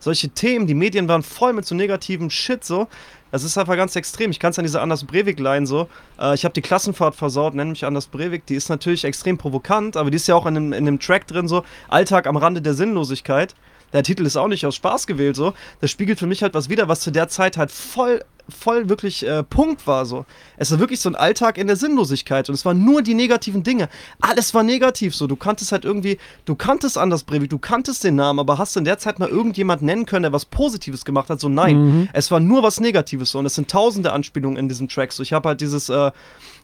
solche 0.02 0.28
Themen, 0.28 0.66
die 0.66 0.74
Medien 0.74 1.06
waren 1.08 1.22
voll 1.22 1.52
mit 1.52 1.64
so 1.64 1.74
negativem 1.74 2.28
Shit 2.28 2.64
so. 2.64 2.88
Das 3.30 3.44
ist 3.44 3.56
einfach 3.56 3.76
ganz 3.76 3.96
extrem. 3.96 4.30
Ich 4.30 4.40
kann 4.40 4.50
es 4.50 4.58
an 4.58 4.64
dieser 4.64 4.82
Anders 4.82 5.04
Breivik-Line 5.04 5.66
so. 5.66 5.88
Äh, 6.20 6.34
ich 6.34 6.44
habe 6.44 6.52
die 6.52 6.60
Klassenfahrt 6.60 7.14
versaut, 7.14 7.54
nenne 7.54 7.70
mich 7.70 7.84
Anders 7.84 8.06
Breivik. 8.06 8.44
Die 8.46 8.56
ist 8.56 8.68
natürlich 8.68 9.04
extrem 9.04 9.38
provokant, 9.38 9.96
aber 9.96 10.10
die 10.10 10.16
ist 10.16 10.26
ja 10.26 10.34
auch 10.34 10.44
in 10.44 10.54
dem, 10.54 10.72
in 10.72 10.84
dem 10.84 10.98
Track 10.98 11.26
drin 11.28 11.48
so. 11.48 11.64
Alltag 11.88 12.26
am 12.26 12.36
Rande 12.36 12.60
der 12.60 12.74
Sinnlosigkeit. 12.74 13.54
Der 13.92 14.02
Titel 14.02 14.26
ist 14.26 14.36
auch 14.36 14.48
nicht 14.48 14.66
aus 14.66 14.74
Spaß 14.74 15.06
gewählt 15.06 15.36
so. 15.36 15.54
Das 15.80 15.90
spiegelt 15.90 16.18
für 16.18 16.26
mich 16.26 16.42
halt 16.42 16.54
was 16.54 16.68
wider, 16.68 16.88
was 16.88 17.00
zu 17.00 17.10
der 17.10 17.28
Zeit 17.28 17.56
halt 17.56 17.70
voll, 17.70 18.24
voll 18.48 18.88
wirklich 18.88 19.26
äh, 19.26 19.42
Punkt 19.42 19.86
war 19.86 20.06
so. 20.06 20.24
Es 20.56 20.70
war 20.70 20.78
wirklich 20.78 21.00
so 21.00 21.08
ein 21.08 21.14
Alltag 21.14 21.58
in 21.58 21.66
der 21.66 21.76
Sinnlosigkeit 21.76 22.48
und 22.48 22.54
es 22.54 22.64
waren 22.64 22.84
nur 22.84 23.02
die 23.02 23.14
negativen 23.14 23.62
Dinge. 23.62 23.88
Alles 24.20 24.54
war 24.54 24.62
negativ 24.62 25.14
so. 25.14 25.26
Du 25.26 25.36
kanntest 25.36 25.72
halt 25.72 25.84
irgendwie, 25.84 26.18
du 26.44 26.54
kanntest 26.54 26.98
Anders 26.98 27.24
Breivik, 27.24 27.50
du 27.50 27.58
kanntest 27.58 28.04
den 28.04 28.16
Namen, 28.16 28.38
aber 28.38 28.58
hast 28.58 28.74
du 28.76 28.80
in 28.80 28.84
der 28.84 28.98
Zeit 28.98 29.18
mal 29.18 29.28
irgendjemand 29.28 29.82
nennen 29.82 30.06
können, 30.06 30.24
der 30.24 30.32
was 30.32 30.44
Positives 30.44 31.04
gemacht 31.04 31.30
hat? 31.30 31.40
So 31.40 31.48
nein. 31.48 31.76
Mhm. 31.76 32.08
Es 32.12 32.30
war 32.30 32.40
nur 32.40 32.62
was 32.62 32.80
Negatives 32.80 33.30
so 33.30 33.38
und 33.38 33.46
es 33.46 33.54
sind 33.54 33.70
tausende 33.70 34.12
Anspielungen 34.12 34.56
in 34.58 34.68
diesem 34.68 34.88
Track. 34.88 35.12
So, 35.12 35.22
ich 35.22 35.32
habe 35.32 35.48
halt 35.48 35.60
dieses 35.60 35.88
äh, 35.88 36.10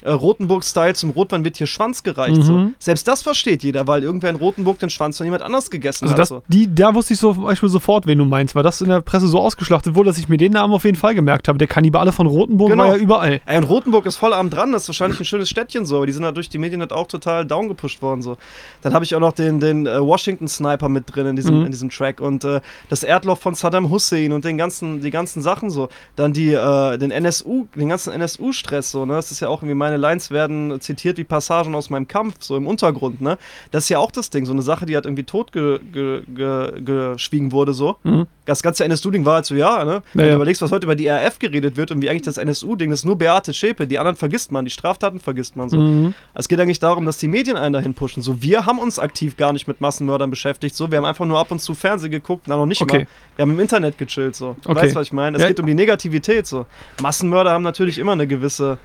äh, 0.03 0.11
Rotenburg-Style 0.11 0.95
zum 0.95 1.11
Rotwein 1.11 1.45
wird 1.45 1.57
hier 1.57 1.67
Schwanz 1.67 2.03
gereicht. 2.03 2.43
So. 2.43 2.53
Mhm. 2.53 2.75
Selbst 2.79 3.09
das 3.09 3.23
versteht 3.23 3.63
jeder, 3.63 3.87
weil 3.87 4.03
irgendwer 4.03 4.31
in 4.31 4.37
Rotenburg 4.37 4.79
den 4.79 4.91
Schwanz 4.91 5.17
von 5.17 5.27
jemand 5.27 5.43
anders 5.43 5.71
gegessen 5.71 6.05
Also 6.05 6.13
hat. 6.13 6.19
das, 6.19 6.29
so. 6.29 6.43
die, 6.49 6.73
da 6.73 6.95
wusste 6.95 7.15
ich 7.15 7.21
so 7.21 7.35
zum 7.35 7.45
Beispiel 7.45 7.69
sofort, 7.69 8.07
wen 8.07 8.19
du 8.19 8.25
meinst, 8.25 8.55
weil 8.55 8.63
das 8.63 8.81
in 8.81 8.89
der 8.89 9.01
Presse 9.01 9.29
so 9.29 9.41
ausgeschlachtet 9.41 9.95
wurde, 9.95 10.11
dass 10.11 10.19
ich 10.19 10.29
mir 10.29 10.37
den 10.37 10.53
Namen 10.53 10.73
auf 10.73 10.85
jeden 10.85 10.97
Fall 10.97 11.15
gemerkt 11.15 11.49
habe. 11.49 11.59
Der 11.59 11.68
Kannibale 11.69 12.13
von 12.13 12.27
Rotenburg 12.27 12.71
Genau. 12.71 12.85
war 12.85 12.97
ja 12.97 13.03
überall. 13.03 13.41
Ey, 13.47 13.59
und 13.59 13.65
Rotenburg 13.65 14.07
ist 14.07 14.17
voll 14.17 14.33
am 14.33 14.51
dran, 14.51 14.73
das 14.73 14.83
ist 14.83 14.89
wahrscheinlich 14.89 15.21
ein 15.21 15.25
schönes 15.25 15.49
Städtchen 15.49 15.87
so, 15.87 15.97
aber 15.97 16.07
die 16.07 16.13
sind 16.13 16.25
halt 16.25 16.37
durch 16.37 16.49
die 16.49 16.59
Medien 16.59 16.81
halt 16.81 16.93
auch 16.93 17.07
total 17.07 17.45
downgepusht 17.47 18.03
worden 18.03 18.23
so. 18.23 18.37
Dann 18.83 18.95
habe 18.95 19.05
ich 19.05 19.15
auch 19.15 19.21
noch 19.21 19.33
den, 19.33 19.61
den 19.61 19.87
äh, 19.87 20.01
Washington 20.01 20.49
Sniper 20.49 20.89
mit 20.89 21.05
drin 21.15 21.27
in 21.27 21.37
diesem, 21.37 21.59
Mhm. 21.61 21.67
in 21.67 21.71
diesem 21.73 21.91
Track 21.91 22.21
und 22.21 22.45
äh, 22.45 22.61
das 22.89 23.03
Erdloch 23.03 23.39
von 23.39 23.55
Saddam 23.55 23.91
Hussein 23.91 24.33
und 24.33 24.45
den 24.45 24.57
ganzen, 24.59 25.01
die 25.01 25.11
ganzen 25.11 25.43
Sachen 25.43 25.71
so. 25.71 25.89
Dann 26.17 26.33
die, 26.33 26.53
äh, 26.53 26.99
den 26.99 27.11
NSU, 27.11 27.67
den 27.75 27.89
ganzen 27.89 28.13
NSU-Stress 28.13 28.91
so, 28.91 29.05
ne? 29.07 29.15
Das 29.15 29.31
ist 29.31 29.41
ja 29.41 29.49
auch 29.49 29.63
irgendwie, 29.63 29.75
meine 29.75 29.97
Lines 29.97 30.31
werden 30.31 30.81
zitiert 30.81 31.19
wie 31.19 31.25
Passagen 31.25 31.75
aus 31.75 31.91
meinem 31.91 32.09
Kampf, 32.09 32.37
so 32.41 32.57
im 32.57 32.67
Untergrund, 32.67 33.21
ne? 33.21 33.39
Das 33.71 33.85
ist 33.85 33.89
ja 33.91 33.99
auch 33.99 34.11
das 34.11 34.31
Ding, 34.31 34.47
so 34.47 34.53
eine 34.53 34.63
Sache, 34.63 34.87
die 34.87 34.95
halt 34.95 35.05
irgendwie 35.07 35.25
totgeschwiegen 35.25 35.93
ge, 35.93 36.23
ge, 36.35 36.83
geschwiegen 36.83 37.53
wurde 37.53 37.73
so. 37.75 37.97
Mhm. 38.05 38.27
Das 38.45 38.63
ganze 38.63 38.85
NSU-Ding 38.85 39.25
war 39.25 39.35
halt 39.37 39.47
so, 39.47 39.55
ja, 39.55 39.85
ne? 39.85 40.03
Wenn 40.15 40.21
Ja, 40.25 40.27
ja. 40.27 40.33
du 40.33 40.37
überlegst, 40.37 40.63
was 40.63 40.71
heute 40.73 40.87
über 40.87 40.97
die 40.97 41.09
RAF 41.09 41.39
geredet 41.39 41.58
wird 41.63 41.91
und 41.91 42.03
wie 42.03 42.09
eigentlich 42.11 42.23
das 42.23 42.37
NSU-Ding, 42.39 42.91
das 42.91 43.01
ist 43.01 43.05
nur 43.05 43.17
Beate 43.19 43.53
Schäpe, 43.53 43.87
die 43.87 43.99
anderen 43.99 44.17
vergisst 44.17 44.51
man, 44.53 44.65
die 44.65 44.71
Straftaten 44.71 45.21
vergisst 45.21 45.57
man 45.57 45.69
so. 45.69 45.77
Mhm. 45.79 46.15
Es 46.35 46.49
geht 46.49 46.59
eigentlich 46.61 46.79
darum, 46.79 47.05
dass 47.07 47.19
die 47.19 47.29
Medien 47.29 47.57
einen 47.57 47.73
dahin 47.73 47.95
pushen. 47.95 48.23
So, 48.23 48.43
wir 48.43 48.67
haben 48.67 48.79
uns 48.79 48.99
aktiv 48.99 49.37
gar 49.37 49.53
nicht 49.53 49.69
mit 49.69 49.81
Massenmördern 49.81 50.31
beschäftigt, 50.31 50.75
so, 50.75 50.91
wir 50.91 50.99
haben 50.99 51.05
einfach 51.05 51.27
nur 51.27 51.39
ab 51.39 51.51
und 51.51 51.61
zu 51.61 51.75
Fernsehen 51.75 52.11
geguckt, 52.11 52.45
na 52.47 52.57
noch 52.57 52.67
nicht 52.67 52.81
Okay. 52.83 52.99
mal. 53.01 53.07
Wir 53.37 53.43
haben 53.43 53.51
im 53.53 53.61
Internet 53.61 53.99
gechillt, 53.99 54.35
so. 54.37 54.57
Du 54.63 54.71
Okay. 54.71 54.83
Weißt, 54.83 54.95
was 54.95 55.07
ich 55.09 55.13
meine? 55.13 55.37
Es 55.37 55.43
Ja. 55.43 55.49
geht 55.49 55.61
um 55.61 55.67
die 55.67 55.75
Negativität, 55.75 56.47
so. 56.47 56.67
Massenmörder 57.03 57.51
haben 57.53 57.63
natürlich 57.65 57.99
immer 57.99 58.13
eine 58.13 58.27
gewisse, 58.27 58.79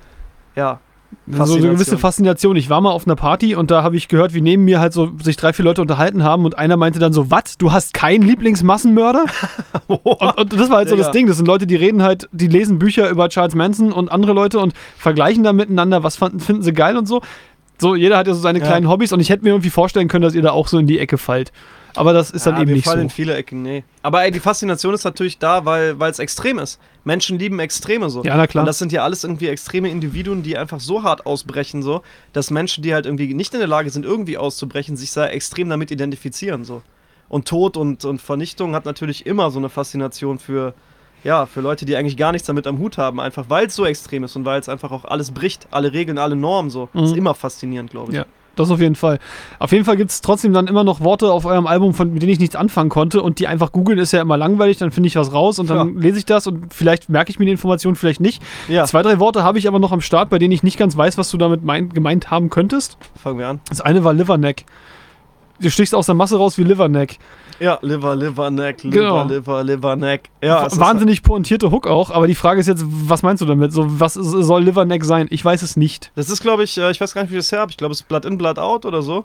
ja, 0.56 0.80
So 1.26 1.54
eine 1.54 1.68
gewisse 1.70 1.96
Faszination. 1.96 2.54
Ich 2.56 2.68
war 2.68 2.82
mal 2.82 2.90
auf 2.90 3.06
einer 3.06 3.16
Party 3.16 3.54
und 3.54 3.70
da 3.70 3.82
habe 3.82 3.96
ich 3.96 4.08
gehört, 4.08 4.34
wie 4.34 4.42
neben 4.42 4.64
mir 4.64 4.78
halt 4.78 4.92
so 4.92 5.10
sich 5.22 5.36
drei, 5.36 5.54
vier 5.54 5.64
Leute 5.64 5.80
unterhalten 5.80 6.22
haben 6.22 6.44
und 6.44 6.58
einer 6.58 6.76
meinte 6.76 6.98
dann 6.98 7.14
so, 7.14 7.30
was, 7.30 7.56
du 7.56 7.72
hast 7.72 7.94
keinen 7.94 8.22
Lieblingsmassenmörder? 8.22 9.24
und, 9.86 10.02
und 10.02 10.52
das 10.52 10.68
war 10.68 10.78
halt 10.78 10.88
so 10.90 10.96
Digga. 10.96 11.06
das 11.06 11.12
Ding. 11.12 11.26
Das 11.26 11.36
sind 11.38 11.46
Leute, 11.46 11.66
die 11.66 11.76
reden 11.76 12.02
halt, 12.02 12.28
die 12.32 12.46
lesen 12.48 12.78
Bücher 12.78 13.08
über 13.08 13.28
Charles 13.30 13.54
Manson 13.54 13.90
und 13.92 14.12
andere 14.12 14.34
Leute 14.34 14.58
und 14.58 14.74
vergleichen 14.98 15.44
da 15.44 15.54
miteinander, 15.54 16.02
was 16.02 16.16
fanden, 16.16 16.40
finden 16.40 16.62
sie 16.62 16.72
geil 16.74 16.96
und 16.98 17.06
so. 17.06 17.22
So, 17.78 17.94
jeder 17.94 18.18
hat 18.18 18.26
ja 18.26 18.34
so 18.34 18.40
seine 18.40 18.58
Ja. 18.58 18.66
kleinen 18.66 18.88
Hobbys 18.88 19.12
und 19.12 19.20
ich 19.20 19.30
hätte 19.30 19.44
mir 19.44 19.50
irgendwie 19.50 19.70
vorstellen 19.70 20.08
können, 20.08 20.22
dass 20.22 20.34
ihr 20.34 20.42
da 20.42 20.50
auch 20.52 20.68
so 20.68 20.78
in 20.78 20.86
die 20.86 20.98
Ecke 20.98 21.16
fallt. 21.16 21.52
Aber 21.96 22.12
das 22.12 22.30
ist 22.30 22.46
dann 22.46 22.54
Ja, 22.54 22.60
eben 22.62 22.68
wir 22.68 22.76
nicht 22.76 22.84
fallen 22.84 22.98
so. 22.98 23.02
in 23.04 23.10
viele 23.10 23.34
Ecken, 23.36 23.62
nee. 23.62 23.84
Aber 24.02 24.24
ey, 24.24 24.30
die 24.30 24.40
Faszination 24.40 24.94
ist 24.94 25.04
natürlich 25.04 25.38
da, 25.38 25.64
weil 25.64 25.96
es 26.02 26.18
extrem 26.18 26.58
ist. 26.58 26.80
Menschen 27.04 27.38
lieben 27.38 27.58
Extreme 27.60 28.10
so. 28.10 28.22
Ja, 28.24 28.36
na 28.36 28.46
klar. 28.46 28.62
Und 28.62 28.66
das 28.66 28.78
sind 28.78 28.92
ja 28.92 29.04
alles 29.04 29.24
irgendwie 29.24 29.48
extreme 29.48 29.88
Individuen, 29.90 30.42
die 30.42 30.56
einfach 30.56 30.80
so 30.80 31.02
hart 31.02 31.26
ausbrechen, 31.26 31.82
so, 31.82 32.02
dass 32.32 32.50
Menschen, 32.50 32.82
die 32.82 32.94
halt 32.94 33.06
irgendwie 33.06 33.32
nicht 33.34 33.52
in 33.54 33.60
der 33.60 33.68
Lage 33.68 33.90
sind, 33.90 34.04
irgendwie 34.04 34.38
auszubrechen, 34.38 34.96
sich 34.96 35.12
sehr 35.12 35.32
extrem 35.32 35.68
damit 35.68 35.90
identifizieren, 35.90 36.64
so. 36.64 36.82
Und 37.28 37.48
Tod 37.48 37.76
und, 37.76 38.04
und 38.04 38.20
Vernichtung 38.20 38.74
hat 38.74 38.84
natürlich 38.84 39.26
immer 39.26 39.50
so 39.50 39.58
eine 39.58 39.68
Faszination 39.68 40.38
für, 40.38 40.74
ja, 41.24 41.46
für 41.46 41.60
Leute, 41.60 41.84
die 41.84 41.96
eigentlich 41.96 42.16
gar 42.16 42.32
nichts 42.32 42.46
damit 42.46 42.66
am 42.66 42.78
Hut 42.78 42.98
haben, 42.98 43.18
einfach 43.20 43.46
weil 43.48 43.66
es 43.66 43.74
so 43.74 43.86
extrem 43.86 44.24
ist 44.24 44.36
und 44.36 44.44
weil 44.44 44.60
es 44.60 44.68
einfach 44.68 44.90
auch 44.92 45.04
alles 45.04 45.30
bricht, 45.30 45.66
alle 45.70 45.92
Regeln, 45.92 46.18
alle 46.18 46.36
Normen 46.36 46.70
so. 46.70 46.88
Mhm. 46.92 47.04
Ist 47.04 47.16
immer 47.16 47.34
faszinierend, 47.34 47.90
glaube 47.90 48.12
ich. 48.12 48.18
Ja. 48.18 48.26
Das 48.56 48.70
auf 48.70 48.80
jeden 48.80 48.94
Fall. 48.94 49.18
Auf 49.58 49.72
jeden 49.72 49.84
Fall 49.84 49.96
gibt 49.96 50.10
es 50.10 50.20
trotzdem 50.20 50.52
dann 50.52 50.66
immer 50.66 50.84
noch 50.84 51.00
Worte 51.00 51.32
auf 51.32 51.44
eurem 51.44 51.66
Album, 51.66 51.94
von, 51.94 52.12
mit 52.12 52.22
denen 52.22 52.32
ich 52.32 52.38
nichts 52.38 52.56
anfangen 52.56 52.88
konnte 52.90 53.22
und 53.22 53.38
die 53.38 53.46
einfach 53.48 53.72
googeln 53.72 53.98
ist 53.98 54.12
ja 54.12 54.20
immer 54.20 54.36
langweilig, 54.36 54.78
dann 54.78 54.90
finde 54.92 55.08
ich 55.08 55.16
was 55.16 55.32
raus 55.32 55.58
und 55.58 55.68
dann 55.70 55.94
Ja. 55.94 56.00
lese 56.00 56.18
ich 56.18 56.26
das 56.26 56.46
und 56.46 56.72
vielleicht 56.72 57.08
merke 57.08 57.30
ich 57.30 57.38
mir 57.38 57.46
die 57.46 57.52
Information, 57.52 57.96
vielleicht 57.96 58.20
nicht. 58.20 58.42
Ja, 58.68 58.84
Zwei, 58.84 59.02
drei 59.02 59.18
Worte 59.18 59.42
habe 59.42 59.58
ich 59.58 59.66
aber 59.68 59.78
noch 59.78 59.92
am 59.92 60.00
Start, 60.00 60.30
bei 60.30 60.38
denen 60.38 60.52
ich 60.52 60.62
nicht 60.62 60.78
ganz 60.78 60.96
weiß, 60.96 61.18
was 61.18 61.30
du 61.30 61.36
damit 61.38 61.64
mein, 61.64 61.88
gemeint 61.90 62.30
haben 62.30 62.50
könntest. 62.50 62.96
fangen 63.20 63.38
wir 63.38 63.48
an. 63.48 63.60
Das 63.68 63.80
eine 63.80 64.04
war 64.04 64.12
Liverneck. 64.12 64.64
Du 65.64 65.70
stichst 65.70 65.94
aus 65.94 66.04
der 66.04 66.14
Masse 66.14 66.36
raus 66.36 66.58
wie 66.58 66.62
Liverneck. 66.62 67.18
Ja, 67.58 67.78
Liver, 67.80 68.14
Liver, 68.14 68.50
Neck, 68.50 68.82
Liver, 68.82 68.96
Genau. 68.98 69.24
Liver, 69.24 69.64
Liver, 69.64 69.96
Neck. 69.96 70.28
Ja, 70.42 70.68
Wahnsinnig 70.78 71.22
pointierte 71.22 71.70
Hook 71.70 71.86
auch, 71.86 72.10
aber 72.10 72.26
die 72.26 72.34
Frage 72.34 72.60
ist 72.60 72.66
jetzt, 72.66 72.84
was 72.86 73.22
meinst 73.22 73.40
du 73.40 73.46
damit? 73.46 73.72
So, 73.72 73.86
was 73.98 74.12
soll 74.12 74.64
Liverneck 74.64 75.06
sein? 75.06 75.26
Ich 75.30 75.42
weiß 75.42 75.62
es 75.62 75.78
nicht. 75.78 76.12
Das 76.16 76.28
ist, 76.28 76.42
glaube 76.42 76.64
ich, 76.64 76.76
äh, 76.76 76.90
ich 76.90 77.00
weiß 77.00 77.14
gar 77.14 77.22
nicht, 77.22 77.30
wie 77.30 77.36
das 77.36 77.50
her 77.50 77.60
habe. 77.60 77.70
Ich 77.70 77.78
glaube, 77.78 77.92
es 77.92 78.00
ist 78.02 78.08
Blood 78.08 78.26
in, 78.26 78.36
Blood 78.36 78.58
out 78.58 78.84
oder 78.84 79.00
so. 79.00 79.24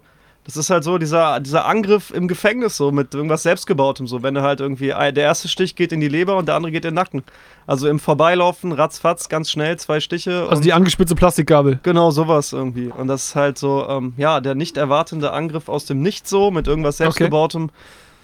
Das 0.49 0.57
ist 0.57 0.71
halt 0.71 0.83
so 0.83 0.97
dieser, 0.97 1.39
dieser 1.39 1.67
Angriff 1.67 2.09
im 2.09 2.27
Gefängnis, 2.27 2.75
so 2.75 2.91
mit 2.91 3.13
irgendwas 3.13 3.43
selbstgebautem, 3.43 4.07
so. 4.07 4.23
Wenn 4.23 4.33
du 4.33 4.41
halt 4.41 4.61
irgendwie, 4.61 4.87
der 4.87 5.15
erste 5.15 5.47
Stich 5.47 5.75
geht 5.75 5.91
in 5.91 5.99
die 5.99 6.07
Leber 6.07 6.37
und 6.37 6.47
der 6.47 6.55
andere 6.55 6.71
geht 6.71 6.85
in 6.85 6.89
den 6.89 6.95
Nacken. 6.95 7.23
Also 7.67 7.87
im 7.87 7.99
Vorbeilaufen, 7.99 8.71
ratzfatz, 8.71 9.29
ganz 9.29 9.51
schnell, 9.51 9.77
zwei 9.77 9.99
Stiche. 9.99 10.47
Also 10.49 10.63
die 10.63 10.73
angespitzte 10.73 11.13
Plastikgabel. 11.13 11.79
genau 11.83 12.09
sowas 12.09 12.51
irgendwie. 12.51 12.87
Und 12.87 13.07
das 13.07 13.27
ist 13.27 13.35
halt 13.35 13.59
so, 13.59 13.87
ähm, 13.87 14.13
ja, 14.17 14.41
der 14.41 14.55
nicht 14.55 14.75
erwartende 14.77 15.33
Angriff 15.33 15.69
aus 15.69 15.85
dem 15.85 16.01
Nichts 16.01 16.31
so, 16.31 16.49
mit 16.49 16.67
irgendwas 16.67 16.97
selbstgebautem. 16.97 17.69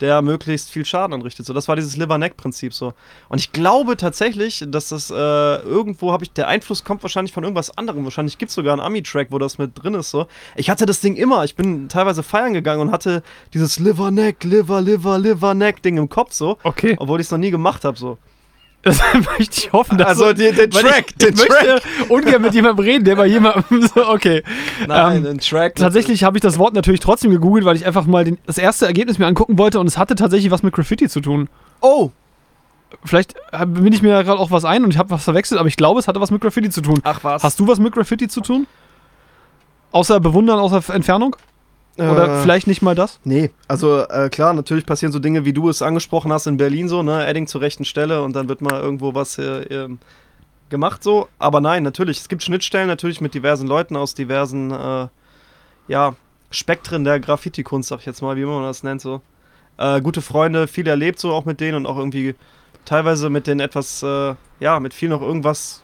Der 0.01 0.21
möglichst 0.21 0.69
viel 0.69 0.83
Schaden 0.83 1.13
anrichtet. 1.13 1.45
So, 1.45 1.53
das 1.53 1.67
war 1.67 1.75
dieses 1.75 1.95
Liver-Neck-Prinzip 1.95 2.73
so. 2.73 2.93
Und 3.29 3.39
ich 3.39 3.51
glaube 3.51 3.95
tatsächlich, 3.95 4.63
dass 4.67 4.89
das 4.89 5.09
äh, 5.09 5.13
irgendwo 5.13 6.11
habe 6.11 6.23
ich, 6.25 6.31
der 6.33 6.47
Einfluss 6.47 6.83
kommt 6.83 7.01
wahrscheinlich 7.01 7.33
von 7.33 7.43
irgendwas 7.43 7.77
anderem. 7.77 8.03
Wahrscheinlich 8.03 8.37
gibt 8.37 8.49
es 8.49 8.55
sogar 8.55 8.73
einen 8.73 8.81
Ami-Track, 8.81 9.27
wo 9.31 9.39
das 9.39 9.57
mit 9.57 9.71
drin 9.81 9.93
ist. 9.93 10.11
So. 10.11 10.27
Ich 10.55 10.69
hatte 10.69 10.85
das 10.85 10.99
Ding 10.99 11.15
immer. 11.15 11.45
Ich 11.45 11.55
bin 11.55 11.87
teilweise 11.87 12.23
feiern 12.23 12.53
gegangen 12.53 12.81
und 12.81 12.91
hatte 12.91 13.23
dieses 13.53 13.79
Liver-Neck, 13.79 14.43
Liver, 14.43 14.81
Liver, 14.81 15.17
Liver-Neck-Ding 15.17 15.97
im 15.97 16.09
Kopf 16.09 16.33
so. 16.33 16.57
Okay. 16.63 16.95
Obwohl 16.99 17.21
ich 17.21 17.27
es 17.27 17.31
noch 17.31 17.37
nie 17.37 17.51
gemacht 17.51 17.85
habe 17.85 17.97
so. 17.97 18.17
Das 18.85 19.01
möchte 19.13 19.61
ich 19.61 19.73
hoffen, 19.73 19.97
dass 19.97 20.07
Also 20.09 20.31
den 20.31 20.55
weil 20.55 20.69
Track, 20.69 21.05
ich, 21.09 21.15
den 21.15 21.33
ich 21.33 21.49
möchte 21.49 21.81
ungern 22.07 22.41
mit 22.41 22.53
jemandem 22.53 22.85
reden, 22.85 23.03
der 23.03 23.15
bei 23.15 23.25
jemandem 23.25 23.81
so, 23.95 24.07
okay. 24.07 24.43
Nein, 24.87 25.25
Ähm, 25.25 25.31
ein 25.31 25.39
Track. 25.39 25.75
Tatsächlich 25.75 26.23
habe 26.23 26.37
ich 26.37 26.41
das 26.43 26.59
Wort 26.59 26.75
natürlich 26.75 26.99
trotzdem 26.99 27.31
gegoogelt, 27.31 27.65
weil 27.65 27.75
ich 27.75 27.85
einfach 27.85 28.05
mal 28.05 28.23
den, 28.23 28.37
das 28.45 28.59
erste 28.59 28.85
Ergebnis 28.85 29.17
mir 29.17 29.25
angucken 29.25 29.57
wollte 29.57 29.79
und 29.79 29.87
es 29.87 29.97
hatte 29.97 30.13
tatsächlich 30.13 30.51
was 30.51 30.61
mit 30.61 30.73
Graffiti 30.73 31.09
zu 31.09 31.19
tun. 31.19 31.49
Oh! 31.81 32.11
Vielleicht 33.03 33.33
äh, 33.51 33.65
bin 33.65 33.91
ich 33.91 34.03
mir 34.03 34.11
da 34.11 34.21
gerade 34.21 34.39
auch 34.39 34.51
was 34.51 34.65
ein 34.65 34.83
und 34.83 34.91
ich 34.91 34.99
habe 34.99 35.09
was 35.09 35.23
verwechselt, 35.23 35.59
aber 35.59 35.67
ich 35.67 35.77
glaube, 35.77 35.99
es 35.99 36.07
hatte 36.07 36.21
was 36.21 36.29
mit 36.29 36.41
Graffiti 36.41 36.69
zu 36.69 36.81
tun. 36.81 36.99
Ach 37.03 37.23
was. 37.23 37.43
Hast 37.43 37.59
du 37.59 37.67
was 37.67 37.79
mit 37.79 37.91
Graffiti 37.91 38.27
zu 38.27 38.41
tun? 38.41 38.67
Außer 39.91 40.19
bewundern, 40.19 40.59
außer 40.59 40.93
Entfernung? 40.93 41.35
Oder 41.97 42.27
Äh, 42.27 42.41
vielleicht 42.41 42.67
nicht 42.67 42.81
mal 42.81 42.95
das? 42.95 43.19
Nee, 43.23 43.51
also 43.67 44.01
äh, 44.07 44.29
klar, 44.29 44.53
natürlich 44.53 44.85
passieren 44.85 45.13
so 45.13 45.19
Dinge, 45.19 45.45
wie 45.45 45.53
du 45.53 45.69
es 45.69 45.81
angesprochen 45.81 46.31
hast 46.33 46.45
in 46.47 46.57
Berlin 46.57 46.89
so, 46.89 47.03
ne, 47.03 47.25
Edding 47.25 47.47
zur 47.47 47.61
rechten 47.61 47.85
Stelle 47.85 48.21
und 48.21 48.35
dann 48.35 48.49
wird 48.49 48.61
mal 48.61 48.81
irgendwo 48.81 49.13
was 49.13 49.37
äh, 49.37 49.63
ähm, 49.63 49.99
gemacht 50.69 51.03
so. 51.03 51.27
Aber 51.39 51.61
nein, 51.61 51.83
natürlich, 51.83 52.19
es 52.19 52.27
gibt 52.27 52.43
Schnittstellen 52.43 52.87
natürlich 52.87 53.21
mit 53.21 53.33
diversen 53.33 53.67
Leuten 53.67 53.95
aus 53.95 54.13
diversen, 54.13 54.71
äh, 54.71 55.07
ja, 55.87 56.15
Spektren 56.51 57.03
der 57.03 57.19
Graffiti-Kunst, 57.19 57.89
sag 57.89 57.99
ich 57.99 58.05
jetzt 58.05 58.21
mal, 58.21 58.35
wie 58.37 58.45
man 58.45 58.63
das 58.63 58.83
nennt 58.83 59.01
so. 59.01 59.21
Äh, 59.77 60.01
gute 60.01 60.21
Freunde, 60.21 60.67
viel 60.67 60.87
erlebt 60.87 61.19
so 61.19 61.33
auch 61.33 61.45
mit 61.45 61.59
denen 61.59 61.75
und 61.75 61.85
auch 61.85 61.97
irgendwie 61.97 62.35
teilweise 62.85 63.29
mit 63.29 63.47
denen 63.47 63.59
etwas, 63.59 64.03
äh, 64.03 64.35
ja, 64.59 64.79
mit 64.79 64.93
viel 64.93 65.09
noch 65.09 65.21
irgendwas 65.21 65.83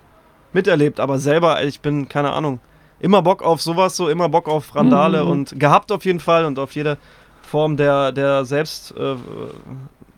miterlebt, 0.54 1.00
aber 1.00 1.20
selber, 1.20 1.64
ich 1.64 1.80
bin, 1.82 2.10
keine 2.10 2.32
Ahnung, 2.32 2.60
immer 3.02 3.22
Bock 3.22 3.42
auf 3.44 3.62
sowas, 3.62 3.98
so 3.98 4.08
immer 4.10 4.30
Bock 4.30 4.48
auf 4.48 4.76
Randale 4.76 5.24
Mhm. 5.26 5.30
und 5.32 5.60
gehabt 5.60 5.92
auf 5.92 6.06
jeden 6.06 6.20
Fall 6.20 6.46
und 6.46 6.58
auf 6.60 6.74
jede 6.76 6.98
Form 7.42 7.76
der, 7.76 8.12
der 8.14 8.46
Selbst 8.46 8.94
äh, 8.98 9.16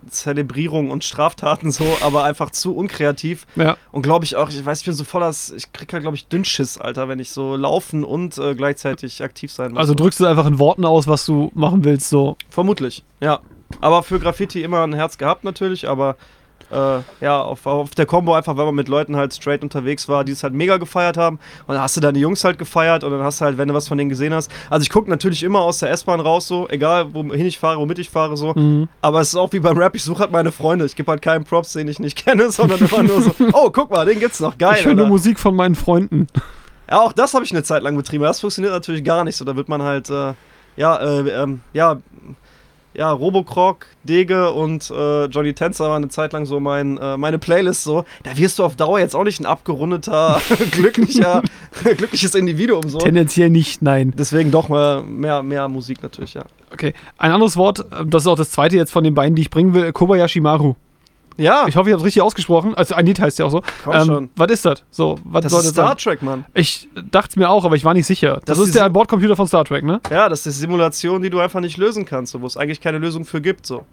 Zelebrierung 0.09 0.91
und 0.91 1.03
Straftaten 1.03 1.71
so, 1.71 1.85
aber 2.01 2.23
einfach 2.25 2.51
zu 2.51 2.75
unkreativ 2.75 3.47
Ja. 3.55 3.77
und 3.91 4.01
glaube 4.01 4.25
ich 4.25 4.35
auch, 4.35 4.49
ich 4.49 4.63
weiß, 4.65 4.79
ich 4.81 4.85
bin 4.85 4.93
so 4.93 5.05
voller, 5.05 5.29
ich 5.55 5.71
krieg 5.71 5.91
halt 5.93 6.03
glaube 6.03 6.17
ich 6.17 6.27
Dünnschiss, 6.27 6.77
Alter, 6.77 7.07
wenn 7.07 7.19
ich 7.19 7.31
so 7.31 7.55
laufen 7.55 8.03
und 8.03 8.37
äh, 8.37 8.53
gleichzeitig 8.53 9.23
aktiv 9.23 9.51
sein 9.51 9.71
muss. 9.71 9.79
Also 9.79 9.93
drückst 9.95 10.19
du 10.19 10.25
einfach 10.25 10.45
in 10.45 10.59
Worten 10.59 10.83
aus, 10.85 11.07
was 11.07 11.25
du 11.25 11.51
machen 11.55 11.85
willst, 11.85 12.09
so. 12.09 12.35
Vermutlich, 12.49 13.03
ja. 13.21 13.39
Aber 13.81 14.03
für 14.03 14.19
Graffiti 14.19 14.61
immer 14.61 14.83
ein 14.83 14.93
Herz 14.93 15.17
gehabt 15.17 15.43
natürlich, 15.45 15.87
aber 15.89 16.15
äh, 16.73 17.01
ja, 17.21 17.41
auf, 17.41 17.65
auf 17.65 17.91
der 17.91 18.05
Combo 18.05 18.33
einfach, 18.33 18.57
weil 18.57 18.65
man 18.65 18.75
mit 18.75 18.87
Leuten 18.87 19.15
halt 19.15 19.33
straight 19.33 19.63
unterwegs 19.63 20.07
war, 20.07 20.23
die 20.23 20.31
es 20.31 20.43
halt 20.43 20.53
mega 20.53 20.77
gefeiert 20.77 21.17
haben. 21.17 21.39
Und 21.67 21.75
dann 21.75 21.83
hast 21.83 21.95
du 21.95 22.01
deine 22.01 22.19
Jungs 22.19 22.43
halt 22.43 22.57
gefeiert 22.57 23.03
und 23.03 23.11
dann 23.11 23.21
hast 23.21 23.41
du 23.41 23.45
halt, 23.45 23.57
wenn 23.57 23.67
du 23.67 23.73
was 23.73 23.87
von 23.87 23.97
denen 23.97 24.09
gesehen 24.09 24.33
hast. 24.33 24.51
Also 24.69 24.83
ich 24.83 24.89
gucke 24.89 25.09
natürlich 25.09 25.43
immer 25.43 25.61
aus 25.61 25.79
der 25.79 25.91
S-Bahn 25.91 26.19
raus, 26.19 26.47
so, 26.47 26.67
egal 26.69 27.13
wohin 27.13 27.45
ich 27.45 27.59
fahre, 27.59 27.79
womit 27.79 27.99
ich 27.99 28.09
fahre, 28.09 28.35
so. 28.37 28.53
Mhm. 28.53 28.87
Aber 29.01 29.21
es 29.21 29.29
ist 29.29 29.35
auch 29.35 29.51
wie 29.53 29.59
beim 29.59 29.77
Rap, 29.77 29.95
ich 29.95 30.03
suche 30.03 30.21
halt 30.21 30.31
meine 30.31 30.51
Freunde. 30.51 30.85
Ich 30.85 30.95
gebe 30.95 31.11
halt 31.11 31.21
keinen 31.21 31.43
Props, 31.43 31.73
den 31.73 31.87
ich 31.87 31.99
nicht 31.99 32.17
kenne, 32.25 32.51
sondern 32.51 32.79
immer 32.79 33.03
nur 33.03 33.21
so, 33.21 33.31
oh, 33.53 33.69
guck 33.71 33.91
mal, 33.91 34.05
den 34.05 34.19
gibt's 34.19 34.39
noch, 34.39 34.57
geil. 34.57 34.77
Ich 34.79 34.85
höre 34.85 34.91
Alter. 34.91 35.07
Musik 35.07 35.39
von 35.39 35.55
meinen 35.55 35.75
Freunden. 35.75 36.27
Ja, 36.89 37.01
auch 37.01 37.13
das 37.13 37.33
habe 37.33 37.45
ich 37.45 37.51
eine 37.51 37.63
Zeit 37.63 37.83
lang 37.83 37.95
betrieben. 37.95 38.23
Das 38.23 38.39
funktioniert 38.39 38.73
natürlich 38.73 39.03
gar 39.03 39.23
nicht 39.23 39.35
so. 39.35 39.45
Da 39.45 39.55
wird 39.55 39.69
man 39.69 39.81
halt, 39.81 40.09
äh, 40.09 40.33
ja, 40.75 40.97
äh, 40.97 41.29
ähm, 41.29 41.61
ja, 41.73 41.99
ja, 42.93 43.11
Robocroc, 43.11 43.87
Dege 44.03 44.51
und 44.51 44.89
äh, 44.91 45.25
Johnny 45.25 45.53
Tänzer 45.53 45.89
waren 45.89 46.03
eine 46.03 46.09
Zeit 46.09 46.33
lang 46.33 46.45
so 46.45 46.59
mein, 46.59 46.97
äh, 46.97 47.17
meine 47.17 47.39
Playlist 47.39 47.83
so. 47.83 48.05
Da 48.23 48.37
wirst 48.37 48.59
du 48.59 48.63
auf 48.63 48.75
Dauer 48.75 48.99
jetzt 48.99 49.15
auch 49.15 49.23
nicht 49.23 49.39
ein 49.39 49.45
abgerundeter, 49.45 50.41
glücklicher, 50.71 51.41
glückliches 51.83 52.35
Individuum 52.35 52.87
so. 52.89 52.99
Tendenziell 52.99 53.49
nicht, 53.49 53.81
nein. 53.81 54.13
Deswegen 54.17 54.51
doch 54.51 54.69
mal 54.69 55.03
mehr, 55.03 55.43
mehr 55.43 55.67
Musik 55.67 56.03
natürlich, 56.03 56.33
ja. 56.33 56.43
Okay. 56.71 56.93
Ein 57.17 57.31
anderes 57.31 57.57
Wort, 57.57 57.79
äh, 57.79 58.05
das 58.05 58.23
ist 58.23 58.27
auch 58.27 58.37
das 58.37 58.51
zweite 58.51 58.75
jetzt 58.75 58.91
von 58.91 59.03
den 59.03 59.13
beiden, 59.13 59.35
die 59.35 59.43
ich 59.43 59.49
bringen 59.49 59.73
will, 59.73 59.91
Kobayashi 59.91 60.39
Maru. 60.39 60.75
Ja, 61.37 61.65
Ich 61.67 61.75
hoffe, 61.75 61.89
ich 61.89 61.93
habe 61.93 62.01
es 62.01 62.05
richtig 62.05 62.21
ausgesprochen. 62.21 62.75
Also 62.75 62.95
ein 62.95 63.05
Lied 63.05 63.19
heißt 63.19 63.39
ja 63.39 63.45
auch 63.45 63.51
so. 63.51 63.57
Ähm, 63.57 63.63
Komm 63.83 64.05
schon. 64.05 64.29
Was 64.35 64.51
ist 64.51 64.65
das? 64.65 64.83
So, 64.91 65.19
was 65.23 65.43
das 65.43 65.51
soll 65.51 65.61
ist 65.61 65.67
das 65.67 65.73
Star 65.73 65.87
sein? 65.89 65.97
Trek, 65.97 66.21
Mann. 66.21 66.45
Ich 66.53 66.89
dachte 67.11 67.29
es 67.31 67.35
mir 67.35 67.49
auch, 67.49 67.65
aber 67.65 67.75
ich 67.75 67.85
war 67.85 67.93
nicht 67.93 68.05
sicher. 68.05 68.41
Das, 68.45 68.57
Das 68.57 68.67
ist 68.67 68.75
der 68.75 68.89
Bordcomputer 68.89 69.35
von 69.35 69.47
Star 69.47 69.65
Trek, 69.65 69.83
ne? 69.83 69.99
Ja, 70.09 70.29
das 70.29 70.45
ist 70.45 70.59
Simulation, 70.59 71.21
die 71.21 71.29
du 71.29 71.39
einfach 71.39 71.59
nicht 71.59 71.77
lösen 71.77 72.05
kannst, 72.05 72.31
so, 72.33 72.41
wo 72.41 72.45
es 72.45 72.57
eigentlich 72.57 72.81
keine 72.81 72.97
Lösung 72.99 73.25
für 73.25 73.41
gibt. 73.41 73.65
So. 73.65 73.85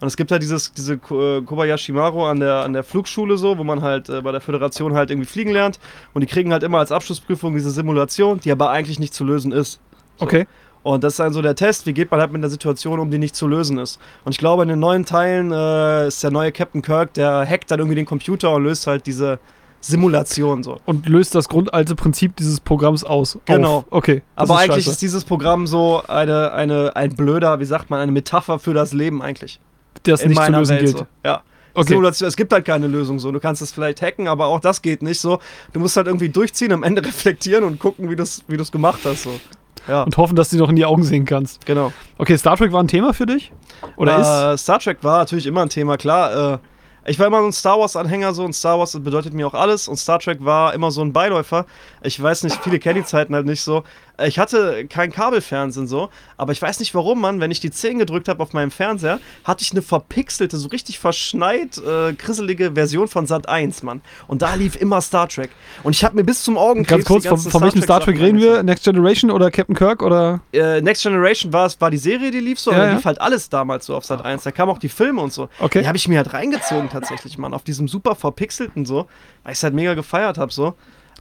Und 0.00 0.08
es 0.08 0.16
gibt 0.16 0.30
halt 0.32 0.42
dieses, 0.42 0.72
diese 0.72 0.94
äh, 0.94 1.40
Kobayashi 1.42 1.92
Maru 1.92 2.24
an 2.24 2.40
der, 2.40 2.56
an 2.64 2.72
der 2.72 2.82
Flugschule, 2.84 3.38
so, 3.38 3.56
wo 3.56 3.64
man 3.64 3.80
halt 3.80 4.08
äh, 4.08 4.20
bei 4.22 4.32
der 4.32 4.40
Föderation 4.40 4.94
halt 4.94 5.10
irgendwie 5.10 5.28
fliegen 5.28 5.52
lernt. 5.52 5.78
Und 6.12 6.20
die 6.20 6.26
kriegen 6.26 6.52
halt 6.52 6.62
immer 6.62 6.78
als 6.78 6.92
Abschlussprüfung 6.92 7.54
diese 7.54 7.70
Simulation, 7.70 8.40
die 8.40 8.50
aber 8.52 8.70
eigentlich 8.70 8.98
nicht 8.98 9.14
zu 9.14 9.24
lösen 9.24 9.52
ist. 9.52 9.80
So. 10.18 10.26
Okay. 10.26 10.46
Und 10.84 11.02
das 11.02 11.14
ist 11.14 11.18
dann 11.18 11.32
so 11.32 11.40
der 11.40 11.56
Test, 11.56 11.86
wie 11.86 11.94
geht 11.94 12.10
man 12.10 12.20
halt 12.20 12.30
mit 12.30 12.40
einer 12.40 12.50
Situation 12.50 13.00
um, 13.00 13.10
die 13.10 13.18
nicht 13.18 13.34
zu 13.34 13.48
lösen 13.48 13.78
ist. 13.78 13.98
Und 14.24 14.32
ich 14.32 14.38
glaube, 14.38 14.62
in 14.64 14.68
den 14.68 14.78
neuen 14.78 15.06
Teilen 15.06 15.50
äh, 15.50 16.08
ist 16.08 16.22
der 16.22 16.30
neue 16.30 16.52
Captain 16.52 16.82
Kirk, 16.82 17.14
der 17.14 17.48
hackt 17.48 17.70
dann 17.70 17.78
irgendwie 17.80 17.96
den 17.96 18.04
Computer 18.04 18.52
und 18.54 18.64
löst 18.64 18.86
halt 18.86 19.06
diese 19.06 19.38
Simulation 19.80 20.62
so. 20.62 20.80
Und 20.84 21.08
löst 21.08 21.34
das 21.34 21.48
grundalte 21.48 21.94
Prinzip 21.94 22.36
dieses 22.36 22.60
Programms 22.60 23.02
aus. 23.02 23.38
Genau. 23.46 23.78
Auf. 23.78 23.84
Okay. 23.90 24.22
Aber 24.36 24.58
eigentlich 24.58 24.84
scheiße. 24.84 24.90
ist 24.90 25.02
dieses 25.02 25.24
Programm 25.24 25.66
so 25.66 26.02
eine, 26.06 26.52
eine, 26.52 26.94
ein 26.94 27.16
blöder, 27.16 27.60
wie 27.60 27.64
sagt 27.64 27.88
man, 27.88 28.00
eine 28.00 28.12
Metapher 28.12 28.58
für 28.58 28.74
das 28.74 28.92
Leben 28.92 29.22
eigentlich. 29.22 29.60
das 30.02 30.20
in 30.20 30.30
nicht 30.30 30.44
zu 30.44 30.52
lösen 30.52 30.70
Welt 30.76 30.84
gilt. 30.84 30.98
so. 30.98 31.06
Ja. 31.24 31.42
Okay. 31.72 31.88
Simulation, 31.88 32.28
es 32.28 32.36
gibt 32.36 32.52
halt 32.52 32.66
keine 32.66 32.88
Lösung 32.88 33.18
so. 33.18 33.32
Du 33.32 33.40
kannst 33.40 33.62
es 33.62 33.72
vielleicht 33.72 34.02
hacken, 34.02 34.28
aber 34.28 34.46
auch 34.46 34.60
das 34.60 34.82
geht 34.82 35.02
nicht 35.02 35.18
so. 35.18 35.40
Du 35.72 35.80
musst 35.80 35.96
halt 35.96 36.06
irgendwie 36.06 36.28
durchziehen, 36.28 36.72
am 36.72 36.82
Ende 36.82 37.02
reflektieren 37.04 37.64
und 37.64 37.78
gucken, 37.78 38.10
wie 38.10 38.16
du 38.16 38.22
es 38.22 38.44
wie 38.48 38.58
du's 38.58 38.70
gemacht 38.70 39.00
hast. 39.04 39.22
So. 39.24 39.40
Ja, 39.88 40.02
Und 40.04 40.16
hoffen, 40.16 40.36
dass 40.36 40.50
du 40.50 40.56
noch 40.56 40.68
in 40.70 40.76
die 40.76 40.84
Augen 40.84 41.02
sehen 41.02 41.24
kannst. 41.24 41.64
genau. 41.66 41.92
Okay, 42.18 42.36
Star 42.38 42.56
Trek 42.56 42.72
war 42.72 42.82
ein 42.82 42.88
Thema 42.88 43.12
für 43.12 43.26
dich? 43.26 43.52
Oder 43.96 44.18
ist? 44.18 44.26
äh, 44.26 44.58
Star 44.58 44.78
Trek 44.78 44.98
war 45.02 45.18
natürlich 45.18 45.46
immer 45.46 45.62
ein 45.62 45.68
Thema, 45.68 45.96
klar. 45.96 46.54
Äh, 46.54 46.58
ich 47.06 47.18
war 47.18 47.26
immer 47.26 47.40
so 47.40 47.46
ein 47.48 47.52
Star 47.52 47.78
Wars-Anhänger 47.78 48.32
so 48.32 48.44
und 48.44 48.54
Star 48.54 48.78
Wars 48.78 48.98
bedeutet 48.98 49.34
mir 49.34 49.46
auch 49.46 49.52
alles 49.54 49.88
und 49.88 49.96
Star 49.96 50.18
Trek 50.20 50.42
war 50.42 50.72
immer 50.72 50.90
so 50.90 51.02
ein 51.02 51.12
Beiläufer. 51.12 51.66
Ich 52.06 52.22
weiß 52.22 52.42
nicht, 52.44 52.62
viele 52.62 52.78
kennen 52.78 53.00
die 53.02 53.06
Zeiten 53.06 53.34
halt 53.34 53.46
nicht 53.46 53.62
so. 53.62 53.82
Ich 54.24 54.38
hatte 54.38 54.86
kein 54.88 55.10
Kabelfernsehen 55.10 55.88
so, 55.88 56.10
aber 56.36 56.52
ich 56.52 56.62
weiß 56.62 56.78
nicht 56.78 56.94
warum, 56.94 57.20
Mann. 57.20 57.40
Wenn 57.40 57.50
ich 57.50 57.58
die 57.58 57.70
10 57.70 57.98
gedrückt 57.98 58.28
habe 58.28 58.42
auf 58.42 58.52
meinem 58.52 58.70
Fernseher, 58.70 59.18
hatte 59.42 59.62
ich 59.64 59.72
eine 59.72 59.82
verpixelte, 59.82 60.56
so 60.56 60.68
richtig 60.68 60.98
verschneit, 61.00 61.78
äh, 61.78 62.12
krisselige 62.12 62.72
Version 62.74 63.08
von 63.08 63.26
Sat 63.26 63.48
1, 63.48 63.82
Mann. 63.82 64.02
Und 64.28 64.42
da 64.42 64.54
lief 64.54 64.76
immer 64.80 65.00
Star 65.00 65.28
Trek. 65.28 65.50
Und 65.82 65.96
ich 65.96 66.04
habe 66.04 66.14
mir 66.14 66.22
bis 66.24 66.44
zum 66.44 66.56
Augenkrebs 66.58 67.04
Ganz 67.04 67.24
kurz, 67.24 67.26
von, 67.26 67.38
von 67.50 67.62
welchem 67.62 67.82
Star 67.82 68.00
Trek 68.00 68.20
reden 68.20 68.38
wir? 68.38 68.62
Next 68.62 68.84
Generation 68.84 69.30
oder 69.32 69.50
Captain 69.50 69.74
Kirk 69.74 70.02
oder? 70.02 70.40
Äh, 70.52 70.80
Next 70.82 71.02
Generation 71.02 71.52
war, 71.52 71.66
es- 71.66 71.80
war 71.80 71.90
die 71.90 71.96
Serie, 71.98 72.30
die 72.30 72.40
lief 72.40 72.60
so, 72.60 72.70
Ja, 72.70 72.76
aber 72.76 72.86
ja. 72.88 72.94
lief 72.94 73.04
halt 73.06 73.20
alles 73.20 73.48
damals 73.48 73.86
so 73.86 73.96
auf 73.96 74.04
Sat 74.04 74.24
1. 74.24 74.44
Da 74.44 74.52
kamen 74.52 74.70
auch 74.70 74.78
die 74.78 74.88
Filme 74.90 75.22
und 75.22 75.32
so. 75.32 75.48
Okay. 75.58 75.80
Die 75.80 75.88
habe 75.88 75.96
ich 75.96 76.06
mir 76.06 76.18
halt 76.18 76.32
reingezogen 76.34 76.88
tatsächlich, 76.90 77.38
Mann, 77.38 77.54
auf 77.54 77.64
diesem 77.64 77.88
super 77.88 78.14
verpixelten 78.14 78.84
so, 78.84 79.06
weil 79.42 79.52
ich 79.52 79.58
es 79.58 79.62
halt 79.64 79.74
mega 79.74 79.94
gefeiert 79.94 80.38
habe 80.38 80.52
so. 80.52 80.74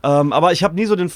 Ähm, 0.03 0.33
aber 0.33 0.51
ich 0.51 0.63
habe 0.63 0.75
nie 0.75 0.85
so 0.85 0.95
den 0.95 1.11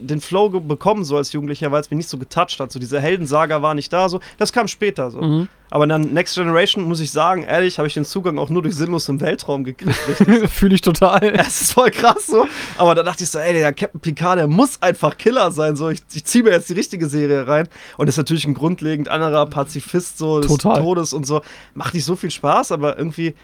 den 0.00 0.20
Flow 0.20 0.48
bekommen, 0.48 1.04
so 1.04 1.16
als 1.16 1.32
Jugendlicher, 1.32 1.70
weil 1.72 1.80
es 1.80 1.90
mich 1.90 1.98
nicht 1.98 2.08
so 2.08 2.18
getoucht 2.18 2.58
hat. 2.58 2.72
So 2.72 2.78
diese 2.78 3.00
Heldensaga 3.00 3.62
war 3.62 3.74
nicht 3.74 3.92
da, 3.92 4.08
so. 4.08 4.20
Das 4.38 4.52
kam 4.52 4.68
später, 4.68 5.10
so. 5.10 5.20
Mhm. 5.20 5.48
Aber 5.72 5.86
dann 5.86 6.12
Next 6.12 6.34
Generation, 6.34 6.84
muss 6.84 6.98
ich 6.98 7.12
sagen, 7.12 7.44
ehrlich, 7.44 7.78
habe 7.78 7.86
ich 7.86 7.94
den 7.94 8.04
Zugang 8.04 8.38
auch 8.38 8.50
nur 8.50 8.62
durch 8.62 8.74
Sinnlos 8.74 9.08
im 9.08 9.20
Weltraum 9.20 9.62
gekriegt. 9.62 9.94
Fühle 10.50 10.74
ich 10.74 10.80
total. 10.80 11.20
Das 11.40 11.60
ist 11.60 11.72
voll 11.72 11.90
krass 11.90 12.26
so. 12.26 12.46
Aber 12.76 12.94
da 12.94 13.02
dachte 13.02 13.22
ich 13.22 13.30
so, 13.30 13.38
ey, 13.38 13.52
der 13.52 13.72
Captain 13.72 14.00
Picard, 14.00 14.38
der 14.38 14.48
muss 14.48 14.82
einfach 14.82 15.16
Killer 15.16 15.52
sein. 15.52 15.76
So, 15.76 15.88
ich, 15.90 16.00
ich 16.12 16.24
ziehe 16.24 16.42
mir 16.42 16.50
jetzt 16.50 16.68
die 16.68 16.74
richtige 16.74 17.08
Serie 17.08 17.46
rein. 17.46 17.68
Und 17.96 18.08
ist 18.08 18.16
natürlich 18.16 18.46
ein 18.46 18.54
grundlegend 18.54 19.08
anderer 19.08 19.46
Pazifist, 19.46 20.18
so 20.18 20.40
des 20.40 20.50
Total. 20.50 20.80
Todes 20.80 21.12
und 21.12 21.24
so. 21.24 21.40
Macht 21.74 21.94
nicht 21.94 22.04
so 22.04 22.16
viel 22.16 22.30
Spaß, 22.30 22.72
aber 22.72 22.98
irgendwie, 22.98 23.34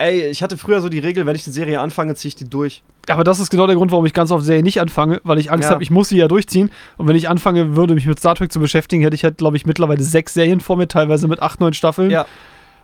ey, 0.00 0.26
ich 0.28 0.42
hatte 0.42 0.56
früher 0.56 0.80
so 0.80 0.88
die 0.88 0.98
Regel, 0.98 1.26
wenn 1.26 1.36
ich 1.36 1.44
die 1.44 1.50
Serie 1.50 1.80
anfange, 1.80 2.14
ziehe 2.14 2.28
ich 2.30 2.34
die 2.36 2.48
durch. 2.48 2.82
Aber 3.08 3.22
das 3.24 3.38
ist 3.40 3.50
genau 3.50 3.66
der 3.66 3.76
Grund, 3.76 3.90
warum 3.92 4.06
ich 4.06 4.12
ganz 4.14 4.30
oft 4.30 4.44
Serien 4.44 4.64
nicht 4.64 4.80
anfange, 4.80 5.20
weil 5.24 5.38
ich 5.38 5.50
Angst 5.52 5.68
Ja. 5.68 5.74
habe, 5.74 5.82
ich 5.82 5.90
muss 5.90 6.08
sie 6.08 6.16
ja 6.18 6.28
durchziehen. 6.28 6.70
Und 6.96 7.06
wenn 7.08 7.16
ich 7.16 7.28
anfange 7.28 7.76
würde, 7.76 7.94
mich 7.94 8.06
mit 8.06 8.18
Star 8.18 8.34
Trek 8.34 8.50
zu 8.52 8.60
beschäftigen, 8.60 9.02
hätte 9.02 9.14
ich 9.14 9.24
halt, 9.24 9.38
glaube 9.38 9.56
ich, 9.56 9.66
mittlerweile 9.66 10.02
sechs 10.02 10.34
Serien 10.34 10.60
vor 10.60 10.76
mir, 10.76 10.88
teilweise 10.88 11.28
mit 11.28 11.40
acht, 11.42 11.60
neun 11.60 11.74
Staffeln. 11.74 12.10
Ja. 12.10 12.26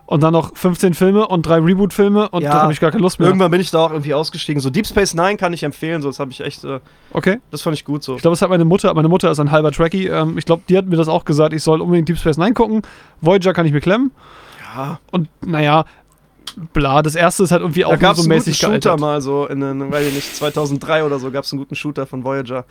Und 0.09 0.23
dann 0.23 0.33
noch 0.33 0.57
15 0.57 0.95
Filme 0.95 1.27
und 1.27 1.45
drei 1.47 1.57
Reboot-Filme 1.59 2.29
und 2.29 2.43
Ja. 2.43 2.53
da 2.53 2.63
habe 2.63 2.73
ich 2.73 2.79
gar 2.79 2.93
keine 2.93 3.03
Lust 3.03 3.19
mehr. 3.19 3.27
Irgendwann 3.27 3.51
bin 3.51 3.61
ich 3.61 3.73
da 3.73 3.81
auch 3.81 3.91
irgendwie 3.91 4.15
ausgestiegen. 4.15 4.61
So 4.63 4.71
Deep 4.71 4.87
Space 4.87 5.15
Nine 5.15 5.37
kann 5.37 5.53
ich 5.53 5.65
empfehlen, 5.65 6.01
so 6.01 6.09
das 6.09 6.21
habe 6.21 6.31
ich 6.31 6.41
echt, 6.43 6.63
äh, 6.65 6.79
Okay. 7.13 7.39
das 7.51 7.63
fand 7.63 7.75
ich 7.77 7.85
gut 7.85 8.05
so. 8.05 8.15
Ich 8.15 8.23
glaube, 8.23 8.35
das 8.35 8.43
hat 8.43 8.49
meine 8.51 8.65
Mutter. 8.65 8.95
Meine 8.95 9.09
Mutter 9.09 9.31
ist 9.33 9.41
ein 9.41 9.51
halber 9.51 9.73
Trekkie. 9.73 10.07
Ähm, 10.07 10.39
ich 10.39 10.45
glaube, 10.45 10.63
die 10.69 10.79
hat 10.79 10.87
mir 10.87 10.97
das 10.97 11.09
auch 11.09 11.25
gesagt. 11.25 11.53
Ich 11.55 11.63
soll 11.65 11.81
unbedingt 11.81 12.09
Deep 12.09 12.19
Space 12.19 12.37
Nine 12.37 12.53
gucken. 12.55 12.83
Voyager 13.21 13.53
kann 13.53 13.67
ich 13.67 13.73
mir 13.73 13.81
klemmen. 13.81 14.13
Ja, 14.77 15.01
Und 15.11 15.29
naja, 15.45 15.87
bla. 16.73 17.03
Das 17.03 17.15
erste 17.15 17.45
ist 17.45 17.51
halt 17.51 17.63
irgendwie 17.63 17.85
auch 17.85 17.91
da 17.91 17.97
gab 17.97 18.17
so 18.17 18.23
es 18.23 18.27
einen 18.27 18.39
guten 18.39 18.49
mäßig 18.49 18.59
Shooter 18.59 18.71
gealtert. 18.71 19.01
mal 19.01 19.21
so, 19.21 19.47
in, 19.47 19.61
den, 19.61 19.93
weiß 19.93 20.07
ich 20.07 20.15
nicht, 20.15 20.37
2003 20.37 21.05
oder 21.05 21.19
so 21.19 21.31
gab 21.31 21.45
es 21.45 21.53
einen 21.53 21.59
guten 21.59 21.75
Shooter 21.75 22.07
von 22.07 22.25
Voyager. 22.25 22.65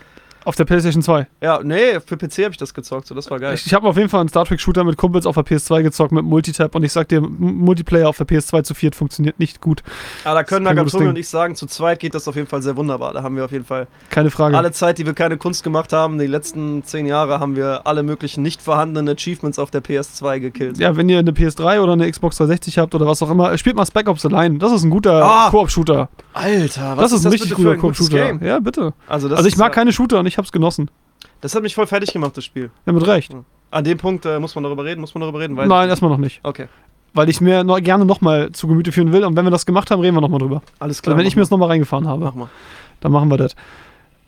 Auf 0.45 0.55
der 0.55 0.65
PlayStation 0.65 1.01
2. 1.03 1.27
Ja, 1.41 1.59
nee, 1.63 1.99
für 2.05 2.15
PC 2.17 2.43
habe 2.43 2.51
ich 2.51 2.57
das 2.57 2.73
gezockt, 2.73 3.07
so 3.07 3.15
das 3.15 3.29
war 3.29 3.39
geil. 3.39 3.55
Ich, 3.55 3.65
ich 3.65 3.73
habe 3.73 3.87
auf 3.87 3.97
jeden 3.97 4.09
Fall 4.09 4.21
einen 4.21 4.29
Star 4.29 4.45
Trek 4.45 4.59
Shooter 4.61 4.83
mit 4.83 4.95
Kumpels 4.95 5.25
auf 5.25 5.35
der 5.35 5.43
PS2 5.43 5.83
gezockt 5.83 6.11
mit 6.11 6.23
Multitap 6.23 6.73
und 6.75 6.83
ich 6.83 6.91
sag 6.93 7.07
dir, 7.09 7.19
Multiplayer 7.21 8.07
auf 8.07 8.17
der 8.17 8.27
PS2 8.27 8.63
zu 8.63 8.73
viert 8.75 8.95
funktioniert 8.95 9.39
nicht 9.39 9.59
gut. 9.59 9.81
Aber 10.23 10.35
da 10.35 10.43
können 10.43 10.65
Das 10.75 10.85
ist 10.93 10.99
Ding. 10.99 11.09
und 11.09 11.17
ich 11.17 11.27
sagen, 11.27 11.55
zu 11.55 11.65
zweit 11.65 11.99
geht 11.99 12.13
das 12.15 12.27
auf 12.27 12.35
jeden 12.35 12.47
Fall 12.47 12.61
sehr 12.61 12.77
wunderbar. 12.77 13.13
Da 13.13 13.23
haben 13.23 13.35
wir 13.35 13.43
auf 13.45 13.51
jeden 13.51 13.65
Fall 13.65 13.87
Keine 14.09 14.29
Frage. 14.31 14.55
alle 14.57 14.71
Zeit, 14.71 14.97
die 14.99 15.05
wir 15.05 15.13
keine 15.13 15.37
Kunst 15.37 15.63
gemacht 15.63 15.91
haben, 15.93 16.19
die 16.19 16.27
letzten 16.27 16.83
zehn 16.83 17.05
Jahre 17.07 17.39
haben 17.39 17.55
wir 17.55 17.81
alle 17.87 18.03
möglichen 18.03 18.43
nicht 18.43 18.61
vorhandenen 18.61 19.15
Achievements 19.15 19.57
auf 19.59 19.71
der 19.71 19.83
PS2 19.83 20.39
gekillt. 20.39 20.77
Ja, 20.77 20.95
wenn 20.95 21.09
ihr 21.09 21.19
eine 21.19 21.31
PS3 21.31 21.79
oder 21.81 21.93
eine 21.93 22.09
Xbox 22.09 22.37
360 22.37 22.77
habt 22.77 22.93
oder 22.93 23.07
was 23.07 23.23
auch 23.23 23.31
immer, 23.31 23.57
spielt 23.57 23.75
mal 23.75 23.85
Spec 23.85 24.07
Ops 24.07 24.25
Allein. 24.25 24.59
Das 24.59 24.71
ist 24.71 24.83
ein 24.83 24.89
guter 24.91 25.23
Ah! 25.25 25.49
Koop-Shooter. 25.49 26.09
Alter, 26.33 26.95
Das 26.97 27.11
ist 27.11 27.25
ein 27.25 27.31
richtig 27.31 27.53
guter 27.55 27.75
Koop-Shooter. 27.77 28.43
Ja, 28.43 28.59
bitte. 28.59 28.93
Also, 29.07 29.27
das 29.29 29.37
Also 29.37 29.47
ich 29.47 29.53
ist 29.55 29.59
mag 29.59 29.71
keine 29.73 29.91
Shooter 29.91 30.19
und 30.19 30.25
ich 30.27 30.34
hab's 30.37 30.51
genossen. 30.51 30.89
Das 31.41 31.55
hat 31.55 31.63
mich 31.63 31.75
voll 31.75 31.87
fertig 31.87 32.13
gemacht, 32.13 32.35
das 32.37 32.45
Spiel. 32.45 32.71
Ja, 32.85 32.93
mit 32.93 33.05
Recht. 33.05 33.33
An 33.71 33.83
dem 33.83 33.97
Punkt 33.97 34.25
äh, 34.25 34.39
muss 34.39 34.55
man 34.55 34.63
darüber 34.63 34.85
reden, 34.85 35.01
muss 35.01 35.13
man 35.13 35.21
darüber 35.21 35.39
reden, 35.39 35.57
weil. 35.57 35.67
Nein, 35.67 35.89
erstmal 35.89 36.11
noch 36.11 36.17
nicht. 36.17 36.39
Okay, 36.43 36.67
Weil 37.13 37.29
ich 37.29 37.41
mir 37.41 37.63
noch, 37.63 37.79
gerne 37.81 38.05
nochmal 38.05 38.51
zu 38.51 38.67
Gemüte 38.67 38.91
führen 38.91 39.11
will 39.11 39.23
und 39.25 39.35
wenn 39.35 39.45
wir 39.45 39.51
das 39.51 39.65
gemacht 39.65 39.91
haben, 39.91 40.01
reden 40.01 40.15
wir 40.15 40.21
nochmal 40.21 40.39
drüber. 40.39 40.61
alles 40.79 41.01
klar. 41.01 41.13
Also 41.13 41.19
wenn 41.19 41.27
ich 41.27 41.35
mir 41.35 41.41
das 41.41 41.49
nochmal 41.49 41.69
reingefahren 41.69 42.07
habe, 42.07 42.19
mal. 42.19 42.25
mach 42.27 42.35
mal. 42.35 42.49
dann 43.01 43.11
machen 43.11 43.29
wir 43.29 43.37
das. 43.37 43.55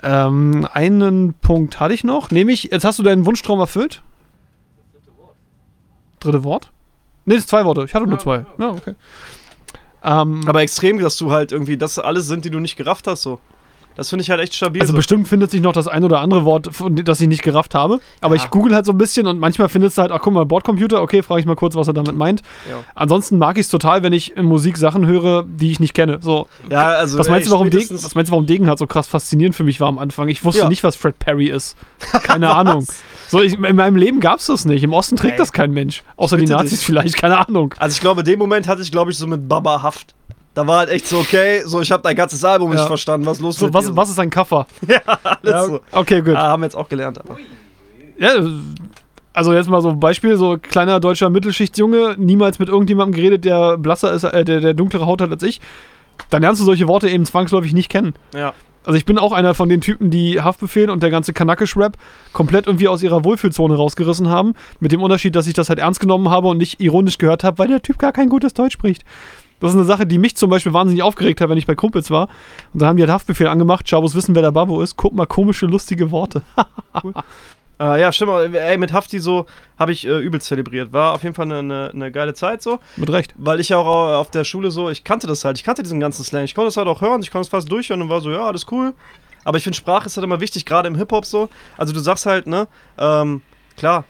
Ähm, 0.04 0.68
einen 0.74 1.34
Punkt 1.34 1.80
hatte 1.80 1.94
ich 1.94 2.04
noch. 2.04 2.30
Nämlich, 2.32 2.66
jetzt 2.66 2.86
hast 2.86 3.00
du 3.00 3.04
deinen 3.04 3.26
Wunschtraum 3.26 3.60
erfüllt. 3.60 4.04
Dritte 6.20 6.44
Wort? 6.44 6.72
Ne, 7.26 7.36
das 7.36 7.44
ist 7.44 7.50
zwei 7.50 7.66
Worte. 7.66 7.84
Ich 7.86 7.94
hatte 7.94 8.08
nur 8.08 8.20
zwei. 8.20 8.46
Ja, 8.58 8.70
okay. 8.70 8.96
Ähm, 10.04 10.44
Aber 10.48 10.62
extrem, 10.62 11.00
dass 11.00 11.18
du 11.18 11.32
halt 11.32 11.52
irgendwie, 11.52 11.78
das 11.78 12.00
alles 12.00 12.28
sind, 12.28 12.46
die 12.46 12.50
du 12.50 12.60
nicht 12.60 12.76
gerafft 12.76 13.08
hast, 13.08 13.24
so. 13.24 13.40
Das 13.98 14.10
finde 14.10 14.22
ich 14.24 14.30
halt 14.30 14.40
echt 14.40 14.54
stabil. 14.56 14.80
Also 14.82 14.92
so. 14.94 14.98
bestimmt 14.98 15.28
findet 15.28 15.52
sich 15.52 15.60
noch 15.60 15.74
das 15.74 15.88
ein 15.88 16.04
oder 16.04 16.22
andere 16.22 16.46
Wort, 16.46 16.70
das 17.04 17.20
ich 17.20 17.28
nicht 17.28 17.42
gerafft 17.44 17.74
habe. 17.76 18.00
Aber 18.22 18.36
Ja. 18.36 18.44
ich 18.44 18.50
google 18.52 18.74
halt 18.76 18.86
so 18.86 18.92
ein 18.94 18.98
bisschen 18.98 19.26
und 19.28 19.40
manchmal 19.40 19.70
findest 19.70 19.98
du 19.98 20.04
halt, 20.04 20.12
ach 20.12 20.20
guck 20.22 20.34
mal, 20.34 20.46
Bordcomputer, 20.46 21.02
okay, 21.02 21.24
frage 21.24 21.42
ich 21.42 21.46
mal 21.48 21.56
kurz, 21.56 21.76
was 21.76 21.88
er 21.88 21.94
damit 21.94 22.16
meint. 22.16 22.42
Ja. 22.70 22.84
Ansonsten 22.96 23.38
mag 23.40 23.58
ich 23.58 23.66
es 23.66 23.70
total, 23.70 24.04
wenn 24.04 24.14
ich 24.14 24.38
in 24.38 24.46
Musik 24.46 24.78
Sachen 24.78 25.06
höre, 25.08 25.44
die 25.44 25.72
ich 25.72 25.80
nicht 25.80 25.94
kenne. 25.96 26.20
So, 26.22 26.48
Ja, 26.70 26.90
also. 26.90 27.18
was, 27.18 27.28
meinst 27.28 27.48
ey, 27.48 27.50
du, 27.50 27.52
warum 27.56 27.70
Degen, 27.72 27.90
was 28.04 28.14
meinst 28.16 28.30
du, 28.30 28.34
warum 28.34 28.46
Degenhardt 28.46 28.80
so 28.80 28.88
krass 28.88 29.08
faszinierend 29.08 29.56
für 29.56 29.64
mich 29.64 29.80
war 29.82 29.88
am 29.88 29.98
Anfang? 29.98 30.28
Ich 30.30 30.46
wusste 30.46 30.62
Ja. 30.62 30.70
nicht, 30.70 30.84
was 30.84 30.96
Fred 30.96 31.18
Perry 31.20 31.48
ist. 31.48 31.76
Keine 32.24 32.52
Ahnung. 32.54 32.86
So, 33.30 33.42
ich, 33.42 33.56
in 33.56 33.76
meinem 33.76 33.96
Leben 33.98 34.20
gab 34.20 34.40
es 34.40 34.46
das 34.46 34.64
nicht. 34.66 34.84
Im 34.84 34.94
Osten 34.94 35.16
trägt 35.18 35.34
Ey. 35.34 35.38
das 35.40 35.52
kein 35.52 35.72
Mensch. 35.72 36.04
Außer 36.16 36.38
die 36.38 36.46
Nazis 36.46 36.78
dich. 36.80 36.86
vielleicht, 36.86 37.18
keine 37.18 37.46
Ahnung. 37.46 37.74
Also 37.80 37.96
ich 37.96 38.00
glaube, 38.02 38.22
in 38.22 38.26
dem 38.26 38.40
Moment 38.40 38.68
hatte 38.68 38.82
ich, 38.84 38.92
glaube 38.92 39.12
ich, 39.12 39.18
so 39.18 39.26
mit 39.28 39.50
Baba 39.50 39.82
Haft. 39.82 40.14
Da 40.58 40.66
war 40.66 40.80
halt 40.80 40.90
echt 40.90 41.06
so, 41.06 41.20
okay, 41.20 41.62
so 41.66 41.82
ich 41.82 41.92
habe 41.92 42.02
dein 42.02 42.16
ganzes 42.16 42.44
Album 42.44 42.72
Ja. 42.72 42.80
nicht 42.80 42.88
verstanden, 42.88 43.28
was 43.28 43.40
los 43.40 43.58
So, 43.60 43.66
mit 43.66 43.76
was, 43.76 43.96
was 43.96 44.10
ist 44.10 44.18
ein 44.20 44.32
Kaffer? 44.32 44.66
alles 45.24 45.38
Ja, 45.44 45.64
so. 45.66 45.82
okay, 45.92 46.20
gut. 46.22 46.34
Ah, 46.36 46.48
haben 46.48 46.64
wir 46.64 46.66
jetzt 46.66 46.76
auch 46.76 46.90
gelernt. 46.90 47.20
Aber. 47.20 47.38
Ja, 48.18 48.32
also 49.34 49.54
jetzt 49.54 49.70
mal 49.70 49.84
so 49.84 49.90
ein 49.90 50.00
Beispiel, 50.00 50.36
so 50.36 50.58
kleiner 50.60 51.00
deutscher 51.00 51.30
Mittelschichtsjunge, 51.30 52.16
niemals 52.18 52.58
mit 52.58 52.70
irgendjemandem 52.70 53.14
geredet, 53.16 53.46
der 53.46 53.78
blasser 53.78 54.12
ist, 54.14 54.24
äh, 54.24 54.44
der, 54.44 54.60
der 54.62 54.74
dunklere 54.74 55.06
Haut 55.06 55.22
hat 55.22 55.30
als 55.30 55.44
ich. 55.44 55.62
Dann 56.32 56.42
lernst 56.42 56.60
du 56.60 56.66
solche 56.66 56.88
Worte 56.88 57.08
eben 57.08 57.24
zwangsläufig 57.26 57.74
nicht 57.74 57.90
kennen. 57.90 58.16
Ja. 58.34 58.56
Also 58.84 58.98
ich 58.98 59.06
bin 59.06 59.20
auch 59.20 59.34
einer 59.34 59.54
von 59.54 59.70
den 59.70 59.82
Typen, 59.82 60.10
die 60.10 60.42
Haftbefehl 60.42 60.90
und 60.90 61.04
der 61.04 61.12
ganze 61.12 61.34
Kanakisch-Rap 61.34 61.98
komplett 62.34 62.66
irgendwie 62.66 62.88
aus 62.88 63.04
ihrer 63.04 63.24
Wohlfühlzone 63.24 63.76
rausgerissen 63.76 64.28
haben. 64.30 64.56
Mit 64.80 64.92
dem 64.92 65.04
Unterschied, 65.04 65.36
dass 65.36 65.46
ich 65.46 65.54
das 65.54 65.70
halt 65.70 65.78
ernst 65.78 66.00
genommen 66.00 66.32
habe 66.32 66.48
und 66.48 66.58
nicht 66.58 66.80
ironisch 66.80 67.20
gehört 67.20 67.44
habe, 67.44 67.60
weil 67.60 67.68
der 67.68 67.84
Typ 67.84 68.00
gar 68.00 68.12
kein 68.12 68.30
gutes 68.30 68.56
Deutsch 68.56 68.74
spricht. 68.74 69.04
Das 69.60 69.72
ist 69.72 69.78
eine 69.78 69.86
Sache, 69.86 70.06
die 70.06 70.18
mich 70.18 70.36
zum 70.38 70.50
Beispiel 70.50 70.74
wahnsinnig 70.74 71.02
aufgeregt 71.04 71.42
hat, 71.42 71.50
wenn 71.50 71.58
ich 71.58 71.66
bei 71.66 71.76
Kumpels 71.76 72.12
war. 72.12 72.30
Und 72.74 72.82
dann 72.82 72.90
haben 72.90 72.98
die 72.98 73.04
halt 73.04 73.12
Haftbefehl 73.12 73.48
angemacht, 73.48 73.88
Chabos 73.88 74.14
wissen, 74.14 74.36
wer 74.36 74.44
der 74.44 74.52
Babo 74.52 74.82
ist. 74.82 74.98
Guck 74.98 75.14
mal, 75.14 75.26
komische, 75.26 75.66
lustige 75.66 76.12
Worte. 76.12 76.44
Äh, 77.80 78.02
ja, 78.02 78.12
stimmt. 78.12 78.32
aber, 78.32 78.52
Ey, 78.54 78.78
mit 78.78 78.92
Hafti 78.92 79.20
so 79.20 79.46
habe 79.78 79.92
ich 79.92 80.06
äh, 80.08 80.18
übel 80.18 80.42
zelebriert. 80.42 80.94
War 80.94 81.14
auf 81.14 81.24
jeden 81.24 81.36
Fall 81.36 81.46
eine, 81.46 81.60
eine, 81.60 81.92
eine 81.94 82.12
geile 82.12 82.34
Zeit 82.34 82.62
so. 82.62 82.80
Mit 82.96 83.12
Recht. 83.12 83.36
Weil 83.38 83.60
ich 83.60 83.70
ja 83.70 83.78
auch 83.78 84.20
auf 84.20 84.32
der 84.32 84.44
Schule 84.46 84.72
so, 84.72 84.90
ich 84.90 85.04
kannte 85.04 85.28
das 85.28 85.46
halt. 85.46 85.58
Ich 85.58 85.64
kannte 85.64 85.84
diesen 85.84 86.00
ganzen 86.00 86.24
Slang. 86.24 86.44
Ich 86.44 86.56
konnte 86.56 86.70
es 86.70 86.78
halt 86.78 86.88
auch 86.88 87.02
hören. 87.02 87.22
Ich 87.22 87.30
konnte 87.30 87.46
es 87.46 87.50
fast 87.50 87.72
durchhören 87.72 88.02
und 88.02 88.10
war 88.10 88.22
so, 88.22 88.32
ja, 88.32 88.46
alles 88.46 88.66
cool. 88.72 88.94
Aber 89.44 89.58
ich 89.58 89.64
finde, 89.64 89.78
Sprache 89.78 90.08
ist 90.08 90.18
halt 90.18 90.26
immer 90.26 90.42
wichtig, 90.42 90.66
gerade 90.66 90.88
im 90.88 90.96
Hip-Hop 90.96 91.26
so. 91.26 91.50
Also 91.78 91.94
du 91.94 92.00
sagst 92.00 92.26
halt, 92.26 92.48
ne, 92.48 92.68
ähm, 92.98 93.42
klar, 93.78 94.06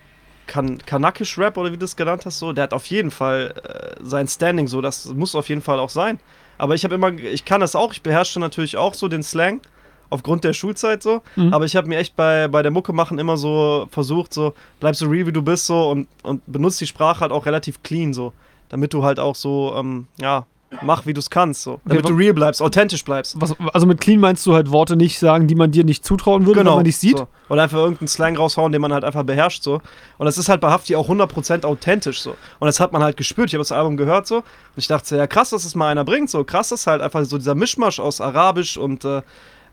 kan 0.48 0.80
Kanakisch 0.86 1.38
Rap 1.38 1.58
oder 1.58 1.72
wie 1.72 1.78
du 1.78 1.86
es 1.86 1.96
genannt 1.96 2.26
hast, 2.26 2.40
so, 2.40 2.54
der 2.54 2.64
hat 2.64 2.74
auf 2.74 2.86
jeden 2.88 3.12
Fall 3.12 3.54
äh, 3.64 4.04
sein 4.04 4.28
Standing 4.28 4.68
so. 4.68 4.82
Das 4.82 5.06
muss 5.06 5.36
auf 5.36 5.50
jeden 5.50 5.62
Fall 5.62 5.80
auch 5.80 5.90
sein. 5.90 6.20
Aber 6.58 6.74
ich 6.74 6.84
habe 6.84 6.96
immer, 6.96 7.12
ich 7.14 7.46
kann 7.46 7.62
das 7.62 7.76
auch. 7.76 7.94
Ich 7.94 8.02
beherrsche 8.02 8.40
natürlich 8.40 8.78
auch 8.78 8.94
so 8.94 9.08
den 9.08 9.24
Slang 9.24 9.62
aufgrund 10.10 10.44
der 10.44 10.54
Schulzeit 10.54 11.04
so. 11.04 11.22
Mhm. 11.36 11.54
Aber 11.54 11.66
ich 11.66 11.76
habe 11.76 11.88
mir 11.88 11.98
echt 11.98 12.16
bei, 12.16 12.48
bei 12.48 12.62
der 12.62 12.72
Mucke 12.72 12.94
machen 12.94 13.20
immer 13.20 13.38
so 13.38 13.88
versucht, 13.92 14.34
so, 14.34 14.54
bleib 14.80 14.96
so 14.96 15.08
real 15.08 15.28
wie 15.28 15.34
du 15.34 15.42
bist 15.42 15.66
so 15.66 15.90
und, 15.90 16.08
und 16.24 16.42
benutzt 16.48 16.82
die 16.82 16.88
Sprache 16.88 17.22
halt 17.22 17.32
auch 17.32 17.46
relativ 17.46 17.84
clean 17.84 18.14
so. 18.14 18.34
Damit 18.70 18.94
du 18.94 19.04
halt 19.04 19.20
auch 19.20 19.36
so, 19.36 19.74
ähm, 19.78 20.08
ja, 20.20 20.46
mach 20.82 21.06
wie 21.06 21.14
du 21.14 21.20
es 21.20 21.30
kannst 21.30 21.64
so. 21.64 21.80
Damit 21.86 22.04
Okay, 22.06 22.14
du 22.14 22.18
real 22.20 22.34
bleibst, 22.34 22.62
authentisch 22.62 23.04
bleibst. 23.06 23.40
Was, 23.40 23.56
also 23.74 23.88
mit 23.88 24.02
clean 24.02 24.20
meinst 24.20 24.46
du 24.46 24.54
halt 24.54 24.70
Worte 24.72 24.96
nicht 24.96 25.18
sagen, 25.20 25.48
die 25.48 25.56
man 25.56 25.72
dir 25.72 25.84
nicht 25.84 26.04
zutrauen 26.06 26.46
würde, 26.46 26.60
wenn 26.60 26.66
man 26.68 26.84
nicht 26.84 26.98
sieht? 26.98 27.18
So. 27.18 27.28
Oder 27.50 27.64
einfach 27.64 27.78
irgendeinen 27.78 28.08
Slang 28.10 28.36
raushauen, 28.36 28.72
den 28.72 28.82
man 28.82 28.92
halt 28.94 29.04
einfach 29.04 29.24
beherrscht 29.24 29.64
so. 29.64 29.82
Und 30.18 30.26
das 30.26 30.38
ist 30.38 30.50
halt 30.50 30.60
bei 30.62 30.70
Hafti 30.70 30.96
auch 30.96 31.10
100% 31.10 31.66
authentisch 31.66 32.22
so. 32.22 32.32
Und 32.60 32.66
das 32.66 32.80
hat 32.80 32.92
man 32.92 33.02
halt 33.04 33.16
gespürt. 33.18 33.48
Ich 33.50 33.54
habe 33.54 33.62
das 33.62 33.72
Album 33.72 33.96
gehört 33.98 34.28
so. 34.28 34.38
Und 34.38 34.44
ich 34.76 34.88
dachte, 34.88 35.16
ja 35.16 35.28
krass, 35.28 35.52
dass 35.52 35.64
es 35.64 35.74
mal 35.76 35.88
einer 35.90 36.04
bringt 36.04 36.30
so. 36.30 36.44
Krass, 36.44 36.70
dass 36.70 36.86
halt 36.88 37.02
einfach 37.02 37.24
so 37.26 37.38
dieser 37.38 37.56
Mischmasch 37.56 38.00
aus 38.00 38.20
Arabisch 38.20 38.78
und 38.78 39.06
äh, 39.06 39.22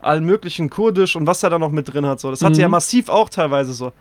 allen 0.01 0.23
möglichen 0.23 0.69
Kurdisch 0.69 1.15
und 1.15 1.25
was 1.27 1.41
er 1.43 1.49
da 1.49 1.59
noch 1.59 1.71
mit 1.71 1.91
drin 1.93 2.05
hat 2.05 2.19
so. 2.19 2.29
Das 2.31 2.41
hat 2.41 2.53
Mhm. 2.53 2.59
ja 2.59 2.69
massiv 2.69 3.09
auch 3.09 3.29
teilweise 3.29 3.73
so. 3.73 3.91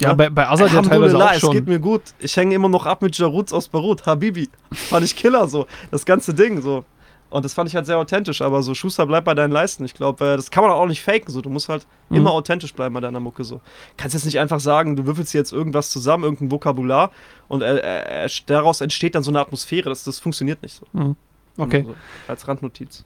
Ja, 0.00 0.08
Ja. 0.08 0.14
bei, 0.14 0.30
bei 0.30 0.48
Azad 0.48 0.72
ja 0.72 0.82
teilweise 0.82 1.16
auch 1.16 1.30
es 1.32 1.40
schon. 1.40 1.52
geht 1.52 1.66
mir 1.66 1.78
gut. 1.78 2.02
Ich 2.18 2.36
hänge 2.36 2.54
immer 2.54 2.68
noch 2.68 2.86
ab 2.86 3.02
mit 3.02 3.16
Jaruz 3.16 3.52
aus 3.52 3.68
Beirut. 3.68 4.04
Habibi. 4.06 4.48
Fand 4.72 5.04
ich 5.04 5.14
Killer 5.14 5.46
so. 5.48 5.66
Das 5.90 6.04
ganze 6.04 6.34
Ding 6.34 6.60
so. 6.62 6.84
Und 7.30 7.44
das 7.46 7.54
fand 7.54 7.66
ich 7.68 7.74
halt 7.76 7.86
sehr 7.86 7.96
authentisch. 7.98 8.42
Aber 8.42 8.62
so, 8.62 8.74
Schuster, 8.74 9.06
bleib 9.06 9.24
bei 9.24 9.34
deinen 9.34 9.52
Leisten. 9.52 9.84
Ich 9.86 9.94
glaube, 9.94 10.22
äh, 10.32 10.36
das 10.36 10.50
kann 10.50 10.62
man 10.64 10.72
auch 10.72 10.86
nicht 10.86 11.02
faken. 11.02 11.30
So. 11.32 11.40
Du 11.40 11.48
musst 11.50 11.68
halt 11.68 11.86
Mhm. 12.10 12.16
immer 12.18 12.32
authentisch 12.32 12.74
bleiben 12.74 12.92
bei 12.94 13.00
deiner 13.00 13.20
Mucke. 13.20 13.44
So. 13.44 13.60
Kannst 13.96 14.12
jetzt 14.14 14.24
nicht 14.26 14.38
einfach 14.38 14.60
sagen, 14.60 14.96
du 14.96 15.06
würfelst 15.06 15.32
jetzt 15.32 15.52
irgendwas 15.52 15.88
zusammen, 15.90 16.24
irgendein 16.24 16.50
Vokabular 16.50 17.10
und 17.48 17.62
äh, 17.62 18.24
äh, 18.24 18.28
daraus 18.46 18.80
entsteht 18.82 19.14
dann 19.14 19.22
so 19.22 19.30
eine 19.30 19.40
Atmosphäre. 19.40 19.88
Das, 19.88 20.04
das 20.04 20.18
funktioniert 20.18 20.62
nicht 20.62 20.74
so. 20.74 20.84
Mhm. 20.92 21.16
Okay. 21.56 21.84
So, 21.86 21.94
als 22.28 22.46
Randnotiz. 22.48 23.04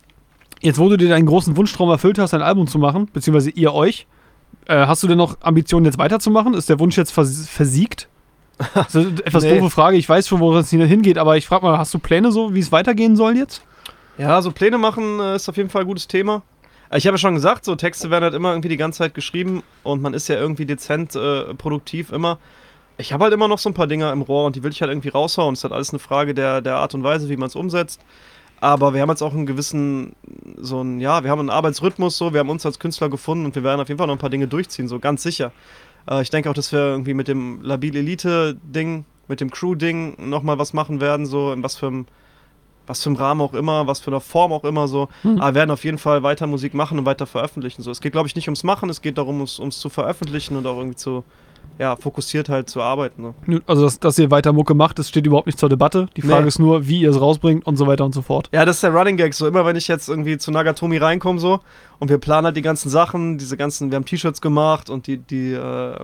Jetzt, 0.60 0.78
wo 0.78 0.88
du 0.88 0.96
dir 0.96 1.08
deinen 1.08 1.26
großen 1.26 1.56
Wunschtraum 1.56 1.90
erfüllt 1.90 2.18
hast, 2.18 2.32
ein 2.32 2.42
Album 2.42 2.66
zu 2.66 2.78
machen, 2.78 3.08
beziehungsweise 3.12 3.50
ihr 3.50 3.74
euch, 3.74 4.06
äh, 4.66 4.86
hast 4.86 5.02
du 5.02 5.08
denn 5.08 5.18
noch 5.18 5.36
Ambitionen, 5.40 5.86
jetzt 5.86 5.98
weiterzumachen? 5.98 6.54
Ist 6.54 6.68
der 6.68 6.78
Wunsch 6.78 6.96
jetzt 6.96 7.12
vers 7.12 7.48
versiegt? 7.48 8.08
Das 8.74 8.94
ist 8.94 8.96
eine 8.96 9.08
etwas 9.26 9.44
Nee. 9.44 9.58
doofe 9.58 9.70
Frage. 9.70 9.96
Ich 9.96 10.08
weiß 10.08 10.28
schon, 10.28 10.40
wo 10.40 10.54
es 10.56 10.70
hingeht, 10.70 11.18
aber 11.18 11.36
ich 11.36 11.46
frage 11.46 11.64
mal, 11.66 11.78
hast 11.78 11.92
du 11.94 11.98
Pläne 11.98 12.32
so, 12.32 12.54
wie 12.54 12.60
es 12.60 12.72
weitergehen 12.72 13.16
soll 13.16 13.36
jetzt? 13.36 13.62
Ja, 14.18 14.40
so 14.40 14.50
Pläne 14.50 14.78
machen 14.78 15.20
äh, 15.20 15.36
ist 15.36 15.48
auf 15.48 15.56
jeden 15.56 15.68
Fall 15.68 15.82
ein 15.82 15.86
gutes 15.88 16.08
Thema. 16.08 16.42
Äh, 16.90 16.98
Ich 16.98 17.06
habe 17.06 17.14
ja 17.16 17.18
schon 17.18 17.34
gesagt, 17.34 17.64
so 17.64 17.74
Texte 17.76 18.10
werden 18.10 18.24
halt 18.24 18.34
immer 18.34 18.50
irgendwie 18.52 18.70
die 18.70 18.76
ganze 18.78 18.98
Zeit 18.98 19.14
geschrieben 19.14 19.62
und 19.82 20.00
man 20.02 20.14
ist 20.14 20.28
ja 20.28 20.36
irgendwie 20.36 20.64
dezent 20.66 21.14
äh, 21.16 21.52
produktiv 21.54 22.12
immer. 22.12 22.38
Ich 22.98 23.12
habe 23.12 23.24
halt 23.24 23.34
immer 23.34 23.46
noch 23.46 23.58
so 23.58 23.68
ein 23.68 23.74
paar 23.74 23.86
Dinger 23.86 24.10
im 24.10 24.22
Rohr 24.22 24.46
und 24.46 24.56
die 24.56 24.62
will 24.62 24.70
ich 24.72 24.80
halt 24.80 24.90
irgendwie 24.90 25.10
raushauen. 25.10 25.52
Es 25.52 25.60
ist 25.60 25.64
halt 25.64 25.74
alles 25.74 25.90
eine 25.90 25.98
Frage 25.98 26.32
der, 26.32 26.62
der 26.62 26.76
Art 26.76 26.94
und 26.94 27.02
Weise, 27.04 27.28
wie 27.28 27.36
man 27.36 27.48
es 27.48 27.54
umsetzt. 27.54 28.00
Aber 28.60 28.94
wir 28.94 29.02
haben 29.02 29.10
jetzt 29.10 29.22
auch 29.22 29.34
einen 29.34 29.46
gewissen, 29.46 30.16
so 30.56 30.82
ein, 30.82 31.00
ja, 31.00 31.22
wir 31.22 31.30
haben 31.30 31.40
einen 31.40 31.50
Arbeitsrhythmus 31.50 32.16
so, 32.16 32.32
wir 32.32 32.40
haben 32.40 32.50
uns 32.50 32.64
als 32.64 32.78
Künstler 32.78 33.10
gefunden 33.10 33.44
und 33.44 33.54
wir 33.54 33.62
werden 33.62 33.80
auf 33.80 33.88
jeden 33.88 33.98
Fall 33.98 34.06
noch 34.06 34.14
ein 34.14 34.20
paar 34.20 34.30
Dinge 34.30 34.48
durchziehen, 34.48 34.88
so 34.88 34.98
ganz 34.98 35.22
sicher. 35.22 35.52
Äh, 36.08 36.22
ich 36.22 36.30
denke 36.30 36.48
auch, 36.48 36.54
dass 36.54 36.72
wir 36.72 36.80
irgendwie 36.80 37.14
mit 37.14 37.28
dem 37.28 37.60
Labil 37.62 37.94
Elite-Ding, 37.96 39.04
mit 39.28 39.40
dem 39.40 39.50
Crew-Ding 39.50 40.28
nochmal 40.30 40.58
was 40.58 40.72
machen 40.72 41.00
werden, 41.00 41.26
so 41.26 41.52
in 41.52 41.62
was 41.62 41.76
für 41.76 41.88
einem 41.88 42.06
was 42.86 43.02
für 43.02 43.10
einem 43.10 43.16
Rahmen 43.16 43.40
auch 43.40 43.54
immer, 43.54 43.86
was 43.86 44.00
für 44.00 44.10
eine 44.12 44.20
Form 44.20 44.52
auch 44.52 44.64
immer 44.64 44.86
so. 44.86 45.08
Mhm. 45.22 45.40
Aber 45.40 45.50
wir 45.50 45.54
werden 45.54 45.70
auf 45.72 45.84
jeden 45.84 45.98
Fall 45.98 46.22
weiter 46.22 46.46
Musik 46.46 46.72
machen 46.72 46.98
und 46.98 47.04
weiter 47.04 47.26
veröffentlichen. 47.26 47.82
So. 47.82 47.90
Es 47.90 48.00
geht, 48.00 48.12
glaube 48.12 48.28
ich, 48.28 48.36
nicht 48.36 48.46
ums 48.46 48.62
Machen, 48.62 48.88
es 48.90 49.02
geht 49.02 49.18
darum, 49.18 49.36
ums, 49.36 49.58
ums 49.58 49.80
zu 49.80 49.88
veröffentlichen 49.88 50.56
und 50.56 50.66
auch 50.66 50.76
irgendwie 50.76 50.96
zu, 50.96 51.24
ja, 51.78 51.96
fokussiert 51.96 52.48
halt 52.48 52.70
zu 52.70 52.80
arbeiten. 52.80 53.34
So. 53.46 53.60
Also, 53.66 53.84
dass, 53.84 53.98
dass, 54.00 54.18
ihr 54.18 54.30
weiter 54.30 54.52
Mucke 54.52 54.74
macht, 54.74 54.98
das 54.98 55.08
steht 55.08 55.26
überhaupt 55.26 55.46
nicht 55.46 55.58
zur 55.58 55.68
Debatte. 55.68 56.08
Die 56.16 56.22
Frage 56.22 56.42
nee. 56.42 56.48
ist 56.48 56.58
nur, 56.58 56.86
wie 56.88 57.00
ihr 57.00 57.10
es 57.10 57.20
rausbringt 57.20 57.66
und 57.66 57.76
so 57.76 57.86
weiter 57.86 58.04
und 58.04 58.14
so 58.14 58.22
fort. 58.22 58.48
Ja, 58.52 58.64
das 58.64 58.76
ist 58.76 58.82
der 58.82 58.94
Running 58.94 59.16
Gag. 59.16 59.34
So 59.34 59.46
immer, 59.46 59.66
wenn 59.66 59.76
ich 59.76 59.88
jetzt 59.88 60.08
irgendwie 60.08 60.38
zu 60.38 60.50
Nagatomi 60.50 60.96
reinkomme, 60.96 61.38
so 61.38 61.60
und 61.98 62.08
wir 62.08 62.18
planen 62.18 62.46
halt 62.46 62.56
die 62.56 62.62
ganzen 62.62 62.88
Sachen, 62.88 63.38
diese 63.38 63.56
ganzen, 63.56 63.90
wir 63.90 63.96
haben 63.96 64.04
T-Shirts 64.04 64.40
gemacht 64.40 64.90
und 64.90 65.06
die, 65.06 65.18
die, 65.18 65.52
äh, 65.52 65.96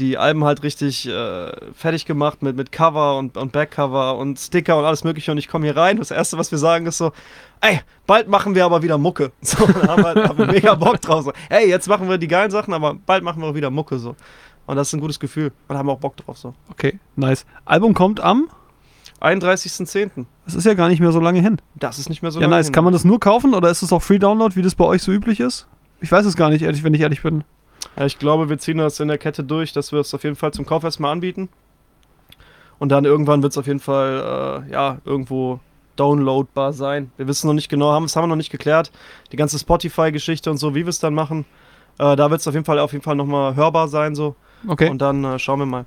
die 0.00 0.16
Alben 0.16 0.44
halt 0.44 0.62
richtig 0.62 1.06
äh, 1.06 1.52
fertig 1.74 2.06
gemacht 2.06 2.42
mit, 2.42 2.56
mit 2.56 2.72
Cover 2.72 3.18
und, 3.18 3.36
und 3.36 3.52
Backcover 3.52 4.16
und 4.16 4.38
Sticker 4.38 4.78
und 4.78 4.84
alles 4.84 5.04
Mögliche. 5.04 5.30
Und 5.30 5.38
ich 5.38 5.48
komme 5.48 5.66
hier 5.66 5.76
rein. 5.76 5.98
Das 5.98 6.10
Erste, 6.10 6.38
was 6.38 6.50
wir 6.50 6.58
sagen, 6.58 6.86
ist 6.86 6.98
so: 6.98 7.12
Ey, 7.60 7.80
bald 8.06 8.28
machen 8.28 8.54
wir 8.54 8.64
aber 8.64 8.82
wieder 8.82 8.98
Mucke. 8.98 9.32
So, 9.42 9.68
haben 9.68 10.02
wir, 10.02 10.28
haben 10.28 10.38
wir 10.38 10.46
mega 10.46 10.74
Bock 10.74 11.00
drauf. 11.00 11.24
So, 11.24 11.32
ey, 11.50 11.68
jetzt 11.68 11.86
machen 11.88 12.08
wir 12.08 12.18
die 12.18 12.28
geilen 12.28 12.50
Sachen, 12.50 12.72
aber 12.72 12.94
bald 12.94 13.22
machen 13.22 13.42
wir 13.42 13.48
auch 13.48 13.54
wieder 13.54 13.70
Mucke. 13.70 13.98
So. 13.98 14.16
Und 14.70 14.76
das 14.76 14.86
ist 14.86 14.94
ein 14.94 15.00
gutes 15.00 15.18
Gefühl. 15.18 15.50
Und 15.66 15.76
haben 15.76 15.90
auch 15.90 15.98
Bock 15.98 16.16
drauf. 16.16 16.38
So. 16.38 16.54
Okay, 16.70 17.00
nice. 17.16 17.44
Album 17.64 17.92
kommt 17.92 18.20
am 18.20 18.48
31.10. 19.20 20.26
Das 20.44 20.54
ist 20.54 20.64
ja 20.64 20.74
gar 20.74 20.88
nicht 20.88 21.00
mehr 21.00 21.10
so 21.10 21.18
lange 21.18 21.40
hin. 21.40 21.60
Das 21.74 21.98
ist 21.98 22.08
nicht 22.08 22.22
mehr 22.22 22.30
so 22.30 22.38
ja, 22.38 22.46
lange 22.46 22.54
nice. 22.54 22.66
hin. 22.66 22.72
Kann 22.72 22.84
man 22.84 22.92
das 22.92 23.04
nur 23.04 23.18
kaufen 23.18 23.52
oder 23.52 23.68
ist 23.68 23.82
es 23.82 23.92
auch 23.92 24.00
Free 24.00 24.20
Download, 24.20 24.54
wie 24.54 24.62
das 24.62 24.76
bei 24.76 24.84
euch 24.84 25.02
so 25.02 25.10
üblich 25.10 25.40
ist? 25.40 25.66
Ich 26.00 26.12
weiß 26.12 26.24
es 26.24 26.36
gar 26.36 26.50
nicht, 26.50 26.62
ehrlich, 26.62 26.84
wenn 26.84 26.94
ich 26.94 27.00
ehrlich 27.00 27.20
bin. 27.20 27.42
Ja, 27.96 28.06
ich 28.06 28.20
glaube, 28.20 28.48
wir 28.48 28.58
ziehen 28.58 28.78
das 28.78 29.00
in 29.00 29.08
der 29.08 29.18
Kette 29.18 29.42
durch, 29.42 29.72
dass 29.72 29.90
wir 29.90 29.98
es 29.98 30.14
auf 30.14 30.22
jeden 30.22 30.36
Fall 30.36 30.52
zum 30.52 30.66
Kauf 30.66 30.84
erstmal 30.84 31.10
anbieten. 31.10 31.48
Und 32.78 32.90
dann 32.90 33.04
irgendwann 33.04 33.42
wird 33.42 33.52
es 33.52 33.58
auf 33.58 33.66
jeden 33.66 33.80
Fall 33.80 34.64
äh, 34.68 34.72
ja, 34.72 34.98
irgendwo 35.04 35.58
downloadbar 35.96 36.72
sein. 36.72 37.10
Wir 37.16 37.26
wissen 37.26 37.48
noch 37.48 37.54
nicht 37.54 37.70
genau, 37.70 37.90
haben, 37.90 38.04
das 38.04 38.14
haben 38.14 38.22
wir 38.22 38.28
noch 38.28 38.36
nicht 38.36 38.52
geklärt. 38.52 38.92
Die 39.32 39.36
ganze 39.36 39.58
Spotify-Geschichte 39.58 40.48
und 40.48 40.58
so, 40.58 40.76
wie 40.76 40.84
wir 40.84 40.90
es 40.90 41.00
dann 41.00 41.12
machen. 41.12 41.44
Äh, 41.98 42.14
da 42.14 42.30
wird 42.30 42.40
es 42.40 42.46
auf 42.46 42.54
jeden 42.54 42.64
Fall 42.64 42.78
auf 42.78 42.92
jeden 42.92 43.02
Fall 43.02 43.16
nochmal 43.16 43.56
hörbar 43.56 43.88
sein. 43.88 44.14
So. 44.14 44.36
Okay. 44.66 44.88
Und 44.88 44.98
dann 44.98 45.24
äh, 45.24 45.38
schauen 45.38 45.58
wir 45.58 45.66
mal. 45.66 45.86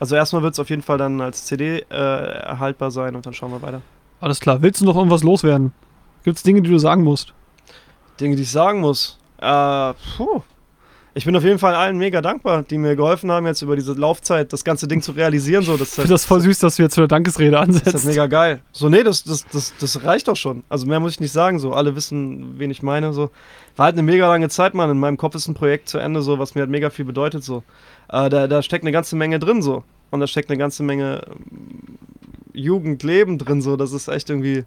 Also 0.00 0.16
erstmal 0.16 0.42
wird 0.42 0.54
es 0.54 0.60
auf 0.60 0.70
jeden 0.70 0.82
Fall 0.82 0.98
dann 0.98 1.20
als 1.20 1.44
CD 1.46 1.84
äh, 1.90 1.94
erhaltbar 1.94 2.90
sein 2.90 3.14
und 3.16 3.24
dann 3.26 3.32
schauen 3.32 3.52
wir 3.52 3.62
weiter. 3.62 3.80
Alles 4.20 4.40
klar. 4.40 4.62
Willst 4.62 4.80
du 4.80 4.84
noch 4.84 4.96
irgendwas 4.96 5.22
loswerden? 5.22 5.72
Gibt 6.24 6.36
es 6.36 6.42
Dinge, 6.42 6.62
die 6.62 6.70
du 6.70 6.78
sagen 6.78 7.04
musst? 7.04 7.32
Dinge, 8.20 8.36
die 8.36 8.42
ich 8.42 8.50
sagen 8.50 8.80
muss? 8.80 9.18
Äh, 9.38 9.94
puh 10.16 10.42
ich 11.16 11.24
bin 11.24 11.36
auf 11.36 11.44
jeden 11.44 11.60
Fall 11.60 11.76
allen 11.76 11.96
mega 11.96 12.20
dankbar, 12.20 12.64
die 12.64 12.76
mir 12.76 12.96
geholfen 12.96 13.30
haben, 13.30 13.46
jetzt 13.46 13.62
über 13.62 13.76
diese 13.76 13.92
Laufzeit 13.92 14.52
das 14.52 14.64
ganze 14.64 14.88
Ding 14.88 15.00
zu 15.00 15.12
realisieren. 15.12 15.62
So, 15.62 15.76
das 15.76 15.90
ich 15.90 15.94
finde 15.94 16.10
das 16.10 16.24
voll 16.24 16.40
süß, 16.40 16.58
dass 16.58 16.74
du 16.74 16.82
jetzt 16.82 16.98
eine 16.98 17.06
Dankesrede 17.06 17.58
ansetzt. 17.58 17.86
Das 17.86 17.94
ist 17.94 18.06
mega 18.06 18.26
geil. 18.26 18.60
So, 18.72 18.88
nee, 18.88 19.04
das, 19.04 19.22
das, 19.22 19.46
das, 19.46 19.74
das 19.78 20.04
reicht 20.04 20.26
doch 20.26 20.34
schon. 20.34 20.64
Also 20.68 20.86
mehr 20.86 20.98
muss 20.98 21.12
ich 21.12 21.20
nicht 21.20 21.30
sagen. 21.30 21.60
So, 21.60 21.72
alle 21.72 21.94
wissen, 21.94 22.58
wen 22.58 22.68
ich 22.72 22.82
meine. 22.82 23.12
So, 23.12 23.30
war 23.76 23.86
halt 23.86 23.94
eine 23.94 24.02
mega 24.02 24.26
lange 24.26 24.48
Zeit, 24.48 24.74
Mann. 24.74 24.90
In 24.90 24.98
meinem 24.98 25.16
Kopf 25.16 25.36
ist 25.36 25.46
ein 25.46 25.54
Projekt 25.54 25.88
zu 25.88 25.98
Ende, 25.98 26.20
so, 26.20 26.40
was 26.40 26.56
mir 26.56 26.62
halt 26.62 26.70
mega 26.70 26.90
viel 26.90 27.04
bedeutet. 27.04 27.44
So, 27.44 27.62
äh, 28.08 28.28
da, 28.28 28.48
da 28.48 28.60
steckt 28.62 28.82
eine 28.82 28.92
ganze 28.92 29.14
Menge 29.14 29.38
drin, 29.38 29.62
so. 29.62 29.84
Und 30.10 30.18
da 30.18 30.26
steckt 30.26 30.50
eine 30.50 30.58
ganze 30.58 30.82
Menge 30.82 31.22
ähm, 31.30 31.98
Jugendleben 32.52 33.38
drin, 33.38 33.62
so. 33.62 33.76
Das 33.76 33.92
ist 33.92 34.08
echt 34.08 34.30
irgendwie, 34.30 34.64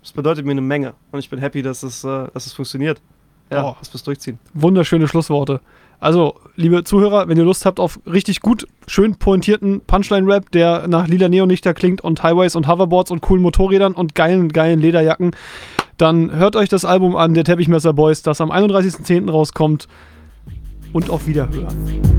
das 0.00 0.12
bedeutet 0.12 0.44
mir 0.44 0.52
eine 0.52 0.60
Menge. 0.60 0.94
Und 1.10 1.18
ich 1.18 1.28
bin 1.28 1.40
happy, 1.40 1.62
dass 1.62 1.82
es, 1.82 2.04
äh, 2.04 2.28
dass 2.32 2.46
es 2.46 2.52
funktioniert. 2.52 3.00
Ja, 3.50 3.64
oh. 3.64 3.76
dass 3.80 3.90
wir 3.90 3.96
es 3.96 4.04
durchziehen. 4.04 4.38
Wunderschöne 4.54 5.08
Schlussworte. 5.08 5.60
Also, 6.00 6.36
liebe 6.54 6.84
Zuhörer, 6.84 7.28
wenn 7.28 7.36
ihr 7.36 7.44
Lust 7.44 7.66
habt 7.66 7.80
auf 7.80 7.98
richtig 8.06 8.40
gut, 8.40 8.66
schön 8.86 9.16
pointierten 9.16 9.80
Punchline-Rap, 9.80 10.50
der 10.52 10.86
nach 10.86 11.08
lila 11.08 11.28
Neonichter 11.28 11.74
klingt 11.74 12.00
und 12.02 12.22
Highways 12.22 12.54
und 12.54 12.68
Hoverboards 12.68 13.10
und 13.10 13.20
coolen 13.20 13.42
Motorrädern 13.42 13.94
und 13.94 14.14
geilen, 14.14 14.48
geilen 14.50 14.80
Lederjacken, 14.80 15.32
dann 15.96 16.30
hört 16.36 16.54
euch 16.54 16.68
das 16.68 16.84
Album 16.84 17.16
an, 17.16 17.34
der 17.34 17.42
Teppichmesser 17.42 17.92
Boys, 17.92 18.22
das 18.22 18.40
am 18.40 18.52
31.10. 18.52 19.28
rauskommt. 19.30 19.88
Und 20.92 21.10
auf 21.10 21.26
Wiederhören. 21.26 22.17